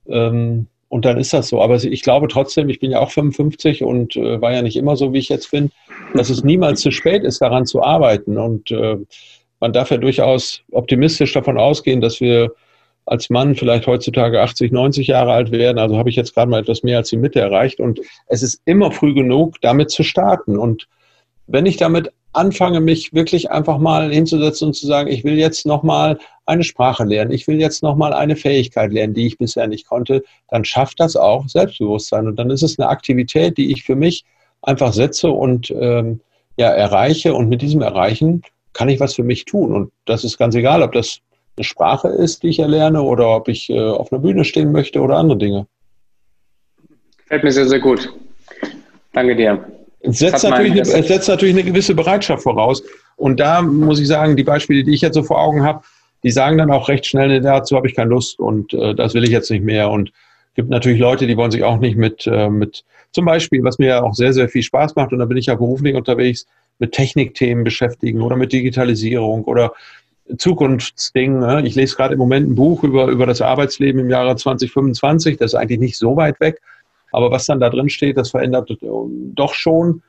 Ähm, 0.06 0.68
und 0.92 1.06
dann 1.06 1.16
ist 1.16 1.32
das 1.32 1.48
so. 1.48 1.62
Aber 1.62 1.82
ich 1.82 2.02
glaube 2.02 2.28
trotzdem, 2.28 2.68
ich 2.68 2.78
bin 2.78 2.90
ja 2.90 3.00
auch 3.00 3.10
55 3.10 3.82
und 3.82 4.14
äh, 4.14 4.42
war 4.42 4.52
ja 4.52 4.60
nicht 4.60 4.76
immer 4.76 4.94
so, 4.94 5.14
wie 5.14 5.20
ich 5.20 5.30
jetzt 5.30 5.50
bin, 5.50 5.70
dass 6.12 6.28
es 6.28 6.44
niemals 6.44 6.82
zu 6.82 6.90
spät 6.90 7.24
ist, 7.24 7.40
daran 7.40 7.64
zu 7.64 7.82
arbeiten. 7.82 8.36
Und 8.36 8.70
äh, 8.70 8.98
man 9.58 9.72
darf 9.72 9.90
ja 9.90 9.96
durchaus 9.96 10.60
optimistisch 10.70 11.32
davon 11.32 11.56
ausgehen, 11.56 12.02
dass 12.02 12.20
wir 12.20 12.52
als 13.06 13.30
Mann 13.30 13.54
vielleicht 13.54 13.86
heutzutage 13.86 14.42
80, 14.42 14.70
90 14.70 15.06
Jahre 15.06 15.32
alt 15.32 15.50
werden. 15.50 15.78
Also 15.78 15.96
habe 15.96 16.10
ich 16.10 16.16
jetzt 16.16 16.34
gerade 16.34 16.50
mal 16.50 16.60
etwas 16.60 16.82
mehr 16.82 16.98
als 16.98 17.08
die 17.08 17.16
Mitte 17.16 17.40
erreicht. 17.40 17.80
Und 17.80 17.98
es 18.26 18.42
ist 18.42 18.60
immer 18.66 18.90
früh 18.90 19.14
genug, 19.14 19.62
damit 19.62 19.90
zu 19.90 20.02
starten. 20.02 20.58
Und 20.58 20.88
wenn 21.46 21.64
ich 21.64 21.78
damit 21.78 22.12
anfange, 22.32 22.80
mich 22.80 23.12
wirklich 23.12 23.50
einfach 23.50 23.78
mal 23.78 24.12
hinzusetzen 24.12 24.68
und 24.68 24.74
zu 24.74 24.86
sagen, 24.86 25.10
ich 25.10 25.24
will 25.24 25.38
jetzt 25.38 25.66
nochmal 25.66 26.18
eine 26.46 26.64
Sprache 26.64 27.04
lernen, 27.04 27.30
ich 27.30 27.46
will 27.46 27.60
jetzt 27.60 27.82
nochmal 27.82 28.12
eine 28.12 28.36
Fähigkeit 28.36 28.92
lernen, 28.92 29.14
die 29.14 29.26
ich 29.26 29.38
bisher 29.38 29.66
nicht 29.66 29.86
konnte, 29.86 30.22
dann 30.48 30.64
schafft 30.64 31.00
das 31.00 31.16
auch 31.16 31.48
Selbstbewusstsein. 31.48 32.26
Und 32.26 32.36
dann 32.36 32.50
ist 32.50 32.62
es 32.62 32.78
eine 32.78 32.88
Aktivität, 32.88 33.58
die 33.58 33.70
ich 33.70 33.84
für 33.84 33.96
mich 33.96 34.24
einfach 34.62 34.92
setze 34.92 35.30
und 35.30 35.70
ähm, 35.70 36.20
ja, 36.56 36.68
erreiche. 36.68 37.34
Und 37.34 37.48
mit 37.48 37.62
diesem 37.62 37.82
Erreichen 37.82 38.42
kann 38.72 38.88
ich 38.88 39.00
was 39.00 39.14
für 39.14 39.24
mich 39.24 39.44
tun. 39.44 39.72
Und 39.72 39.92
das 40.06 40.24
ist 40.24 40.38
ganz 40.38 40.54
egal, 40.54 40.82
ob 40.82 40.92
das 40.92 41.20
eine 41.56 41.64
Sprache 41.64 42.08
ist, 42.08 42.42
die 42.42 42.48
ich 42.48 42.58
erlerne, 42.58 43.02
oder 43.02 43.36
ob 43.36 43.48
ich 43.48 43.68
äh, 43.68 43.78
auf 43.78 44.12
einer 44.12 44.22
Bühne 44.22 44.44
stehen 44.44 44.72
möchte 44.72 45.00
oder 45.00 45.16
andere 45.16 45.38
Dinge. 45.38 45.66
Fällt 47.26 47.44
mir 47.44 47.52
sehr, 47.52 47.68
sehr 47.68 47.80
gut. 47.80 48.08
Danke 49.12 49.36
dir. 49.36 49.81
Es 50.02 50.18
setzt, 50.18 50.44
natürlich 50.44 50.72
eine, 50.72 50.80
es 50.80 51.08
setzt 51.08 51.28
natürlich 51.28 51.54
eine 51.54 51.64
gewisse 51.64 51.94
Bereitschaft 51.94 52.42
voraus. 52.42 52.82
Und 53.16 53.38
da 53.40 53.62
muss 53.62 54.00
ich 54.00 54.08
sagen, 54.08 54.36
die 54.36 54.42
Beispiele, 54.42 54.82
die 54.82 54.94
ich 54.94 55.00
jetzt 55.00 55.14
so 55.14 55.22
vor 55.22 55.40
Augen 55.40 55.62
habe, 55.62 55.82
die 56.24 56.30
sagen 56.30 56.58
dann 56.58 56.70
auch 56.70 56.88
recht 56.88 57.06
schnell, 57.06 57.40
dazu 57.40 57.76
habe 57.76 57.88
ich 57.88 57.94
keine 57.94 58.10
Lust 58.10 58.38
und 58.38 58.72
äh, 58.74 58.94
das 58.94 59.14
will 59.14 59.24
ich 59.24 59.30
jetzt 59.30 59.50
nicht 59.50 59.64
mehr. 59.64 59.90
Und 59.90 60.10
es 60.50 60.54
gibt 60.54 60.70
natürlich 60.70 61.00
Leute, 61.00 61.26
die 61.26 61.36
wollen 61.36 61.50
sich 61.50 61.64
auch 61.64 61.78
nicht 61.78 61.96
mit, 61.96 62.26
äh, 62.26 62.48
mit 62.48 62.84
zum 63.12 63.24
Beispiel, 63.24 63.62
was 63.62 63.78
mir 63.78 63.88
ja 63.88 64.02
auch 64.02 64.14
sehr, 64.14 64.32
sehr 64.32 64.48
viel 64.48 64.62
Spaß 64.62 64.96
macht, 64.96 65.12
und 65.12 65.18
da 65.18 65.24
bin 65.24 65.36
ich 65.36 65.46
ja 65.46 65.54
beruflich 65.54 65.94
unterwegs, 65.94 66.46
mit 66.78 66.92
Technikthemen 66.92 67.64
beschäftigen 67.64 68.22
oder 68.22 68.36
mit 68.36 68.52
Digitalisierung 68.52 69.44
oder 69.44 69.72
Zukunftsdingen. 70.38 71.40
Ne? 71.40 71.62
Ich 71.66 71.74
lese 71.74 71.96
gerade 71.96 72.14
im 72.14 72.18
Moment 72.18 72.48
ein 72.48 72.54
Buch 72.54 72.82
über, 72.84 73.06
über 73.06 73.26
das 73.26 73.40
Arbeitsleben 73.40 74.00
im 74.00 74.10
Jahre 74.10 74.36
2025. 74.36 75.36
Das 75.36 75.52
ist 75.52 75.54
eigentlich 75.54 75.80
nicht 75.80 75.96
so 75.96 76.16
weit 76.16 76.40
weg. 76.40 76.60
Aber 77.12 77.30
was 77.30 77.46
dann 77.46 77.60
da 77.60 77.70
drin 77.70 77.88
steht, 77.88 78.16
das 78.16 78.30
verändert 78.30 78.70
äh, 78.70 78.76
doch 79.34 79.54
schon 79.54 80.02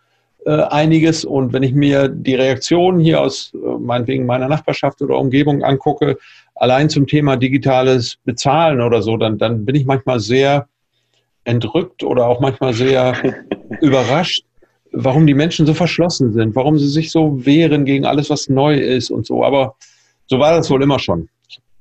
äh, 0.45 0.61
einiges. 0.63 1.25
Und 1.25 1.53
wenn 1.53 1.63
ich 1.63 1.73
mir 1.73 2.07
die 2.07 2.35
Reaktionen 2.35 2.99
hier 2.99 3.21
aus 3.21 3.53
äh, 3.53 3.57
meinetwegen 3.79 4.25
meiner 4.25 4.47
Nachbarschaft 4.47 5.01
oder 5.01 5.17
Umgebung 5.17 5.63
angucke, 5.63 6.17
allein 6.55 6.89
zum 6.89 7.07
Thema 7.07 7.37
digitales 7.37 8.17
Bezahlen 8.25 8.81
oder 8.81 9.01
so, 9.01 9.17
dann, 9.17 9.37
dann 9.37 9.65
bin 9.65 9.75
ich 9.75 9.85
manchmal 9.85 10.19
sehr 10.19 10.67
entrückt 11.45 12.03
oder 12.03 12.27
auch 12.27 12.39
manchmal 12.39 12.73
sehr 12.73 13.15
überrascht, 13.81 14.45
warum 14.91 15.27
die 15.27 15.33
Menschen 15.33 15.65
so 15.65 15.73
verschlossen 15.73 16.33
sind, 16.33 16.55
warum 16.55 16.77
sie 16.77 16.87
sich 16.87 17.11
so 17.11 17.45
wehren 17.45 17.85
gegen 17.85 18.05
alles, 18.05 18.29
was 18.29 18.49
neu 18.49 18.75
ist 18.75 19.11
und 19.11 19.25
so. 19.25 19.43
Aber 19.43 19.75
so 20.27 20.39
war 20.39 20.55
das 20.55 20.69
wohl 20.69 20.83
immer 20.83 20.99
schon. 20.99 21.29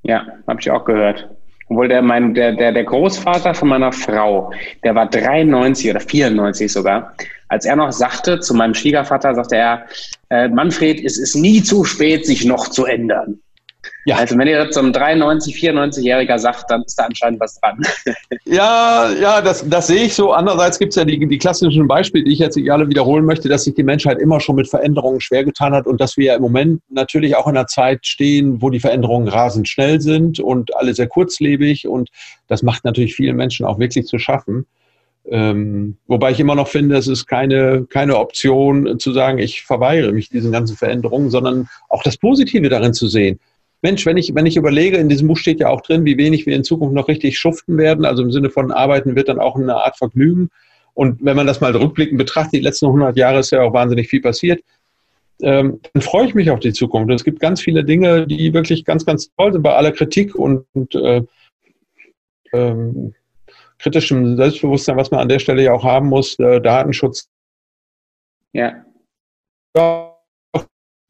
Ja, 0.03 0.25
habe 0.47 0.59
ich 0.59 0.69
auch 0.69 0.83
gehört. 0.83 1.29
Obwohl 1.73 1.87
der, 1.87 2.03
mein, 2.03 2.35
der, 2.35 2.51
der, 2.51 2.71
der 2.71 2.83
Großvater 2.83 3.55
von 3.55 3.69
meiner 3.69 3.91
Frau, 3.91 4.53
der 4.83 4.93
war 4.93 5.09
93 5.09 5.89
oder 5.89 5.99
94 5.99 6.71
sogar, 6.71 7.15
als 7.47 7.65
er 7.65 7.75
noch 7.75 7.91
sagte 7.91 8.39
zu 8.39 8.53
meinem 8.53 8.75
Schwiegervater, 8.75 9.33
sagte 9.33 9.55
er, 9.55 9.87
äh, 10.29 10.49
Manfred, 10.49 11.03
es 11.03 11.17
ist 11.17 11.35
nie 11.35 11.63
zu 11.63 11.83
spät, 11.83 12.27
sich 12.27 12.45
noch 12.45 12.67
zu 12.67 12.85
ändern. 12.85 13.39
Ja. 14.05 14.17
Also 14.17 14.37
wenn 14.37 14.47
ihr 14.47 14.65
das 14.65 14.75
so 14.75 14.81
ein 14.81 14.91
93, 14.91 15.55
94-Jähriger 15.55 16.37
sagt, 16.37 16.69
dann 16.69 16.83
ist 16.83 16.95
da 16.95 17.05
anscheinend 17.05 17.39
was 17.39 17.59
dran. 17.59 17.81
Ja, 18.45 19.09
ja, 19.11 19.41
das, 19.41 19.67
das 19.67 19.87
sehe 19.87 20.03
ich 20.03 20.13
so. 20.13 20.33
Andererseits 20.33 20.77
gibt 20.77 20.91
es 20.91 20.97
ja 20.97 21.05
die, 21.05 21.25
die 21.25 21.37
klassischen 21.37 21.87
Beispiele, 21.87 22.25
die 22.25 22.33
ich 22.33 22.39
jetzt 22.39 22.55
nicht 22.55 22.71
alle 22.71 22.87
wiederholen 22.89 23.25
möchte, 23.25 23.47
dass 23.47 23.63
sich 23.63 23.73
die 23.73 23.83
Menschheit 23.83 24.19
immer 24.19 24.39
schon 24.39 24.57
mit 24.57 24.67
Veränderungen 24.67 25.21
schwer 25.21 25.43
getan 25.43 25.73
hat 25.73 25.87
und 25.87 26.01
dass 26.01 26.17
wir 26.17 26.25
ja 26.25 26.35
im 26.35 26.41
Moment 26.41 26.81
natürlich 26.89 27.35
auch 27.35 27.47
in 27.47 27.57
einer 27.57 27.67
Zeit 27.67 28.05
stehen, 28.05 28.61
wo 28.61 28.69
die 28.69 28.79
Veränderungen 28.79 29.27
rasend 29.27 29.67
schnell 29.69 30.01
sind 30.01 30.39
und 30.39 30.75
alle 30.75 30.93
sehr 30.93 31.07
kurzlebig 31.07 31.87
und 31.87 32.09
das 32.47 32.63
macht 32.63 32.83
natürlich 32.85 33.15
vielen 33.15 33.37
Menschen 33.37 33.65
auch 33.65 33.79
wirklich 33.79 34.05
zu 34.05 34.19
schaffen. 34.19 34.65
Ähm, 35.25 35.97
wobei 36.07 36.31
ich 36.31 36.39
immer 36.39 36.55
noch 36.55 36.67
finde, 36.67 36.97
es 36.97 37.07
ist 37.07 37.27
keine, 37.27 37.85
keine 37.89 38.17
Option 38.17 38.99
zu 38.99 39.13
sagen, 39.13 39.37
ich 39.37 39.63
verweigere 39.63 40.11
mich 40.11 40.29
diesen 40.29 40.51
ganzen 40.51 40.75
Veränderungen, 40.75 41.29
sondern 41.29 41.69
auch 41.87 42.03
das 42.03 42.17
Positive 42.17 42.67
darin 42.67 42.93
zu 42.93 43.07
sehen. 43.07 43.39
Mensch, 43.83 44.05
wenn 44.05 44.17
ich, 44.17 44.33
wenn 44.33 44.45
ich 44.45 44.55
überlege, 44.55 44.97
in 44.97 45.09
diesem 45.09 45.27
Buch 45.27 45.37
steht 45.37 45.59
ja 45.59 45.69
auch 45.69 45.81
drin, 45.81 46.05
wie 46.05 46.17
wenig 46.17 46.45
wir 46.45 46.55
in 46.55 46.63
Zukunft 46.63 46.95
noch 46.95 47.09
richtig 47.09 47.37
schuften 47.37 47.77
werden, 47.77 48.05
also 48.05 48.23
im 48.23 48.31
Sinne 48.31 48.49
von 48.49 48.71
arbeiten 48.71 49.15
wird 49.15 49.27
dann 49.27 49.39
auch 49.39 49.57
eine 49.57 49.75
Art 49.75 49.97
Vergnügen. 49.97 50.49
Und 50.93 51.23
wenn 51.23 51.35
man 51.35 51.47
das 51.47 51.59
mal 51.59 51.75
rückblickend 51.75 52.17
betrachtet, 52.17 52.53
die 52.53 52.59
letzten 52.59 52.85
100 52.85 53.17
Jahre 53.17 53.39
ist 53.39 53.51
ja 53.51 53.61
auch 53.61 53.73
wahnsinnig 53.73 54.07
viel 54.07 54.21
passiert, 54.21 54.63
ähm, 55.41 55.81
dann 55.91 56.01
freue 56.01 56.27
ich 56.27 56.33
mich 56.33 56.49
auf 56.49 56.61
die 56.61 56.71
Zukunft. 56.71 57.09
Und 57.09 57.15
es 57.15 57.25
gibt 57.25 57.41
ganz 57.41 57.59
viele 57.59 57.83
Dinge, 57.83 58.25
die 58.25 58.53
wirklich 58.53 58.85
ganz, 58.85 59.05
ganz 59.05 59.29
toll 59.35 59.51
sind 59.51 59.63
bei 59.63 59.73
aller 59.73 59.91
Kritik 59.91 60.33
und, 60.33 60.65
und 60.73 60.95
äh, 60.95 61.21
ähm, 62.53 63.13
kritischem 63.79 64.37
Selbstbewusstsein, 64.37 64.95
was 64.95 65.11
man 65.11 65.19
an 65.19 65.29
der 65.29 65.39
Stelle 65.39 65.61
ja 65.61 65.73
auch 65.73 65.83
haben 65.83 66.07
muss, 66.07 66.39
äh, 66.39 66.61
Datenschutz. 66.61 67.27
Ja. 68.53 68.85
ja 69.75 70.12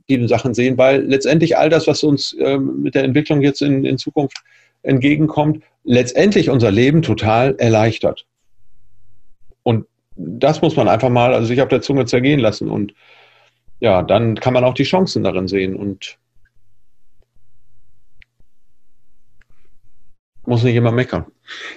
positiven 0.04 0.28
Sachen 0.28 0.54
sehen, 0.54 0.78
weil 0.78 1.01
letztendlich 1.04 1.58
all 1.58 1.70
das, 1.70 1.88
was 1.88 2.04
uns 2.04 2.36
ähm, 2.39 2.82
mit 2.82 2.95
der 2.95 3.04
Entwicklung 3.04 3.41
jetzt 3.41 3.62
in, 3.62 3.86
in 3.86 3.97
Zukunft 3.97 4.43
entgegenkommt, 4.84 5.64
letztendlich 5.84 6.49
unser 6.49 6.72
Leben 6.72 7.01
total 7.01 7.56
erleichtert. 7.58 8.26
Und 9.64 9.86
das 10.16 10.62
muss 10.62 10.76
man 10.76 10.88
einfach 10.88 11.10
mal 11.10 11.34
also 11.34 11.47
sich 11.47 11.62
auf 11.62 11.70
der 11.70 11.82
Zunge 11.82 12.06
zergehen 12.06 12.39
lassen. 12.39 12.70
Und 12.70 12.93
ja, 13.80 14.01
dann 14.01 14.36
kann 14.36 14.54
man 14.54 14.64
auch 14.64 14.74
die 14.74 14.84
Chancen 14.84 15.24
darin 15.24 15.47
sehen 15.47 15.76
und 15.76 16.18
muss 20.45 20.64
nicht 20.64 20.76
immer 20.76 20.91
meckern. 20.91 21.26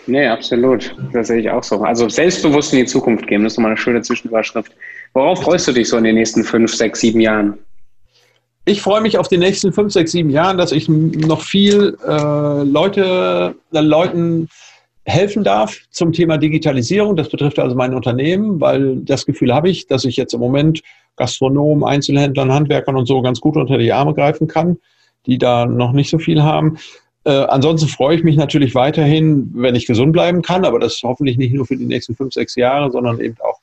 Nee, 0.06 0.26
absolut. 0.26 0.94
Das 1.12 1.28
sehe 1.28 1.38
ich 1.38 1.50
auch 1.50 1.62
so. 1.62 1.80
Also 1.82 2.08
selbstbewusst 2.08 2.72
in 2.72 2.80
die 2.80 2.86
Zukunft 2.86 3.26
gehen, 3.28 3.44
das 3.44 3.52
ist 3.52 3.58
nochmal 3.58 3.72
eine 3.72 3.80
schöne 3.80 4.02
Zwischenüberschrift. 4.02 4.72
Worauf 5.12 5.42
freust 5.42 5.68
du 5.68 5.72
dich 5.72 5.88
so 5.88 5.96
in 5.96 6.04
den 6.04 6.16
nächsten 6.16 6.42
fünf, 6.42 6.74
sechs, 6.74 7.00
sieben 7.00 7.20
Jahren? 7.20 7.58
Ich 8.66 8.82
freue 8.82 9.00
mich 9.00 9.16
auf 9.16 9.28
die 9.28 9.38
nächsten 9.38 9.72
fünf, 9.72 9.92
sechs, 9.92 10.10
sieben 10.10 10.28
Jahren, 10.28 10.58
dass 10.58 10.72
ich 10.72 10.88
noch 10.88 11.40
viel 11.40 11.96
äh, 12.04 12.62
Leute, 12.64 13.54
äh, 13.72 13.80
Leuten 13.80 14.48
helfen 15.04 15.44
darf 15.44 15.78
zum 15.90 16.12
Thema 16.12 16.36
Digitalisierung. 16.36 17.14
Das 17.14 17.28
betrifft 17.28 17.60
also 17.60 17.76
mein 17.76 17.94
Unternehmen, 17.94 18.60
weil 18.60 18.96
das 18.96 19.24
Gefühl 19.24 19.54
habe 19.54 19.70
ich, 19.70 19.86
dass 19.86 20.04
ich 20.04 20.16
jetzt 20.16 20.34
im 20.34 20.40
Moment 20.40 20.82
Gastronomen, 21.14 21.84
Einzelhändlern, 21.84 22.52
Handwerkern 22.52 22.96
und 22.96 23.06
so 23.06 23.22
ganz 23.22 23.40
gut 23.40 23.56
unter 23.56 23.78
die 23.78 23.92
Arme 23.92 24.14
greifen 24.14 24.48
kann, 24.48 24.78
die 25.26 25.38
da 25.38 25.64
noch 25.64 25.92
nicht 25.92 26.10
so 26.10 26.18
viel 26.18 26.42
haben. 26.42 26.76
Äh, 27.22 27.30
ansonsten 27.30 27.88
freue 27.88 28.16
ich 28.16 28.24
mich 28.24 28.36
natürlich 28.36 28.74
weiterhin, 28.74 29.48
wenn 29.54 29.76
ich 29.76 29.86
gesund 29.86 30.12
bleiben 30.12 30.42
kann, 30.42 30.64
aber 30.64 30.80
das 30.80 31.00
hoffentlich 31.04 31.38
nicht 31.38 31.54
nur 31.54 31.66
für 31.66 31.76
die 31.76 31.86
nächsten 31.86 32.16
fünf, 32.16 32.34
sechs 32.34 32.56
Jahre, 32.56 32.90
sondern 32.90 33.20
eben 33.20 33.36
auch 33.48 33.60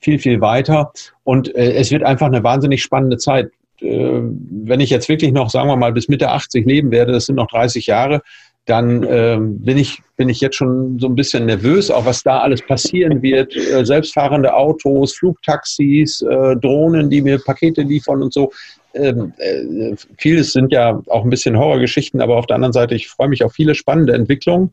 viel, 0.00 0.18
viel 0.18 0.40
weiter. 0.40 0.92
Und 1.22 1.54
äh, 1.54 1.74
es 1.74 1.92
wird 1.92 2.02
einfach 2.02 2.26
eine 2.26 2.42
wahnsinnig 2.42 2.82
spannende 2.82 3.16
Zeit 3.16 3.52
äh, 3.82 4.20
wenn 4.22 4.80
ich 4.80 4.90
jetzt 4.90 5.08
wirklich 5.08 5.32
noch, 5.32 5.50
sagen 5.50 5.68
wir 5.68 5.76
mal, 5.76 5.92
bis 5.92 6.08
Mitte 6.08 6.30
80 6.30 6.66
leben 6.66 6.90
werde, 6.90 7.12
das 7.12 7.26
sind 7.26 7.36
noch 7.36 7.48
30 7.48 7.86
Jahre, 7.86 8.22
dann 8.66 9.02
äh, 9.02 9.38
bin, 9.40 9.78
ich, 9.78 10.00
bin 10.16 10.28
ich 10.28 10.40
jetzt 10.40 10.56
schon 10.56 10.98
so 10.98 11.08
ein 11.08 11.14
bisschen 11.14 11.46
nervös, 11.46 11.90
auch 11.90 12.04
was 12.04 12.22
da 12.22 12.40
alles 12.40 12.62
passieren 12.62 13.22
wird. 13.22 13.56
Äh, 13.56 13.84
selbstfahrende 13.84 14.54
Autos, 14.54 15.14
Flugtaxis, 15.14 16.22
äh, 16.22 16.56
Drohnen, 16.56 17.10
die 17.10 17.22
mir 17.22 17.38
Pakete 17.38 17.82
liefern 17.82 18.22
und 18.22 18.32
so. 18.32 18.52
Ähm, 18.94 19.32
äh, 19.38 19.94
vieles 20.18 20.52
sind 20.52 20.72
ja 20.72 21.02
auch 21.06 21.24
ein 21.24 21.30
bisschen 21.30 21.58
Horrorgeschichten, 21.58 22.20
aber 22.20 22.36
auf 22.36 22.46
der 22.46 22.56
anderen 22.56 22.72
Seite, 22.72 22.94
ich 22.94 23.08
freue 23.08 23.28
mich 23.28 23.44
auf 23.44 23.52
viele 23.52 23.74
spannende 23.74 24.12
Entwicklungen. 24.12 24.72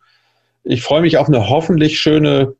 Ich 0.64 0.82
freue 0.82 1.02
mich 1.02 1.18
auf 1.18 1.28
eine 1.28 1.50
hoffentlich 1.50 2.00
schöne, 2.00 2.54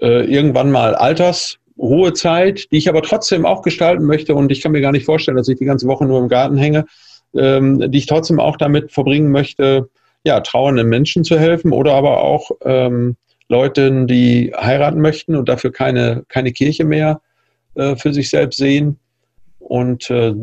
äh, 0.00 0.24
irgendwann 0.24 0.70
mal 0.70 0.94
Alters- 0.94 1.58
hohe 1.78 2.12
Zeit, 2.12 2.70
die 2.70 2.78
ich 2.78 2.88
aber 2.88 3.02
trotzdem 3.02 3.44
auch 3.44 3.62
gestalten 3.62 4.04
möchte 4.04 4.34
und 4.34 4.50
ich 4.50 4.60
kann 4.60 4.72
mir 4.72 4.80
gar 4.80 4.92
nicht 4.92 5.04
vorstellen, 5.04 5.36
dass 5.36 5.48
ich 5.48 5.58
die 5.58 5.64
ganze 5.64 5.86
Woche 5.86 6.06
nur 6.06 6.20
im 6.20 6.28
Garten 6.28 6.56
hänge, 6.56 6.86
ähm, 7.34 7.90
die 7.90 7.98
ich 7.98 8.06
trotzdem 8.06 8.40
auch 8.40 8.56
damit 8.56 8.92
verbringen 8.92 9.30
möchte, 9.30 9.88
ja, 10.24 10.40
trauernden 10.40 10.88
Menschen 10.88 11.24
zu 11.24 11.38
helfen 11.38 11.72
oder 11.72 11.94
aber 11.94 12.20
auch 12.22 12.50
ähm, 12.64 13.16
Leuten, 13.48 14.06
die 14.06 14.52
heiraten 14.56 15.00
möchten 15.00 15.36
und 15.36 15.48
dafür 15.48 15.70
keine, 15.70 16.24
keine 16.28 16.52
Kirche 16.52 16.84
mehr 16.84 17.20
äh, 17.74 17.94
für 17.96 18.12
sich 18.12 18.30
selbst 18.30 18.58
sehen. 18.58 18.98
Und 19.58 20.10
äh, 20.10 20.34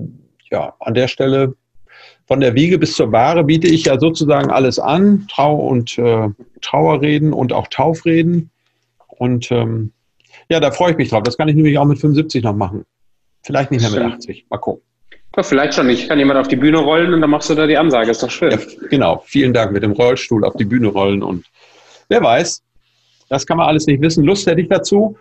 ja, 0.51 0.73
an 0.79 0.93
der 0.93 1.07
Stelle 1.07 1.55
von 2.25 2.39
der 2.39 2.55
Wiege 2.55 2.77
bis 2.77 2.95
zur 2.95 3.11
Bahre 3.11 3.43
biete 3.43 3.67
ich 3.67 3.85
ja 3.85 3.99
sozusagen 3.99 4.49
alles 4.51 4.79
an, 4.79 5.27
Trau- 5.29 5.67
und 5.67 5.97
äh, 5.97 6.29
Trauerreden 6.61 7.33
und 7.33 7.51
auch 7.51 7.67
Taufreden. 7.67 8.51
Und 9.07 9.51
ähm, 9.51 9.91
ja, 10.49 10.59
da 10.59 10.71
freue 10.71 10.91
ich 10.91 10.97
mich 10.97 11.09
drauf. 11.09 11.23
Das 11.23 11.37
kann 11.37 11.47
ich 11.47 11.55
nämlich 11.55 11.77
auch 11.77 11.85
mit 11.85 11.99
75 11.99 12.43
noch 12.43 12.55
machen. 12.55 12.85
Vielleicht 13.43 13.71
nicht 13.71 13.81
mehr 13.81 14.03
mit 14.03 14.13
80. 14.13 14.45
Mal 14.49 14.57
gucken. 14.57 14.83
Ja, 15.35 15.43
vielleicht 15.43 15.73
schon. 15.73 15.89
Ich 15.89 16.07
kann 16.07 16.19
jemand 16.19 16.39
auf 16.39 16.47
die 16.47 16.55
Bühne 16.55 16.77
rollen 16.77 17.13
und 17.13 17.21
dann 17.21 17.29
machst 17.29 17.49
du 17.49 17.55
da 17.55 17.65
die 17.65 17.77
Ansage. 17.77 18.11
Ist 18.11 18.21
doch 18.21 18.29
schön. 18.29 18.51
Ja, 18.51 18.59
genau. 18.89 19.23
Vielen 19.25 19.53
Dank 19.53 19.71
mit 19.71 19.83
dem 19.83 19.93
Rollstuhl 19.93 20.45
auf 20.45 20.55
die 20.55 20.65
Bühne 20.65 20.87
rollen 20.87 21.23
und 21.23 21.45
wer 22.07 22.21
weiß, 22.21 22.63
das 23.29 23.45
kann 23.45 23.57
man 23.57 23.67
alles 23.67 23.87
nicht 23.87 24.01
wissen. 24.01 24.23
Lust 24.23 24.45
hätte 24.45 24.61
ich 24.61 24.69
dazu. 24.69 25.17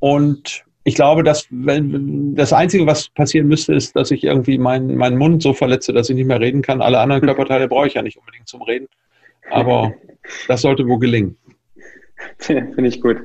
Und 0.00 0.64
ich 0.84 0.94
glaube, 0.94 1.22
dass 1.22 1.46
wenn, 1.50 2.34
das 2.34 2.52
Einzige, 2.52 2.86
was 2.86 3.08
passieren 3.08 3.48
müsste, 3.48 3.74
ist, 3.74 3.96
dass 3.96 4.10
ich 4.10 4.24
irgendwie 4.24 4.58
meinen, 4.58 4.96
meinen 4.96 5.16
Mund 5.16 5.42
so 5.42 5.54
verletze, 5.54 5.92
dass 5.92 6.10
ich 6.10 6.16
nicht 6.16 6.26
mehr 6.26 6.40
reden 6.40 6.60
kann. 6.60 6.82
Alle 6.82 6.98
anderen 6.98 7.22
Körperteile 7.24 7.68
brauche 7.68 7.86
ich 7.86 7.94
ja 7.94 8.02
nicht 8.02 8.18
unbedingt 8.18 8.48
zum 8.48 8.62
Reden. 8.62 8.88
Aber 9.50 9.94
das 10.48 10.62
sollte 10.62 10.86
wohl 10.86 10.98
gelingen. 10.98 11.36
Finde 12.38 12.86
ich 12.86 13.00
gut. 13.00 13.16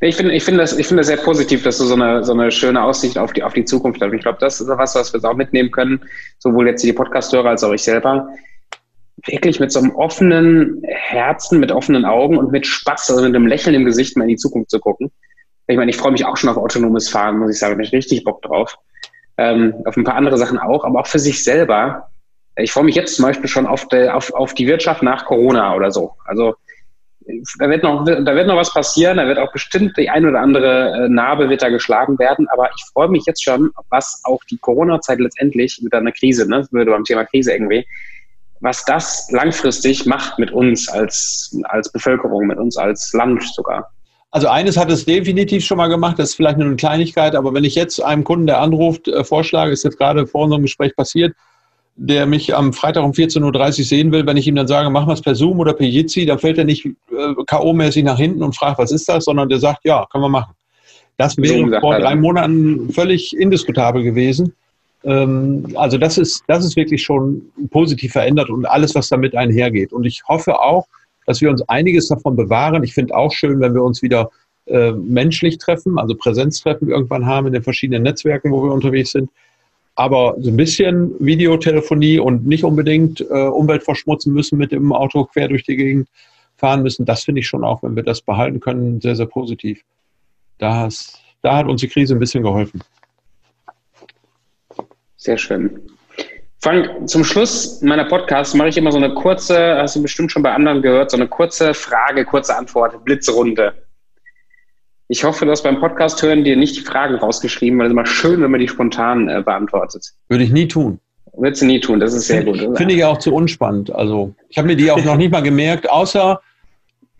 Ich 0.00 0.16
finde 0.16 0.34
ich 0.34 0.44
finde 0.44 0.60
das, 0.60 0.76
ich 0.76 0.86
finde 0.86 1.00
das 1.00 1.06
sehr 1.06 1.16
positiv, 1.16 1.62
dass 1.62 1.78
du 1.78 1.84
so 1.84 1.94
eine, 1.94 2.22
so 2.24 2.32
eine 2.32 2.50
schöne 2.50 2.82
Aussicht 2.82 3.16
auf 3.16 3.32
die, 3.32 3.42
auf 3.42 3.54
die 3.54 3.64
Zukunft 3.64 4.02
hast. 4.02 4.12
Ich 4.12 4.20
glaube, 4.20 4.38
das 4.40 4.60
ist 4.60 4.68
was, 4.68 4.94
was 4.94 5.12
wir 5.14 5.24
auch 5.24 5.36
mitnehmen 5.36 5.70
können, 5.70 6.02
sowohl 6.38 6.68
jetzt 6.68 6.82
die 6.84 6.92
Podcast-Hörer 6.92 7.50
als 7.50 7.64
auch 7.64 7.72
ich 7.72 7.82
selber. 7.82 8.28
Wirklich 9.26 9.60
mit 9.60 9.72
so 9.72 9.78
einem 9.78 9.92
offenen 9.92 10.82
Herzen, 10.84 11.60
mit 11.60 11.72
offenen 11.72 12.04
Augen 12.04 12.36
und 12.36 12.52
mit 12.52 12.66
Spaß, 12.66 13.10
also 13.10 13.22
mit 13.22 13.34
einem 13.34 13.46
Lächeln 13.46 13.74
im 13.74 13.84
Gesicht 13.84 14.16
mal 14.16 14.24
in 14.24 14.30
die 14.30 14.36
Zukunft 14.36 14.70
zu 14.70 14.78
gucken. 14.78 15.10
Ich 15.68 15.76
meine, 15.76 15.90
ich 15.90 15.96
freue 15.96 16.12
mich 16.12 16.26
auch 16.26 16.36
schon 16.36 16.50
auf 16.50 16.56
autonomes 16.56 17.08
Fahren, 17.08 17.38
muss 17.38 17.52
ich 17.52 17.58
sagen, 17.58 17.72
da 17.72 17.76
bin 17.76 17.86
ich 17.86 17.92
richtig 17.92 18.24
Bock 18.24 18.42
drauf. 18.42 18.76
Ähm, 19.38 19.74
auf 19.86 19.96
ein 19.96 20.04
paar 20.04 20.16
andere 20.16 20.36
Sachen 20.36 20.58
auch, 20.58 20.84
aber 20.84 21.00
auch 21.00 21.06
für 21.06 21.18
sich 21.18 21.42
selber. 21.42 22.08
Ich 22.56 22.72
freue 22.72 22.84
mich 22.84 22.96
jetzt 22.96 23.16
zum 23.16 23.24
Beispiel 23.24 23.48
schon 23.48 23.66
auf, 23.66 23.88
de, 23.88 24.08
auf, 24.10 24.34
auf 24.34 24.52
die 24.52 24.66
Wirtschaft 24.66 25.02
nach 25.02 25.24
Corona 25.24 25.74
oder 25.74 25.90
so. 25.90 26.12
Also 26.26 26.56
da 27.58 27.68
wird 27.68 27.82
noch, 27.82 28.04
da 28.04 28.34
wird 28.34 28.46
noch 28.46 28.56
was 28.56 28.72
passieren, 28.72 29.16
da 29.16 29.26
wird 29.26 29.38
auch 29.38 29.52
bestimmt 29.52 29.96
die 29.96 30.08
ein 30.08 30.26
oder 30.26 30.40
andere 30.40 31.04
äh, 31.04 31.08
Narbe 31.08 31.48
wird 31.48 31.62
da 31.62 31.68
geschlagen 31.68 32.18
werden, 32.18 32.48
aber 32.52 32.70
ich 32.76 32.84
freue 32.92 33.08
mich 33.08 33.24
jetzt 33.26 33.42
schon, 33.42 33.70
was 33.90 34.20
auch 34.24 34.42
die 34.44 34.58
Corona-Zeit 34.58 35.20
letztendlich 35.20 35.80
mit 35.82 35.92
einer 35.94 36.12
Krise, 36.12 36.48
ne, 36.48 36.66
würde 36.70 36.90
beim 36.90 37.04
Thema 37.04 37.24
Krise 37.24 37.52
irgendwie, 37.52 37.86
was 38.60 38.84
das 38.84 39.28
langfristig 39.30 40.06
macht 40.06 40.38
mit 40.38 40.50
uns 40.52 40.88
als, 40.88 41.56
als 41.64 41.90
Bevölkerung, 41.90 42.46
mit 42.46 42.58
uns 42.58 42.76
als 42.76 43.12
Land 43.12 43.42
sogar. 43.54 43.90
Also 44.30 44.48
eines 44.48 44.78
hat 44.78 44.90
es 44.90 45.04
definitiv 45.04 45.64
schon 45.64 45.76
mal 45.76 45.88
gemacht, 45.88 46.18
das 46.18 46.30
ist 46.30 46.34
vielleicht 46.36 46.56
nur 46.56 46.66
eine 46.66 46.76
Kleinigkeit, 46.76 47.34
aber 47.34 47.52
wenn 47.52 47.64
ich 47.64 47.74
jetzt 47.74 48.02
einem 48.02 48.24
Kunden, 48.24 48.46
der 48.46 48.60
anruft, 48.60 49.08
äh, 49.08 49.24
vorschlage, 49.24 49.72
ist 49.72 49.84
jetzt 49.84 49.98
gerade 49.98 50.26
vor 50.26 50.44
unserem 50.44 50.62
Gespräch 50.62 50.96
passiert, 50.96 51.34
der 51.96 52.26
mich 52.26 52.54
am 52.54 52.72
Freitag 52.72 53.04
um 53.04 53.12
14.30 53.12 53.78
Uhr 53.78 53.84
sehen 53.84 54.12
will, 54.12 54.26
wenn 54.26 54.36
ich 54.36 54.46
ihm 54.46 54.54
dann 54.54 54.66
sage, 54.66 54.88
machen 54.90 55.08
wir 55.08 55.14
es 55.14 55.20
per 55.20 55.34
Zoom 55.34 55.60
oder 55.60 55.74
per 55.74 55.86
Jitsi, 55.86 56.24
dann 56.24 56.38
fällt 56.38 56.58
er 56.58 56.64
nicht 56.64 56.86
äh, 56.86 56.90
K.O.-mäßig 57.46 58.04
nach 58.04 58.18
hinten 58.18 58.42
und 58.42 58.56
fragt, 58.56 58.78
was 58.78 58.92
ist 58.92 59.08
das, 59.08 59.24
sondern 59.24 59.48
der 59.48 59.58
sagt, 59.58 59.84
ja, 59.84 60.06
können 60.10 60.24
wir 60.24 60.28
machen. 60.28 60.54
Das 61.18 61.36
wäre 61.36 61.70
so 61.70 61.80
vor 61.80 61.98
drei 61.98 62.16
Monaten 62.16 62.90
völlig 62.92 63.36
indiskutabel 63.36 64.02
gewesen. 64.02 64.54
Ähm, 65.04 65.66
also 65.74 65.98
das 65.98 66.16
ist, 66.16 66.42
das 66.48 66.64
ist 66.64 66.76
wirklich 66.76 67.02
schon 67.02 67.42
positiv 67.70 68.12
verändert 68.12 68.48
und 68.48 68.64
alles, 68.64 68.94
was 68.94 69.08
damit 69.08 69.36
einhergeht. 69.36 69.92
Und 69.92 70.04
ich 70.04 70.22
hoffe 70.26 70.60
auch, 70.60 70.86
dass 71.26 71.40
wir 71.40 71.50
uns 71.50 71.62
einiges 71.68 72.08
davon 72.08 72.36
bewahren. 72.36 72.82
Ich 72.82 72.94
finde 72.94 73.14
auch 73.14 73.32
schön, 73.32 73.60
wenn 73.60 73.74
wir 73.74 73.82
uns 73.82 74.02
wieder 74.02 74.30
äh, 74.66 74.92
menschlich 74.92 75.58
treffen, 75.58 75.98
also 75.98 76.14
Präsenztreffen 76.14 76.88
irgendwann 76.88 77.26
haben 77.26 77.48
in 77.48 77.52
den 77.52 77.62
verschiedenen 77.62 78.02
Netzwerken, 78.02 78.50
wo 78.50 78.64
wir 78.64 78.72
unterwegs 78.72 79.12
sind 79.12 79.28
Aber 79.94 80.36
so 80.38 80.50
ein 80.50 80.56
bisschen 80.56 81.14
Videotelefonie 81.18 82.18
und 82.18 82.46
nicht 82.46 82.64
unbedingt 82.64 83.20
äh, 83.20 83.24
Umwelt 83.24 83.82
verschmutzen 83.82 84.32
müssen 84.32 84.58
mit 84.58 84.72
dem 84.72 84.92
Auto 84.92 85.24
quer 85.24 85.48
durch 85.48 85.64
die 85.64 85.76
Gegend 85.76 86.08
fahren 86.56 86.82
müssen, 86.82 87.04
das 87.04 87.24
finde 87.24 87.40
ich 87.40 87.48
schon 87.48 87.64
auch, 87.64 87.82
wenn 87.82 87.96
wir 87.96 88.02
das 88.02 88.22
behalten 88.22 88.60
können, 88.60 89.00
sehr, 89.00 89.16
sehr 89.16 89.26
positiv. 89.26 89.82
Das, 90.58 91.20
da 91.42 91.56
hat 91.56 91.66
uns 91.66 91.80
die 91.80 91.88
Krise 91.88 92.14
ein 92.14 92.20
bisschen 92.20 92.42
geholfen. 92.42 92.80
Sehr 95.16 95.36
schön. 95.36 95.80
Frank, 96.60 97.08
zum 97.08 97.24
Schluss 97.24 97.82
meiner 97.82 98.04
Podcasts 98.04 98.54
mache 98.54 98.68
ich 98.68 98.76
immer 98.76 98.92
so 98.92 98.98
eine 98.98 99.12
kurze, 99.14 99.76
hast 99.78 99.96
du 99.96 100.02
bestimmt 100.02 100.30
schon 100.30 100.44
bei 100.44 100.52
anderen 100.52 100.80
gehört, 100.80 101.10
so 101.10 101.16
eine 101.16 101.26
kurze 101.26 101.74
Frage, 101.74 102.24
kurze 102.24 102.56
Antwort, 102.56 103.04
Blitzrunde. 103.04 103.74
Ich 105.08 105.24
hoffe, 105.24 105.44
du 105.44 105.50
hast 105.50 105.62
beim 105.62 105.80
Podcast 105.80 106.22
hören 106.22 106.44
dir 106.44 106.56
nicht 106.56 106.76
die 106.76 106.80
Fragen 106.80 107.16
rausgeschrieben, 107.16 107.78
weil 107.78 107.86
es 107.86 107.92
immer 107.92 108.06
schön, 108.06 108.40
wenn 108.42 108.50
man 108.50 108.60
die 108.60 108.68
spontan 108.68 109.28
äh, 109.28 109.42
beantwortet. 109.42 110.12
Würde 110.28 110.44
ich 110.44 110.50
nie 110.50 110.68
tun. 110.68 111.00
Würdest 111.34 111.62
du 111.62 111.66
nie 111.66 111.80
tun, 111.80 111.98
das 111.98 112.12
ist 112.12 112.26
sehr 112.26 112.44
gut. 112.44 112.58
Finde 112.76 112.94
ich 112.94 113.04
auch 113.04 113.18
zu 113.18 113.34
unspannend. 113.34 113.94
Also 113.94 114.34
ich 114.48 114.58
habe 114.58 114.68
mir 114.68 114.76
die 114.76 114.90
auch 114.90 115.02
noch 115.02 115.16
nicht 115.16 115.32
mal 115.32 115.42
gemerkt, 115.42 115.88
außer, 115.90 116.40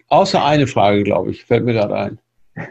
außer 0.09 0.45
eine 0.45 0.67
Frage, 0.67 1.03
glaube 1.03 1.31
ich, 1.31 1.45
fällt 1.45 1.65
mir 1.65 1.73
gerade 1.73 1.97
ein. 1.97 2.19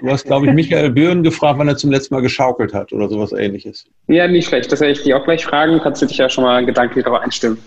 Du 0.01 0.09
hast, 0.09 0.26
glaube 0.26 0.45
ich, 0.45 0.53
Michael 0.53 0.89
Bühren 0.91 1.24
gefragt, 1.24 1.57
wann 1.57 1.68
er 1.68 1.76
zum 1.76 1.89
letzten 1.89 2.14
Mal 2.14 2.22
geschaukelt 2.22 2.74
hat 2.74 2.93
oder 2.93 3.09
sowas 3.09 3.32
ähnliches. 3.32 3.86
Ja, 4.07 4.28
nicht 4.28 4.47
schlecht. 4.47 4.72
Das 4.72 4.80
werde 4.80 4.91
ich 4.91 5.01
dich 5.01 5.14
auch 5.16 5.24
gleich 5.24 5.43
fragen. 5.43 5.80
Kannst 5.82 6.03
du 6.03 6.05
dich 6.05 6.18
ja 6.18 6.30
schon 6.30 6.43
mal 6.43 6.64
gedanklich 6.64 7.03
darauf 7.03 7.22
einstimmen. 7.22 7.57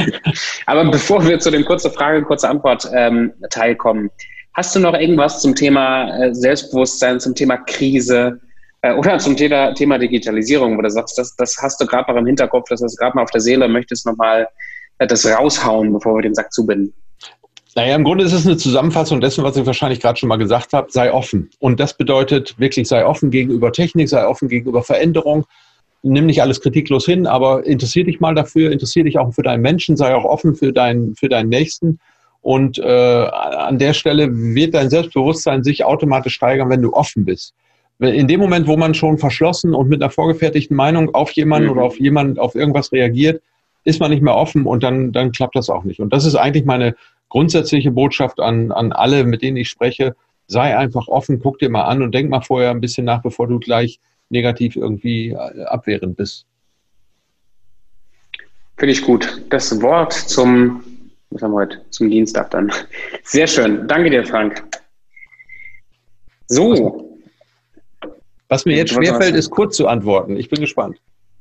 Aber 0.66 0.90
bevor 0.90 1.26
wir 1.26 1.38
zu 1.38 1.50
dem 1.50 1.66
kurze 1.66 1.90
Frage, 1.90 2.22
kurze 2.22 2.48
Antwort 2.48 2.88
ähm, 2.94 3.32
Teil 3.50 3.76
kommen, 3.76 4.10
hast 4.54 4.74
du 4.74 4.80
noch 4.80 4.94
irgendwas 4.94 5.40
zum 5.40 5.54
Thema 5.54 6.16
äh, 6.18 6.34
Selbstbewusstsein, 6.34 7.20
zum 7.20 7.34
Thema 7.34 7.56
Krise 7.58 8.40
äh, 8.82 8.94
oder 8.94 9.18
zum 9.18 9.36
Thema, 9.36 9.72
Thema 9.74 9.98
Digitalisierung, 9.98 10.76
wo 10.76 10.82
du 10.82 10.90
sagst, 10.90 11.18
das, 11.18 11.34
das 11.36 11.56
hast 11.60 11.80
du 11.80 11.86
gerade 11.86 12.12
noch 12.12 12.18
im 12.18 12.26
Hinterkopf, 12.26 12.68
das 12.68 12.82
hast 12.82 12.94
du 12.94 13.02
gerade 13.02 13.16
mal 13.16 13.22
auf 13.22 13.30
der 13.30 13.40
Seele, 13.40 13.68
möchtest 13.68 14.06
nochmal 14.06 14.48
äh, 14.98 15.06
das 15.06 15.26
raushauen, 15.26 15.92
bevor 15.92 16.16
wir 16.16 16.22
den 16.22 16.34
Sack 16.34 16.52
zubinden? 16.52 16.92
Naja, 17.74 17.94
im 17.94 18.04
Grunde 18.04 18.24
ist 18.24 18.34
es 18.34 18.46
eine 18.46 18.58
Zusammenfassung 18.58 19.22
dessen, 19.22 19.44
was 19.44 19.56
ich 19.56 19.64
wahrscheinlich 19.64 20.00
gerade 20.00 20.18
schon 20.18 20.28
mal 20.28 20.36
gesagt 20.36 20.74
habe, 20.74 20.90
sei 20.90 21.10
offen. 21.10 21.50
Und 21.58 21.80
das 21.80 21.96
bedeutet 21.96 22.58
wirklich, 22.58 22.86
sei 22.86 23.06
offen 23.06 23.30
gegenüber 23.30 23.72
Technik, 23.72 24.10
sei 24.10 24.26
offen 24.26 24.48
gegenüber 24.48 24.82
Veränderung. 24.82 25.46
Nimm 26.02 26.26
nicht 26.26 26.42
alles 26.42 26.60
kritiklos 26.60 27.06
hin, 27.06 27.26
aber 27.26 27.64
interessier 27.64 28.04
dich 28.04 28.20
mal 28.20 28.34
dafür, 28.34 28.72
interessier 28.72 29.04
dich 29.04 29.18
auch 29.18 29.32
für 29.32 29.42
deinen 29.42 29.62
Menschen, 29.62 29.96
sei 29.96 30.14
auch 30.14 30.24
offen 30.24 30.54
für 30.54 30.72
deinen, 30.72 31.14
für 31.14 31.30
deinen 31.30 31.48
Nächsten. 31.48 31.98
Und 32.42 32.78
äh, 32.78 32.82
an 32.82 33.78
der 33.78 33.94
Stelle 33.94 34.28
wird 34.30 34.74
dein 34.74 34.90
Selbstbewusstsein 34.90 35.62
sich 35.62 35.84
automatisch 35.84 36.34
steigern, 36.34 36.68
wenn 36.70 36.82
du 36.82 36.92
offen 36.92 37.24
bist. 37.24 37.54
In 38.00 38.26
dem 38.26 38.40
Moment, 38.40 38.66
wo 38.66 38.76
man 38.76 38.94
schon 38.94 39.16
verschlossen 39.16 39.74
und 39.74 39.88
mit 39.88 40.02
einer 40.02 40.10
vorgefertigten 40.10 40.76
Meinung 40.76 41.14
auf 41.14 41.30
jemanden 41.32 41.68
mhm. 41.68 41.72
oder 41.72 41.82
auf 41.84 42.00
jemanden, 42.00 42.38
auf 42.38 42.56
irgendwas 42.56 42.90
reagiert, 42.90 43.40
ist 43.84 44.00
man 44.00 44.10
nicht 44.10 44.22
mehr 44.22 44.34
offen 44.34 44.66
und 44.66 44.82
dann, 44.82 45.12
dann 45.12 45.30
klappt 45.32 45.54
das 45.54 45.70
auch 45.70 45.84
nicht. 45.84 46.00
Und 46.00 46.12
das 46.12 46.24
ist 46.24 46.34
eigentlich 46.34 46.64
meine 46.64 46.96
grundsätzliche 47.28 47.92
Botschaft 47.92 48.40
an, 48.40 48.72
an 48.72 48.92
alle, 48.92 49.24
mit 49.24 49.42
denen 49.42 49.56
ich 49.56 49.68
spreche, 49.68 50.14
sei 50.48 50.76
einfach 50.76 51.08
offen, 51.08 51.40
guck 51.40 51.58
dir 51.58 51.70
mal 51.70 51.84
an 51.84 52.02
und 52.02 52.12
denk 52.12 52.28
mal 52.28 52.42
vorher 52.42 52.70
ein 52.70 52.80
bisschen 52.80 53.04
nach, 53.04 53.22
bevor 53.22 53.46
du 53.46 53.58
gleich 53.58 54.00
negativ 54.28 54.76
irgendwie 54.76 55.30
äh, 55.30 55.64
abwehrend 55.64 56.16
bist. 56.16 56.46
Finde 58.76 58.92
ich 58.92 59.02
gut. 59.02 59.42
Das 59.50 59.80
Wort 59.80 60.12
zum, 60.12 60.82
was 61.32 61.42
haben 61.42 61.52
wir 61.52 61.60
heute? 61.60 61.80
Zum 61.90 62.10
Dienstag 62.10 62.50
dann. 62.50 62.72
Sehr 63.24 63.46
schön. 63.46 63.86
Danke 63.88 64.10
dir, 64.10 64.24
Frank. 64.24 64.62
So. 66.46 67.18
Was 68.48 68.64
mir 68.66 68.76
jetzt 68.76 68.92
schwerfällt, 68.92 69.34
ist 69.34 69.50
kurz 69.50 69.76
zu 69.76 69.88
antworten. 69.88 70.36
Ich 70.36 70.50
bin 70.50 70.60
gespannt. 70.60 70.98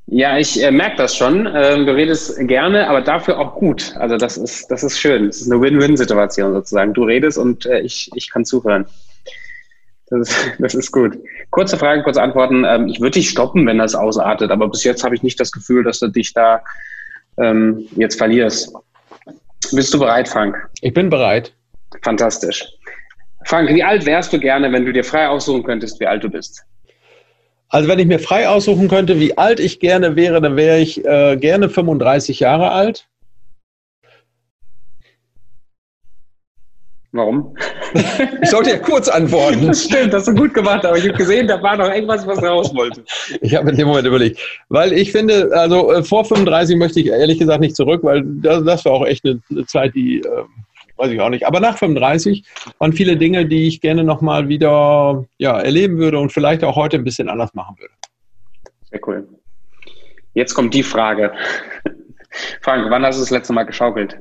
Ja, 0.07 0.37
ich 0.37 0.61
äh, 0.61 0.71
merke 0.71 0.97
das 0.97 1.15
schon. 1.15 1.47
Ähm, 1.53 1.85
du 1.85 1.93
redest 1.93 2.37
gerne, 2.47 2.89
aber 2.89 3.01
dafür 3.01 3.39
auch 3.39 3.55
gut. 3.55 3.93
Also 3.97 4.17
das 4.17 4.37
ist, 4.37 4.69
das 4.69 4.83
ist 4.83 4.99
schön. 4.99 5.27
Das 5.27 5.41
ist 5.41 5.51
eine 5.51 5.61
Win-Win-Situation 5.61 6.53
sozusagen. 6.53 6.93
Du 6.93 7.03
redest 7.03 7.37
und 7.37 7.65
äh, 7.65 7.81
ich, 7.81 8.09
ich 8.15 8.29
kann 8.29 8.45
zuhören. 8.45 8.85
Das 10.09 10.29
ist, 10.29 10.51
das 10.59 10.75
ist 10.75 10.91
gut. 10.91 11.17
Kurze 11.49 11.77
Fragen, 11.77 12.03
kurze 12.03 12.21
Antworten. 12.21 12.65
Ähm, 12.65 12.87
ich 12.87 12.99
würde 12.99 13.11
dich 13.11 13.29
stoppen, 13.29 13.65
wenn 13.65 13.77
das 13.77 13.95
ausartet, 13.95 14.51
aber 14.51 14.69
bis 14.69 14.83
jetzt 14.83 15.03
habe 15.03 15.15
ich 15.15 15.23
nicht 15.23 15.39
das 15.39 15.51
Gefühl, 15.51 15.83
dass 15.83 15.99
du 15.99 16.07
dich 16.07 16.33
da 16.33 16.61
ähm, 17.37 17.87
jetzt 17.95 18.17
verlierst. 18.17 18.73
Bist 19.72 19.93
du 19.93 19.99
bereit, 19.99 20.28
Frank? 20.28 20.57
Ich 20.82 20.93
bin 20.93 21.09
bereit. 21.09 21.53
Fantastisch. 22.03 22.68
Frank, 23.45 23.70
wie 23.74 23.84
alt 23.84 24.05
wärst 24.05 24.34
du 24.34 24.39
gerne, 24.39 24.72
wenn 24.72 24.86
du 24.86 24.93
dir 24.93 25.03
frei 25.03 25.28
aussuchen 25.28 25.64
könntest, 25.64 25.99
wie 25.99 26.07
alt 26.07 26.24
du 26.24 26.30
bist? 26.30 26.64
Also 27.70 27.88
wenn 27.88 27.99
ich 27.99 28.05
mir 28.05 28.20
frei 28.20 28.49
aussuchen 28.49 28.89
könnte, 28.89 29.20
wie 29.20 29.38
alt 29.38 29.59
ich 29.59 29.80
gerne 29.80 30.16
wäre, 30.16 30.41
dann 30.41 30.57
wäre 30.57 30.80
ich 30.80 31.03
äh, 31.05 31.38
gerne 31.38 31.70
35 31.70 32.41
Jahre 32.41 32.72
alt. 32.72 33.07
Warum? 37.14 37.55
Ich 38.41 38.49
sollte 38.49 38.70
ja 38.70 38.78
kurz 38.78 39.09
antworten. 39.09 39.68
Das 39.68 39.84
stimmt, 39.84 40.14
das 40.14 40.28
hast 40.28 40.30
du 40.30 40.41
gut 40.41 40.53
gemacht, 40.53 40.86
aber 40.86 40.97
ich 40.97 41.03
habe 41.03 41.18
gesehen, 41.18 41.47
da 41.47 41.62
war 41.62 41.76
noch 41.76 41.93
irgendwas, 41.93 42.26
was 42.26 42.41
raus 42.41 42.74
wollte. 42.74 43.03
Ich 43.41 43.53
habe 43.53 43.70
in 43.70 43.78
dem 43.78 43.88
Moment 43.88 44.07
überlegt. 44.07 44.39
Weil 44.70 44.93
ich 44.93 45.12
finde, 45.12 45.49
also 45.53 45.91
äh, 45.91 46.03
vor 46.03 46.24
35 46.24 46.78
möchte 46.78 47.01
ich 47.01 47.07
ehrlich 47.07 47.39
gesagt 47.39 47.59
nicht 47.59 47.76
zurück, 47.76 48.01
weil 48.03 48.24
das, 48.26 48.64
das 48.64 48.86
war 48.86 48.93
auch 48.93 49.05
echt 49.05 49.26
eine, 49.26 49.41
eine 49.49 49.66
Zeit, 49.66 49.93
die 49.93 50.20
äh, 50.20 50.43
weiß 50.97 51.12
ich 51.12 51.20
auch 51.20 51.30
nicht. 51.30 51.45
Aber 51.45 51.59
nach 51.59 51.78
35 51.78 52.45
waren 52.80 52.93
viele 52.93 53.18
Dinge, 53.18 53.45
die 53.45 53.68
ich 53.68 53.82
gerne 53.82 54.03
nochmal 54.03 54.47
wieder 54.47 55.26
ja, 55.38 55.59
erleben 55.59 55.97
würde 55.97 56.20
und 56.20 56.32
vielleicht 56.32 56.64
auch 56.64 56.76
heute 56.76 56.97
ein 56.97 57.03
bisschen 57.03 57.28
anders 57.28 57.53
machen 57.53 57.76
würde. 57.78 57.93
Sehr 58.89 59.01
cool. 59.07 59.28
Jetzt 60.34 60.53
kommt 60.53 60.74
die 60.74 60.84
Frage. 60.84 61.34
Frank, 62.62 62.89
wann 62.89 63.03
hast 63.03 63.18
du 63.18 63.22
das 63.22 63.32
letzte 63.32 63.51
Mal 63.51 63.64
geschaukelt? 63.64 64.18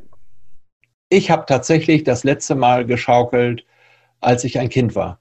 Ich 1.10 1.30
habe 1.30 1.44
tatsächlich 1.46 2.04
das 2.04 2.24
letzte 2.24 2.54
Mal 2.54 2.86
geschaukelt, 2.86 3.66
als 4.20 4.44
ich 4.44 4.58
ein 4.58 4.68
Kind 4.68 4.94
war. 4.94 5.18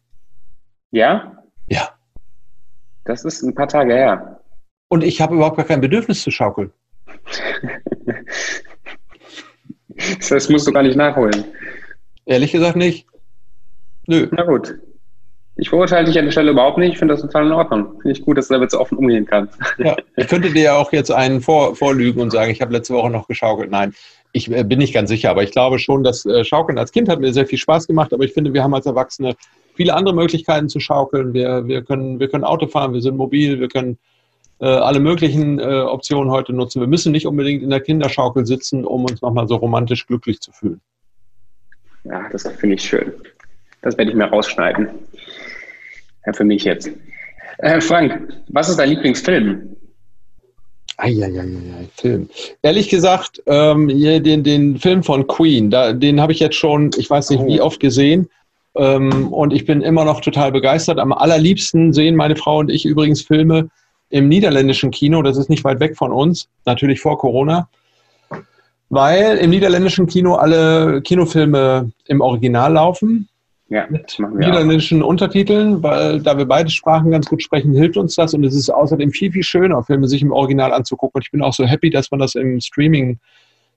Ja? 0.91 1.43
Ja. 1.67 1.89
Das 3.05 3.25
ist 3.25 3.41
ein 3.41 3.55
paar 3.55 3.67
Tage 3.67 3.93
her. 3.93 4.39
Und 4.87 5.03
ich 5.03 5.19
habe 5.19 5.35
überhaupt 5.35 5.57
gar 5.57 5.65
kein 5.65 5.81
Bedürfnis 5.81 6.21
zu 6.21 6.31
schaukeln. 6.31 6.71
Das 10.29 10.47
musst 10.47 10.65
du 10.65 10.71
gar 10.71 10.83
nicht 10.83 10.95
nachholen. 10.95 11.43
Ehrlich 12.25 12.53
gesagt 12.53 12.77
nicht. 12.77 13.05
Nö. 14.07 14.27
Na 14.31 14.43
gut. 14.43 14.75
Ich 15.57 15.69
verurteile 15.69 16.05
dich 16.05 16.17
an 16.17 16.25
der 16.25 16.31
Stelle 16.31 16.51
überhaupt 16.51 16.77
nicht. 16.77 16.93
Ich 16.93 16.99
finde 16.99 17.15
das 17.15 17.21
total 17.21 17.47
in 17.47 17.51
Ordnung. 17.51 17.99
Finde 18.01 18.11
ich 18.11 18.21
gut, 18.21 18.37
dass 18.37 18.47
du 18.47 18.53
damit 18.53 18.71
so 18.71 18.79
offen 18.79 18.97
umgehen 18.97 19.25
kannst. 19.25 19.59
Ja, 19.77 19.97
ich 20.15 20.27
könnte 20.27 20.51
dir 20.51 20.61
ja 20.61 20.75
auch 20.75 20.93
jetzt 20.93 21.11
einen 21.11 21.41
vor, 21.41 21.75
vorlügen 21.75 22.21
und 22.21 22.31
sagen, 22.31 22.49
ich 22.49 22.61
habe 22.61 22.71
letzte 22.71 22.93
Woche 22.93 23.09
noch 23.09 23.27
geschaukelt. 23.27 23.69
Nein, 23.69 23.93
ich 24.31 24.51
äh, 24.51 24.63
bin 24.63 24.79
nicht 24.79 24.93
ganz 24.93 25.09
sicher, 25.09 25.31
aber 25.31 25.43
ich 25.43 25.51
glaube 25.51 25.79
schon, 25.79 26.03
dass 26.03 26.25
äh, 26.25 26.43
Schaukeln 26.43 26.77
als 26.77 26.91
Kind 26.91 27.09
hat 27.09 27.19
mir 27.19 27.33
sehr 27.33 27.45
viel 27.45 27.57
Spaß 27.57 27.87
gemacht. 27.87 28.13
Aber 28.13 28.23
ich 28.23 28.33
finde, 28.33 28.53
wir 28.53 28.63
haben 28.63 28.73
als 28.73 28.85
Erwachsene 28.85 29.35
viele 29.75 29.93
andere 29.93 30.15
Möglichkeiten 30.15 30.69
zu 30.69 30.79
schaukeln. 30.79 31.33
Wir, 31.33 31.67
wir, 31.67 31.83
können, 31.83 32.19
wir 32.19 32.29
können 32.29 32.43
Auto 32.43 32.67
fahren, 32.67 32.93
wir 32.93 33.01
sind 33.01 33.17
mobil, 33.17 33.59
wir 33.59 33.69
können 33.69 33.97
äh, 34.59 34.65
alle 34.65 34.99
möglichen 34.99 35.59
äh, 35.59 35.63
Optionen 35.63 36.31
heute 36.31 36.53
nutzen. 36.53 36.81
Wir 36.81 36.87
müssen 36.87 37.11
nicht 37.11 37.25
unbedingt 37.25 37.63
in 37.63 37.69
der 37.69 37.81
Kinderschaukel 37.81 38.45
sitzen, 38.45 38.85
um 38.85 39.05
uns 39.05 39.21
nochmal 39.21 39.47
so 39.47 39.55
romantisch 39.55 40.05
glücklich 40.05 40.39
zu 40.41 40.51
fühlen. 40.51 40.81
Ja, 42.03 42.27
das 42.29 42.47
finde 42.57 42.75
ich 42.75 42.83
schön. 42.83 43.13
Das 43.81 43.97
werde 43.97 44.11
ich 44.11 44.17
mir 44.17 44.25
rausschneiden. 44.25 44.89
Ja, 46.25 46.33
für 46.33 46.43
mich 46.43 46.63
jetzt. 46.65 46.89
Äh, 47.59 47.81
Frank, 47.81 48.33
was 48.49 48.69
ist 48.69 48.77
dein 48.77 48.89
Lieblingsfilm? 48.89 49.75
Eieieiei, 50.99 51.87
Film. 51.95 52.29
Ehrlich 52.61 52.89
gesagt, 52.89 53.41
ähm, 53.45 53.89
hier 53.89 54.19
den, 54.19 54.43
den 54.43 54.79
Film 54.79 55.03
von 55.03 55.27
Queen, 55.27 55.69
da, 55.69 55.93
den 55.93 56.19
habe 56.21 56.31
ich 56.31 56.39
jetzt 56.39 56.55
schon, 56.55 56.91
ich 56.97 57.09
weiß 57.09 57.29
nicht 57.29 57.45
wie 57.45 57.61
oh. 57.61 57.65
oft 57.65 57.79
gesehen. 57.79 58.29
Ähm, 58.75 59.33
und 59.33 59.53
ich 59.53 59.65
bin 59.65 59.81
immer 59.81 60.05
noch 60.05 60.21
total 60.21 60.51
begeistert. 60.51 60.99
Am 60.99 61.11
allerliebsten 61.11 61.93
sehen 61.93 62.15
meine 62.15 62.35
Frau 62.35 62.59
und 62.59 62.69
ich 62.69 62.85
übrigens 62.85 63.21
Filme, 63.21 63.69
im 64.09 64.27
niederländischen 64.27 64.91
Kino, 64.91 65.21
das 65.21 65.37
ist 65.37 65.49
nicht 65.49 65.63
weit 65.63 65.79
weg 65.79 65.95
von 65.95 66.11
uns, 66.11 66.49
natürlich 66.65 66.99
vor 66.99 67.17
Corona, 67.17 67.69
weil 68.89 69.37
im 69.37 69.51
niederländischen 69.51 70.07
Kino 70.07 70.35
alle 70.35 71.01
Kinofilme 71.01 71.91
im 72.05 72.21
Original 72.21 72.73
laufen. 72.73 73.29
Ja, 73.69 73.85
mit 73.87 74.17
niederländischen. 74.19 75.03
Untertiteln, 75.03 75.83
weil 75.83 76.21
da 76.21 76.37
wir 76.37 76.45
beide 76.45 76.71
Sprachen 76.71 77.11
ganz 77.11 77.27
gut 77.27 77.43
sprechen, 77.43 77.73
hilft 77.73 77.97
uns 77.97 78.15
das 78.15 78.33
und 78.33 78.43
es 78.43 78.55
ist 78.55 78.69
außerdem 78.69 79.11
viel, 79.11 79.31
viel 79.31 79.43
schöner, 79.43 79.83
Filme 79.83 80.07
sich 80.07 80.23
im 80.23 80.31
Original 80.31 80.73
anzugucken. 80.73 81.19
Und 81.19 81.25
ich 81.25 81.31
bin 81.31 81.43
auch 81.43 81.53
so 81.53 81.65
happy, 81.65 81.91
dass 81.91 82.09
man 82.09 82.19
das 82.19 82.33
im 82.33 82.59
Streaming 82.59 83.19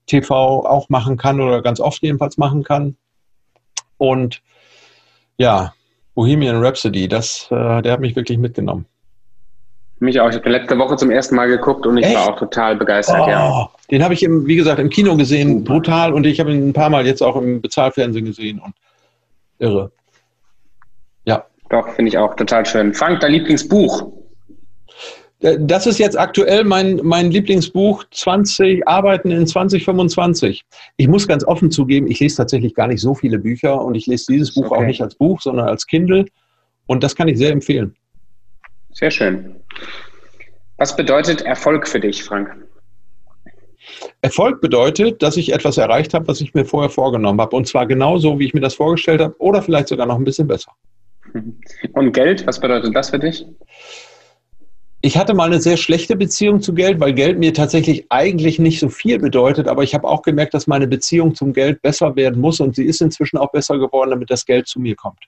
TV 0.07 0.67
auch 0.67 0.89
machen 0.89 1.19
kann 1.19 1.41
oder 1.41 1.61
ganz 1.61 1.79
oft 1.79 2.03
jedenfalls 2.03 2.39
machen 2.39 2.65
kann. 2.65 2.97
Und 3.99 4.41
ja, 5.37 5.75
Bohemian 6.15 6.65
Rhapsody, 6.65 7.07
das, 7.07 7.49
äh, 7.51 7.83
der 7.83 7.93
hat 7.93 8.01
mich 8.01 8.17
wirklich 8.17 8.39
mitgenommen. 8.39 8.87
Mich 9.99 10.21
auch. 10.21 10.31
Ich 10.31 10.37
habe 10.37 10.51
letzte 10.51 10.79
Woche 10.79 10.97
zum 10.97 11.11
ersten 11.11 11.37
Mal 11.37 11.49
geguckt 11.49 11.87
und 11.87 11.99
ich 11.99 12.07
Echt? 12.07 12.17
war 12.17 12.33
auch 12.33 12.39
total 12.39 12.77
begeistert, 12.77 13.21
oh, 13.25 13.29
ja. 13.29 13.71
Den 13.91 14.03
habe 14.03 14.15
ich, 14.15 14.23
im, 14.23 14.47
wie 14.47 14.57
gesagt, 14.57 14.81
im 14.81 14.91
Kino 14.91 15.17
gesehen, 15.17 15.65
brutal. 15.65 16.13
Und 16.13 16.27
ich 16.27 16.41
habe 16.41 16.51
ihn 16.51 16.69
ein 16.71 16.73
paar 16.73 16.91
Mal 16.91 17.07
jetzt 17.07 17.23
auch 17.23 17.37
im 17.37 17.61
Bezahlfernsehen 17.61 18.25
gesehen. 18.25 18.59
Und 18.59 18.75
irre. 19.63 19.93
Ja. 21.25 21.47
Doch, 21.71 21.89
finde 21.91 22.11
ich 22.11 22.19
auch 22.19 22.35
total 22.35 22.67
schön. 22.67 22.93
Frank, 22.93 23.21
dein 23.21 23.33
Lieblingsbuch? 23.33 24.13
Äh, 25.41 25.59
das 25.61 25.87
ist 25.87 25.99
jetzt 25.99 26.19
aktuell 26.19 26.65
mein, 26.65 27.01
mein 27.03 27.31
Lieblingsbuch 27.31 28.05
20 28.11 28.87
Arbeiten 28.87 29.31
in 29.31 29.47
2025. 29.47 30.65
Ich 30.97 31.09
muss 31.09 31.27
ganz 31.27 31.45
offen 31.45 31.71
zugeben, 31.71 32.07
ich 32.09 32.21
lese 32.21 32.37
tatsächlich 32.37 32.75
gar 32.75 32.89
nicht 32.89 33.01
so 33.01 33.15
viele 33.15 33.39
Bücher 33.39 33.81
und 33.81 33.95
ich 33.95 34.07
lese 34.07 34.27
dieses 34.33 34.55
Buch 34.55 34.71
okay. 34.71 34.75
auch 34.77 34.87
nicht 34.87 35.01
als 35.01 35.15
Buch, 35.15 35.41
sondern 35.41 35.69
als 35.69 35.87
Kindle. 35.87 36.27
Und 36.87 37.03
das 37.03 37.15
kann 37.15 37.29
ich 37.29 37.39
sehr 37.39 37.53
empfehlen. 37.53 37.95
Sehr 38.93 39.11
schön. 39.11 39.57
Was 40.77 40.97
bedeutet 40.97 41.43
Erfolg 41.43 41.87
für 41.89 42.01
dich, 42.01 42.25
Frank? 42.25 42.62
Erfolg 44.21 44.61
bedeutet, 44.61 45.23
dass 45.23 45.37
ich 45.37 45.53
etwas 45.53 45.79
erreicht 45.79 46.15
habe, 46.15 46.29
was 46.29 46.41
ich 46.41 46.55
mir 46.55 46.65
vorher 46.65 46.91
vorgenommen 46.91 47.41
habe. 47.41 47.57
Und 47.57 47.67
zwar 47.67 47.87
genauso, 47.87 48.39
wie 48.39 48.47
ich 48.47 48.55
mir 48.55 48.61
das 48.61 48.75
vorgestellt 48.75 49.21
habe 49.21 49.35
oder 49.39 49.63
vielleicht 49.63 49.89
sogar 49.89 50.07
noch 50.07 50.17
ein 50.17 50.25
bisschen 50.25 50.47
besser. 50.47 50.73
Und 51.93 52.13
Geld, 52.13 52.47
was 52.47 52.61
bedeutet 52.61 52.95
das 52.95 53.11
für 53.11 53.19
dich? 53.19 53.45
Ich 55.05 55.19
hatte 55.19 55.35
mal 55.35 55.47
eine 55.47 55.61
sehr 55.61 55.77
schlechte 55.77 56.15
Beziehung 56.15 56.61
zu 56.61 56.75
Geld, 56.75 57.01
weil 57.01 57.13
Geld 57.13 57.39
mir 57.39 57.53
tatsächlich 57.53 58.07
eigentlich 58.09 58.61
nicht 58.61 58.79
so 58.79 58.89
viel 58.89 59.19
bedeutet. 59.19 59.67
Aber 59.67 59.83
ich 59.83 59.95
habe 59.95 60.07
auch 60.07 60.23
gemerkt, 60.23 60.55
dass 60.55 60.69
meine 60.69 60.87
Beziehung 60.87 61.35
zum 61.35 61.53
Geld 61.53 61.83
besser 61.83 62.15
werden 62.15 62.41
muss. 62.41 62.61
Und 62.61 62.77
sie 62.77 62.85
ist 62.85 63.03
inzwischen 63.03 63.37
auch 63.37 63.51
besser 63.51 63.79
geworden, 63.79 64.11
damit 64.11 64.31
das 64.31 64.47
Geld 64.47 64.69
zu 64.69 64.79
mir 64.79 64.95
kommt. 64.95 65.19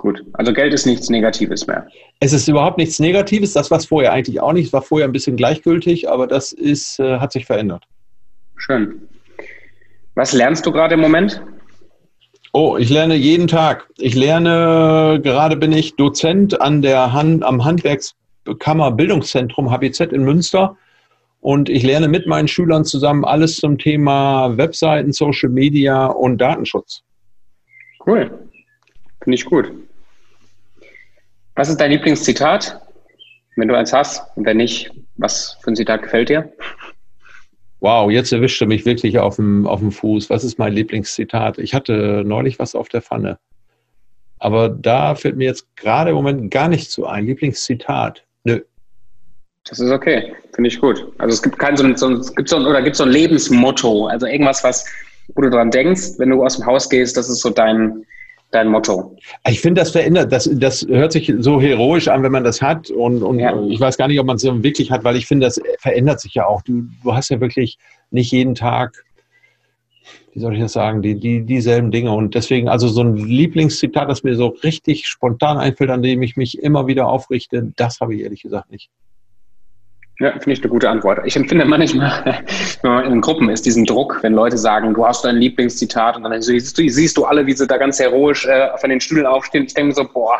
Gut, 0.00 0.24
also 0.32 0.54
Geld 0.54 0.72
ist 0.72 0.86
nichts 0.86 1.10
Negatives 1.10 1.66
mehr. 1.66 1.86
Es 2.20 2.32
ist 2.32 2.48
überhaupt 2.48 2.78
nichts 2.78 3.00
Negatives. 3.00 3.52
Das 3.52 3.70
war 3.70 3.76
es 3.76 3.84
vorher 3.84 4.14
eigentlich 4.14 4.40
auch 4.40 4.54
nicht. 4.54 4.72
war 4.72 4.80
vorher 4.80 5.06
ein 5.06 5.12
bisschen 5.12 5.36
gleichgültig, 5.36 6.08
aber 6.08 6.26
das 6.26 6.52
ist, 6.52 6.98
äh, 7.00 7.18
hat 7.18 7.32
sich 7.32 7.44
verändert. 7.44 7.84
Schön. 8.56 9.06
Was 10.14 10.32
lernst 10.32 10.64
du 10.64 10.72
gerade 10.72 10.94
im 10.94 11.00
Moment? 11.00 11.42
Oh, 12.54 12.78
ich 12.78 12.88
lerne 12.88 13.14
jeden 13.14 13.46
Tag. 13.46 13.90
Ich 13.98 14.14
lerne, 14.14 15.20
gerade 15.22 15.58
bin 15.58 15.70
ich 15.70 15.96
Dozent 15.96 16.62
an 16.62 16.80
der 16.80 17.12
Hand, 17.12 17.44
am 17.44 17.62
Handwerkskammer 17.62 18.92
Bildungszentrum 18.92 19.70
HBZ 19.70 20.14
in 20.14 20.22
Münster. 20.22 20.78
Und 21.40 21.68
ich 21.68 21.82
lerne 21.82 22.08
mit 22.08 22.26
meinen 22.26 22.48
Schülern 22.48 22.86
zusammen 22.86 23.26
alles 23.26 23.56
zum 23.56 23.76
Thema 23.76 24.56
Webseiten, 24.56 25.12
Social 25.12 25.50
Media 25.50 26.06
und 26.06 26.38
Datenschutz. 26.38 27.02
Cool. 28.06 28.30
Finde 29.22 29.34
ich 29.34 29.44
gut. 29.44 29.70
Was 31.54 31.68
ist 31.68 31.80
dein 31.80 31.90
Lieblingszitat? 31.90 32.80
Wenn 33.56 33.68
du 33.68 33.76
eins 33.76 33.92
hast 33.92 34.22
und 34.36 34.46
wenn 34.46 34.56
nicht, 34.56 34.90
was 35.16 35.58
für 35.62 35.70
ein 35.70 35.76
Zitat 35.76 36.02
gefällt 36.02 36.28
dir? 36.28 36.50
Wow, 37.80 38.10
jetzt 38.10 38.32
erwischte 38.32 38.66
mich 38.66 38.84
wirklich 38.84 39.18
auf 39.18 39.36
dem, 39.36 39.66
auf 39.66 39.80
dem 39.80 39.90
Fuß. 39.90 40.30
Was 40.30 40.44
ist 40.44 40.58
mein 40.58 40.72
Lieblingszitat? 40.72 41.58
Ich 41.58 41.74
hatte 41.74 42.22
neulich 42.26 42.58
was 42.58 42.74
auf 42.74 42.88
der 42.88 43.02
Pfanne. 43.02 43.38
Aber 44.38 44.68
da 44.68 45.14
fällt 45.14 45.36
mir 45.36 45.44
jetzt 45.44 45.76
gerade 45.76 46.10
im 46.10 46.16
Moment 46.16 46.50
gar 46.50 46.68
nicht 46.68 46.90
zu 46.90 47.06
ein. 47.06 47.26
Lieblingszitat. 47.26 48.24
Nö. 48.44 48.60
Das 49.64 49.80
ist 49.80 49.90
okay. 49.90 50.34
Finde 50.54 50.68
ich 50.68 50.80
gut. 50.80 51.06
Also 51.18 51.34
es 51.34 51.42
gibt 51.42 51.58
kein 51.58 51.76
so 51.76 51.84
ein, 51.84 51.96
so 51.96 52.08
ein, 52.08 52.22
gibt 52.36 52.48
so 52.48 52.56
ein, 52.56 52.66
oder 52.66 52.82
gibt 52.82 52.96
so 52.96 53.04
ein 53.04 53.10
Lebensmotto. 53.10 54.06
Also 54.06 54.26
irgendwas, 54.26 54.64
was, 54.64 54.86
wo 55.34 55.42
du 55.42 55.50
dran 55.50 55.70
denkst, 55.70 56.18
wenn 56.18 56.30
du 56.30 56.44
aus 56.44 56.56
dem 56.56 56.66
Haus 56.66 56.88
gehst, 56.88 57.16
das 57.16 57.28
ist 57.28 57.40
so 57.40 57.50
dein, 57.50 58.04
dein 58.50 58.68
Motto? 58.68 59.16
Ich 59.48 59.60
finde, 59.60 59.80
das 59.80 59.90
verändert, 59.90 60.32
das, 60.32 60.48
das 60.52 60.86
hört 60.86 61.12
sich 61.12 61.32
so 61.38 61.60
heroisch 61.60 62.08
an, 62.08 62.22
wenn 62.22 62.32
man 62.32 62.44
das 62.44 62.60
hat. 62.60 62.90
Und, 62.90 63.22
und 63.22 63.38
ja. 63.38 63.58
ich 63.68 63.80
weiß 63.80 63.96
gar 63.96 64.08
nicht, 64.08 64.20
ob 64.20 64.26
man 64.26 64.36
es 64.36 64.44
wirklich 64.44 64.90
hat, 64.90 65.04
weil 65.04 65.16
ich 65.16 65.26
finde, 65.26 65.46
das 65.46 65.60
verändert 65.78 66.20
sich 66.20 66.34
ja 66.34 66.46
auch. 66.46 66.62
Du, 66.62 66.84
du 67.02 67.14
hast 67.14 67.30
ja 67.30 67.40
wirklich 67.40 67.78
nicht 68.10 68.32
jeden 68.32 68.54
Tag, 68.54 69.04
wie 70.32 70.40
soll 70.40 70.54
ich 70.54 70.60
das 70.60 70.72
sagen, 70.72 71.02
die, 71.02 71.18
die, 71.18 71.42
dieselben 71.42 71.90
Dinge. 71.90 72.12
Und 72.12 72.34
deswegen, 72.34 72.68
also 72.68 72.88
so 72.88 73.02
ein 73.02 73.16
Lieblingszitat, 73.16 74.08
das 74.08 74.22
mir 74.22 74.34
so 74.34 74.48
richtig 74.62 75.06
spontan 75.06 75.58
einfällt, 75.58 75.90
an 75.90 76.02
dem 76.02 76.22
ich 76.22 76.36
mich 76.36 76.58
immer 76.58 76.86
wieder 76.86 77.08
aufrichte, 77.08 77.72
das 77.76 78.00
habe 78.00 78.14
ich 78.14 78.22
ehrlich 78.22 78.42
gesagt 78.42 78.70
nicht. 78.70 78.90
Ja, 80.20 80.32
finde 80.32 80.52
ich 80.52 80.60
eine 80.60 80.68
gute 80.68 80.88
Antwort. 80.88 81.20
Ich 81.24 81.34
empfinde 81.34 81.64
manchmal, 81.64 82.42
wenn 82.82 82.92
man 82.92 83.10
in 83.10 83.20
Gruppen 83.22 83.48
ist, 83.48 83.64
diesen 83.64 83.86
Druck, 83.86 84.18
wenn 84.20 84.34
Leute 84.34 84.58
sagen, 84.58 84.92
du 84.92 85.06
hast 85.06 85.24
dein 85.24 85.36
Lieblingszitat 85.36 86.16
und 86.16 86.24
dann 86.24 86.42
siehst 86.42 86.78
du, 86.78 86.86
siehst 86.86 87.16
du 87.16 87.24
alle, 87.24 87.46
wie 87.46 87.54
sie 87.54 87.66
da 87.66 87.78
ganz 87.78 87.98
heroisch 87.98 88.46
äh, 88.46 88.68
von 88.76 88.90
den 88.90 89.00
Stühlen 89.00 89.24
aufstehen. 89.24 89.64
Ich 89.64 89.72
denke 89.72 89.88
mir 89.88 89.94
so, 89.94 90.04
boah, 90.04 90.38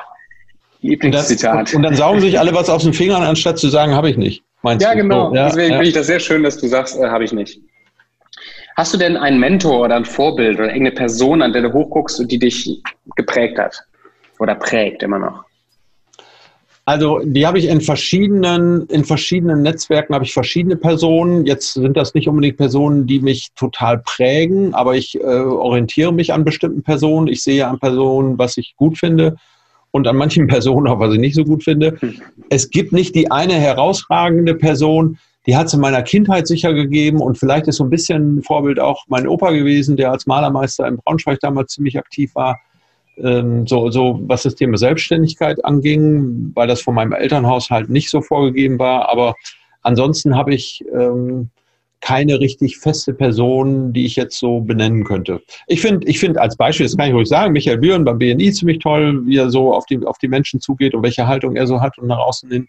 Lieblingszitat. 0.82 1.52
Und, 1.54 1.68
das, 1.68 1.74
und, 1.74 1.82
dann 1.82 1.94
saugen 1.94 2.20
sich 2.20 2.38
alle 2.38 2.54
was 2.54 2.68
aus 2.68 2.84
den 2.84 2.92
Fingern, 2.92 3.22
anstatt 3.22 3.58
zu 3.58 3.68
sagen, 3.68 3.94
habe 3.94 4.10
ich 4.10 4.18
nicht. 4.18 4.44
Meinst 4.60 4.84
ja, 4.84 4.92
du? 4.92 4.98
genau. 4.98 5.34
ja, 5.34 5.46
Deswegen 5.46 5.70
ja. 5.70 5.76
finde 5.76 5.88
ich 5.88 5.94
das 5.94 6.06
sehr 6.06 6.20
schön, 6.20 6.42
dass 6.42 6.58
du 6.58 6.68
sagst, 6.68 6.98
äh, 6.98 7.08
habe 7.08 7.24
ich 7.24 7.32
nicht. 7.32 7.58
Hast 8.76 8.92
du 8.92 8.98
denn 8.98 9.16
einen 9.16 9.40
Mentor 9.40 9.80
oder 9.80 9.96
ein 9.96 10.04
Vorbild 10.04 10.58
oder 10.58 10.68
irgendeine 10.68 10.92
Person, 10.94 11.40
an 11.40 11.54
der 11.54 11.62
du 11.62 11.72
hochguckst 11.72 12.20
und 12.20 12.30
die 12.30 12.38
dich 12.38 12.82
geprägt 13.16 13.58
hat? 13.58 13.82
Oder 14.38 14.54
prägt 14.54 15.02
immer 15.02 15.18
noch? 15.18 15.44
Also 16.90 17.20
die 17.22 17.46
habe 17.46 17.60
ich 17.60 17.68
in 17.68 17.80
verschiedenen, 17.80 18.84
in 18.86 19.04
verschiedenen 19.04 19.62
Netzwerken 19.62 20.12
habe 20.12 20.24
ich 20.24 20.32
verschiedene 20.32 20.74
Personen. 20.74 21.46
Jetzt 21.46 21.74
sind 21.74 21.96
das 21.96 22.14
nicht 22.14 22.26
unbedingt 22.26 22.56
Personen, 22.56 23.06
die 23.06 23.20
mich 23.20 23.50
total 23.54 23.98
prägen, 23.98 24.74
aber 24.74 24.96
ich 24.96 25.14
äh, 25.14 25.24
orientiere 25.24 26.12
mich 26.12 26.32
an 26.32 26.42
bestimmten 26.42 26.82
Personen. 26.82 27.28
Ich 27.28 27.44
sehe 27.44 27.68
an 27.68 27.78
Personen, 27.78 28.38
was 28.38 28.56
ich 28.56 28.74
gut 28.74 28.98
finde 28.98 29.36
und 29.92 30.08
an 30.08 30.16
manchen 30.16 30.46
Personen 30.48 30.88
auch, 30.88 30.98
was 30.98 31.14
ich 31.14 31.20
nicht 31.20 31.36
so 31.36 31.44
gut 31.44 31.62
finde. 31.62 31.96
Es 32.48 32.70
gibt 32.70 32.90
nicht 32.90 33.14
die 33.14 33.30
eine 33.30 33.54
herausragende 33.54 34.56
Person, 34.56 35.16
die 35.46 35.56
hat 35.56 35.68
es 35.68 35.74
in 35.74 35.80
meiner 35.80 36.02
Kindheit 36.02 36.48
sicher 36.48 36.74
gegeben 36.74 37.20
und 37.20 37.38
vielleicht 37.38 37.68
ist 37.68 37.76
so 37.76 37.84
ein 37.84 37.90
bisschen 37.90 38.42
Vorbild 38.42 38.80
auch 38.80 39.04
mein 39.06 39.28
Opa 39.28 39.52
gewesen, 39.52 39.96
der 39.96 40.10
als 40.10 40.26
Malermeister 40.26 40.88
in 40.88 40.96
Braunschweig 40.96 41.38
damals 41.38 41.72
ziemlich 41.72 41.96
aktiv 41.96 42.34
war 42.34 42.58
ähm, 43.22 43.66
so, 43.66 43.90
so 43.90 44.20
was 44.22 44.42
das 44.42 44.54
Thema 44.54 44.76
Selbstständigkeit 44.76 45.64
anging, 45.64 46.52
weil 46.54 46.68
das 46.68 46.82
von 46.82 46.94
meinem 46.94 47.12
Elternhaus 47.12 47.70
halt 47.70 47.90
nicht 47.90 48.10
so 48.10 48.20
vorgegeben 48.20 48.78
war. 48.78 49.08
Aber 49.08 49.34
ansonsten 49.82 50.36
habe 50.36 50.54
ich 50.54 50.84
ähm, 50.92 51.50
keine 52.00 52.40
richtig 52.40 52.78
feste 52.78 53.12
Person, 53.12 53.92
die 53.92 54.06
ich 54.06 54.16
jetzt 54.16 54.38
so 54.38 54.60
benennen 54.60 55.04
könnte. 55.04 55.42
Ich 55.66 55.80
finde, 55.80 56.06
ich 56.08 56.18
finde 56.18 56.40
als 56.40 56.56
Beispiel, 56.56 56.86
das 56.86 56.96
kann 56.96 57.08
ich 57.08 57.14
ruhig 57.14 57.28
sagen, 57.28 57.52
Michael 57.52 57.78
Bühren 57.78 58.04
beim 58.04 58.18
BNI 58.18 58.52
ziemlich 58.52 58.78
toll, 58.78 59.26
wie 59.26 59.36
er 59.36 59.50
so 59.50 59.74
auf 59.74 59.86
die, 59.86 60.04
auf 60.06 60.18
die 60.18 60.28
Menschen 60.28 60.60
zugeht 60.60 60.94
und 60.94 61.02
welche 61.02 61.26
Haltung 61.26 61.56
er 61.56 61.66
so 61.66 61.80
hat 61.80 61.98
und 61.98 62.08
nach 62.08 62.18
außen 62.18 62.50
hin 62.50 62.68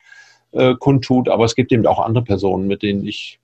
äh, 0.52 0.76
kundtut. 0.76 1.30
Aber 1.30 1.46
es 1.46 1.56
gibt 1.56 1.72
eben 1.72 1.86
auch 1.88 2.00
andere 2.00 2.24
Personen, 2.24 2.68
mit 2.68 2.84
denen 2.84 3.06
ich 3.06 3.40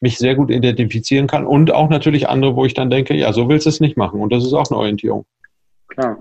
mich 0.00 0.18
sehr 0.18 0.34
gut 0.34 0.50
identifizieren 0.50 1.26
kann 1.26 1.46
und 1.46 1.72
auch 1.72 1.88
natürlich 1.88 2.28
andere, 2.28 2.54
wo 2.56 2.64
ich 2.64 2.74
dann 2.74 2.90
denke, 2.90 3.14
ja, 3.14 3.32
so 3.32 3.48
willst 3.48 3.66
du 3.66 3.70
es 3.70 3.80
nicht 3.80 3.96
machen. 3.96 4.20
Und 4.20 4.32
das 4.32 4.44
ist 4.44 4.52
auch 4.52 4.70
eine 4.70 4.78
Orientierung. 4.78 5.24
Klar. 5.88 6.18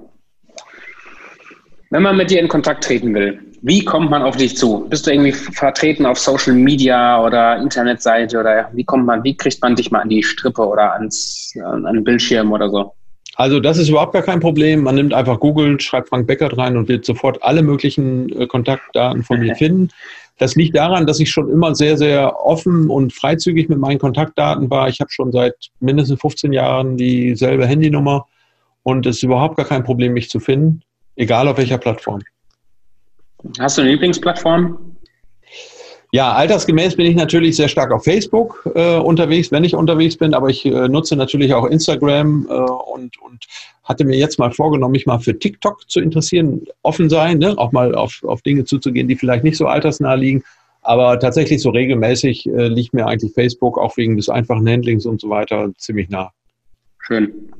Wenn 1.93 2.01
man 2.01 2.17
mit 2.17 2.31
dir 2.31 2.39
in 2.39 2.47
Kontakt 2.47 2.85
treten 2.85 3.13
will, 3.13 3.39
wie 3.61 3.85
kommt 3.85 4.09
man 4.09 4.23
auf 4.23 4.35
dich 4.35 4.57
zu? 4.57 4.87
Bist 4.89 5.05
du 5.05 5.11
irgendwie 5.11 5.31
vertreten 5.31 6.07
auf 6.07 6.17
Social 6.17 6.53
Media 6.55 7.23
oder 7.23 7.57
Internetseite 7.57 8.39
oder 8.39 8.67
wie 8.73 8.83
kommt 8.83 9.05
man, 9.05 9.23
wie 9.23 9.37
kriegt 9.37 9.61
man 9.61 9.75
dich 9.75 9.91
mal 9.91 9.99
an 9.99 10.09
die 10.09 10.23
Strippe 10.23 10.67
oder 10.67 10.93
ans, 10.93 11.53
an 11.63 11.83
den 11.83 12.03
Bildschirm 12.03 12.51
oder 12.51 12.67
so? 12.71 12.93
Also 13.35 13.59
das 13.59 13.77
ist 13.77 13.89
überhaupt 13.89 14.13
gar 14.13 14.23
kein 14.23 14.39
Problem. 14.39 14.81
Man 14.81 14.95
nimmt 14.95 15.13
einfach 15.13 15.39
Google, 15.39 15.79
schreibt 15.79 16.09
Frank 16.09 16.25
Beckert 16.25 16.57
rein 16.57 16.77
und 16.77 16.87
wird 16.87 17.05
sofort 17.05 17.43
alle 17.43 17.61
möglichen 17.61 18.27
äh, 18.41 18.47
Kontaktdaten 18.47 19.21
von 19.21 19.39
mir 19.39 19.55
finden. 19.57 19.89
Das 20.39 20.55
liegt 20.55 20.75
daran, 20.75 21.05
dass 21.05 21.19
ich 21.19 21.29
schon 21.29 21.47
immer 21.47 21.75
sehr, 21.75 21.99
sehr 21.99 22.43
offen 22.43 22.89
und 22.89 23.13
freizügig 23.13 23.69
mit 23.69 23.77
meinen 23.77 23.99
Kontaktdaten 23.99 24.71
war. 24.71 24.89
Ich 24.89 24.99
habe 24.99 25.11
schon 25.11 25.31
seit 25.31 25.53
mindestens 25.79 26.19
15 26.21 26.53
Jahren 26.53 26.97
dieselbe 26.97 27.67
Handynummer 27.67 28.25
und 28.81 29.05
es 29.05 29.17
ist 29.17 29.23
überhaupt 29.23 29.57
gar 29.57 29.67
kein 29.67 29.83
Problem, 29.83 30.13
mich 30.13 30.31
zu 30.31 30.39
finden. 30.39 30.81
Egal 31.15 31.47
auf 31.47 31.57
welcher 31.57 31.77
Plattform. 31.77 32.21
Hast 33.59 33.77
du 33.77 33.81
eine 33.81 33.91
Lieblingsplattform? 33.91 34.93
Ja, 36.11 36.33
altersgemäß 36.33 36.95
bin 36.95 37.07
ich 37.07 37.15
natürlich 37.15 37.55
sehr 37.55 37.67
stark 37.67 37.91
auf 37.91 38.03
Facebook 38.03 38.69
äh, 38.75 38.97
unterwegs, 38.97 39.51
wenn 39.51 39.63
ich 39.63 39.73
unterwegs 39.73 40.15
bin, 40.15 40.35
aber 40.35 40.49
ich 40.49 40.63
äh, 40.63 40.87
nutze 40.87 41.15
natürlich 41.15 41.55
auch 41.55 41.65
Instagram 41.65 42.45
äh, 42.47 42.53
und, 42.53 43.19
und 43.19 43.45
hatte 43.83 44.05
mir 44.05 44.17
jetzt 44.17 44.37
mal 44.37 44.51
vorgenommen, 44.51 44.91
mich 44.91 45.07
mal 45.07 45.17
für 45.17 45.37
TikTok 45.37 45.89
zu 45.89 45.99
interessieren, 45.99 46.67
offen 46.83 47.09
sein, 47.09 47.39
ne? 47.39 47.57
auch 47.57 47.71
mal 47.71 47.95
auf, 47.95 48.23
auf 48.25 48.43
Dinge 48.43 48.63
zuzugehen, 48.63 49.07
die 49.07 49.15
vielleicht 49.15 49.43
nicht 49.43 49.57
so 49.57 49.65
altersnah 49.65 50.13
liegen. 50.13 50.43
Aber 50.83 51.19
tatsächlich 51.19 51.63
so 51.63 51.71
regelmäßig 51.71 52.47
äh, 52.47 52.67
liegt 52.67 52.93
mir 52.93 53.07
eigentlich 53.07 53.33
Facebook 53.33 53.79
auch 53.79 53.97
wegen 53.97 54.15
des 54.15 54.29
einfachen 54.29 54.69
Handlings 54.69 55.07
und 55.07 55.19
so 55.19 55.29
weiter 55.29 55.71
ziemlich 55.77 56.09
nah. 56.09 56.31
Schön. 56.99 57.51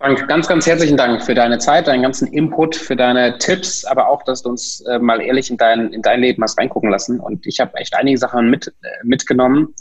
Frank, 0.00 0.26
ganz, 0.28 0.48
ganz 0.48 0.66
herzlichen 0.66 0.96
Dank 0.96 1.22
für 1.22 1.34
deine 1.34 1.58
Zeit, 1.58 1.86
deinen 1.86 2.00
ganzen 2.00 2.26
Input, 2.28 2.74
für 2.74 2.96
deine 2.96 3.36
Tipps, 3.36 3.84
aber 3.84 4.08
auch, 4.08 4.22
dass 4.22 4.42
du 4.42 4.48
uns 4.48 4.80
äh, 4.88 4.98
mal 4.98 5.20
ehrlich 5.20 5.50
in 5.50 5.58
dein, 5.58 5.92
in 5.92 6.00
dein 6.00 6.22
Leben 6.22 6.42
hast 6.42 6.56
reingucken 6.56 6.88
lassen. 6.88 7.20
Und 7.20 7.46
ich 7.46 7.60
habe 7.60 7.76
echt 7.76 7.94
einige 7.94 8.16
Sachen 8.16 8.48
mit, 8.48 8.68
äh, 8.68 8.88
mitgenommen 9.04 9.74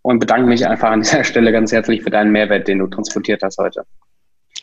und 0.00 0.18
bedanke 0.18 0.48
mich 0.48 0.66
einfach 0.66 0.90
an 0.90 1.00
dieser 1.02 1.24
Stelle 1.24 1.52
ganz 1.52 1.72
herzlich 1.72 2.02
für 2.02 2.08
deinen 2.08 2.32
Mehrwert, 2.32 2.68
den 2.68 2.78
du 2.78 2.86
transportiert 2.86 3.42
hast 3.42 3.58
heute. 3.58 3.84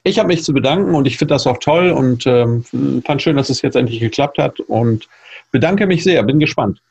Ich 0.01 0.17
habe 0.17 0.29
mich 0.29 0.43
zu 0.43 0.51
bedanken 0.51 0.95
und 0.95 1.05
ich 1.05 1.19
finde 1.19 1.35
das 1.35 1.45
auch 1.45 1.59
toll 1.59 1.91
und 1.91 2.25
ähm, 2.25 2.65
fand 3.05 3.21
schön, 3.21 3.37
dass 3.37 3.51
es 3.51 3.61
jetzt 3.61 3.75
endlich 3.75 3.99
geklappt 3.99 4.39
hat 4.39 4.59
und 4.61 5.07
bedanke 5.51 5.85
mich 5.85 6.03
sehr, 6.03 6.23
bin 6.23 6.39
gespannt. 6.39 6.81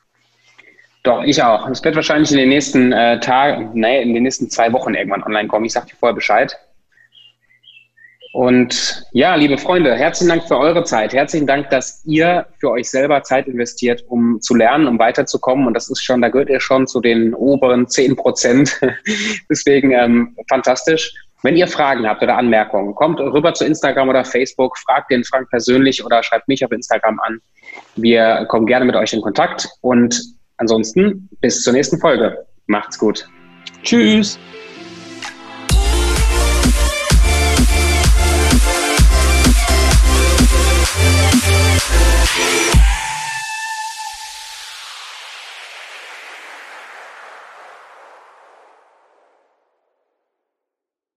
Doch, 1.03 1.25
ich 1.25 1.43
auch. 1.43 1.69
Es 1.69 1.83
wird 1.83 1.97
wahrscheinlich 1.97 2.31
in 2.31 2.39
den 2.39 2.51
nächsten 2.51 2.93
äh, 2.93 3.19
Tagen, 3.19 3.71
nee, 3.75 4.01
in 4.01 4.15
den 4.15 4.23
nächsten 4.23 4.49
zwei 4.49 4.73
Wochen 4.73 4.95
irgendwann 4.95 5.25
online 5.25 5.49
kommen. 5.49 5.65
Ich 5.65 5.73
sage 5.73 5.87
dir 5.87 5.97
vorher 5.97 6.15
Bescheid. 6.15 6.57
Und 8.37 9.03
ja, 9.13 9.35
liebe 9.35 9.57
Freunde, 9.57 9.95
herzlichen 9.95 10.29
Dank 10.29 10.47
für 10.47 10.59
eure 10.59 10.85
Zeit. 10.85 11.15
Herzlichen 11.15 11.47
Dank, 11.47 11.71
dass 11.71 12.03
ihr 12.05 12.45
für 12.61 12.71
euch 12.71 12.91
selber 12.91 13.23
Zeit 13.23 13.47
investiert, 13.49 14.05
um 14.09 14.43
zu 14.43 14.55
lernen, 14.55 14.89
um 14.89 14.99
weiterzukommen. 14.99 15.67
Und 15.67 15.73
das 15.73 15.89
ist 15.89 16.05
schon, 16.05 16.21
da 16.21 16.29
gehört 16.29 16.51
ihr 16.51 16.61
schon 16.61 16.87
zu 16.87 17.01
den 17.01 17.33
oberen 17.33 17.89
zehn 17.89 18.15
Prozent. 18.15 18.79
Deswegen 19.51 19.91
ähm, 19.93 20.37
fantastisch. 20.51 21.15
Wenn 21.43 21.57
ihr 21.57 21.67
Fragen 21.67 22.07
habt 22.07 22.23
oder 22.23 22.37
Anmerkungen, 22.37 22.95
kommt 22.95 23.21
rüber 23.21 23.55
zu 23.55 23.65
Instagram 23.65 24.11
oder 24.11 24.23
Facebook, 24.23 24.77
fragt 24.77 25.11
den 25.11 25.25
Frank 25.25 25.49
persönlich 25.49 26.05
oder 26.05 26.23
schreibt 26.23 26.47
mich 26.47 26.63
auf 26.63 26.73
Instagram 26.73 27.19
an. 27.21 27.39
Wir 27.95 28.45
kommen 28.51 28.67
gerne 28.67 28.85
mit 28.85 28.97
euch 28.97 29.15
in 29.15 29.23
Kontakt 29.23 29.67
und 29.81 30.21
ansonsten 30.59 31.31
bis 31.41 31.63
zur 31.63 31.73
nächsten 31.73 31.99
Folge. 31.99 32.45
Macht's 32.67 32.99
gut. 32.99 33.27
Tschüss. 33.83 34.39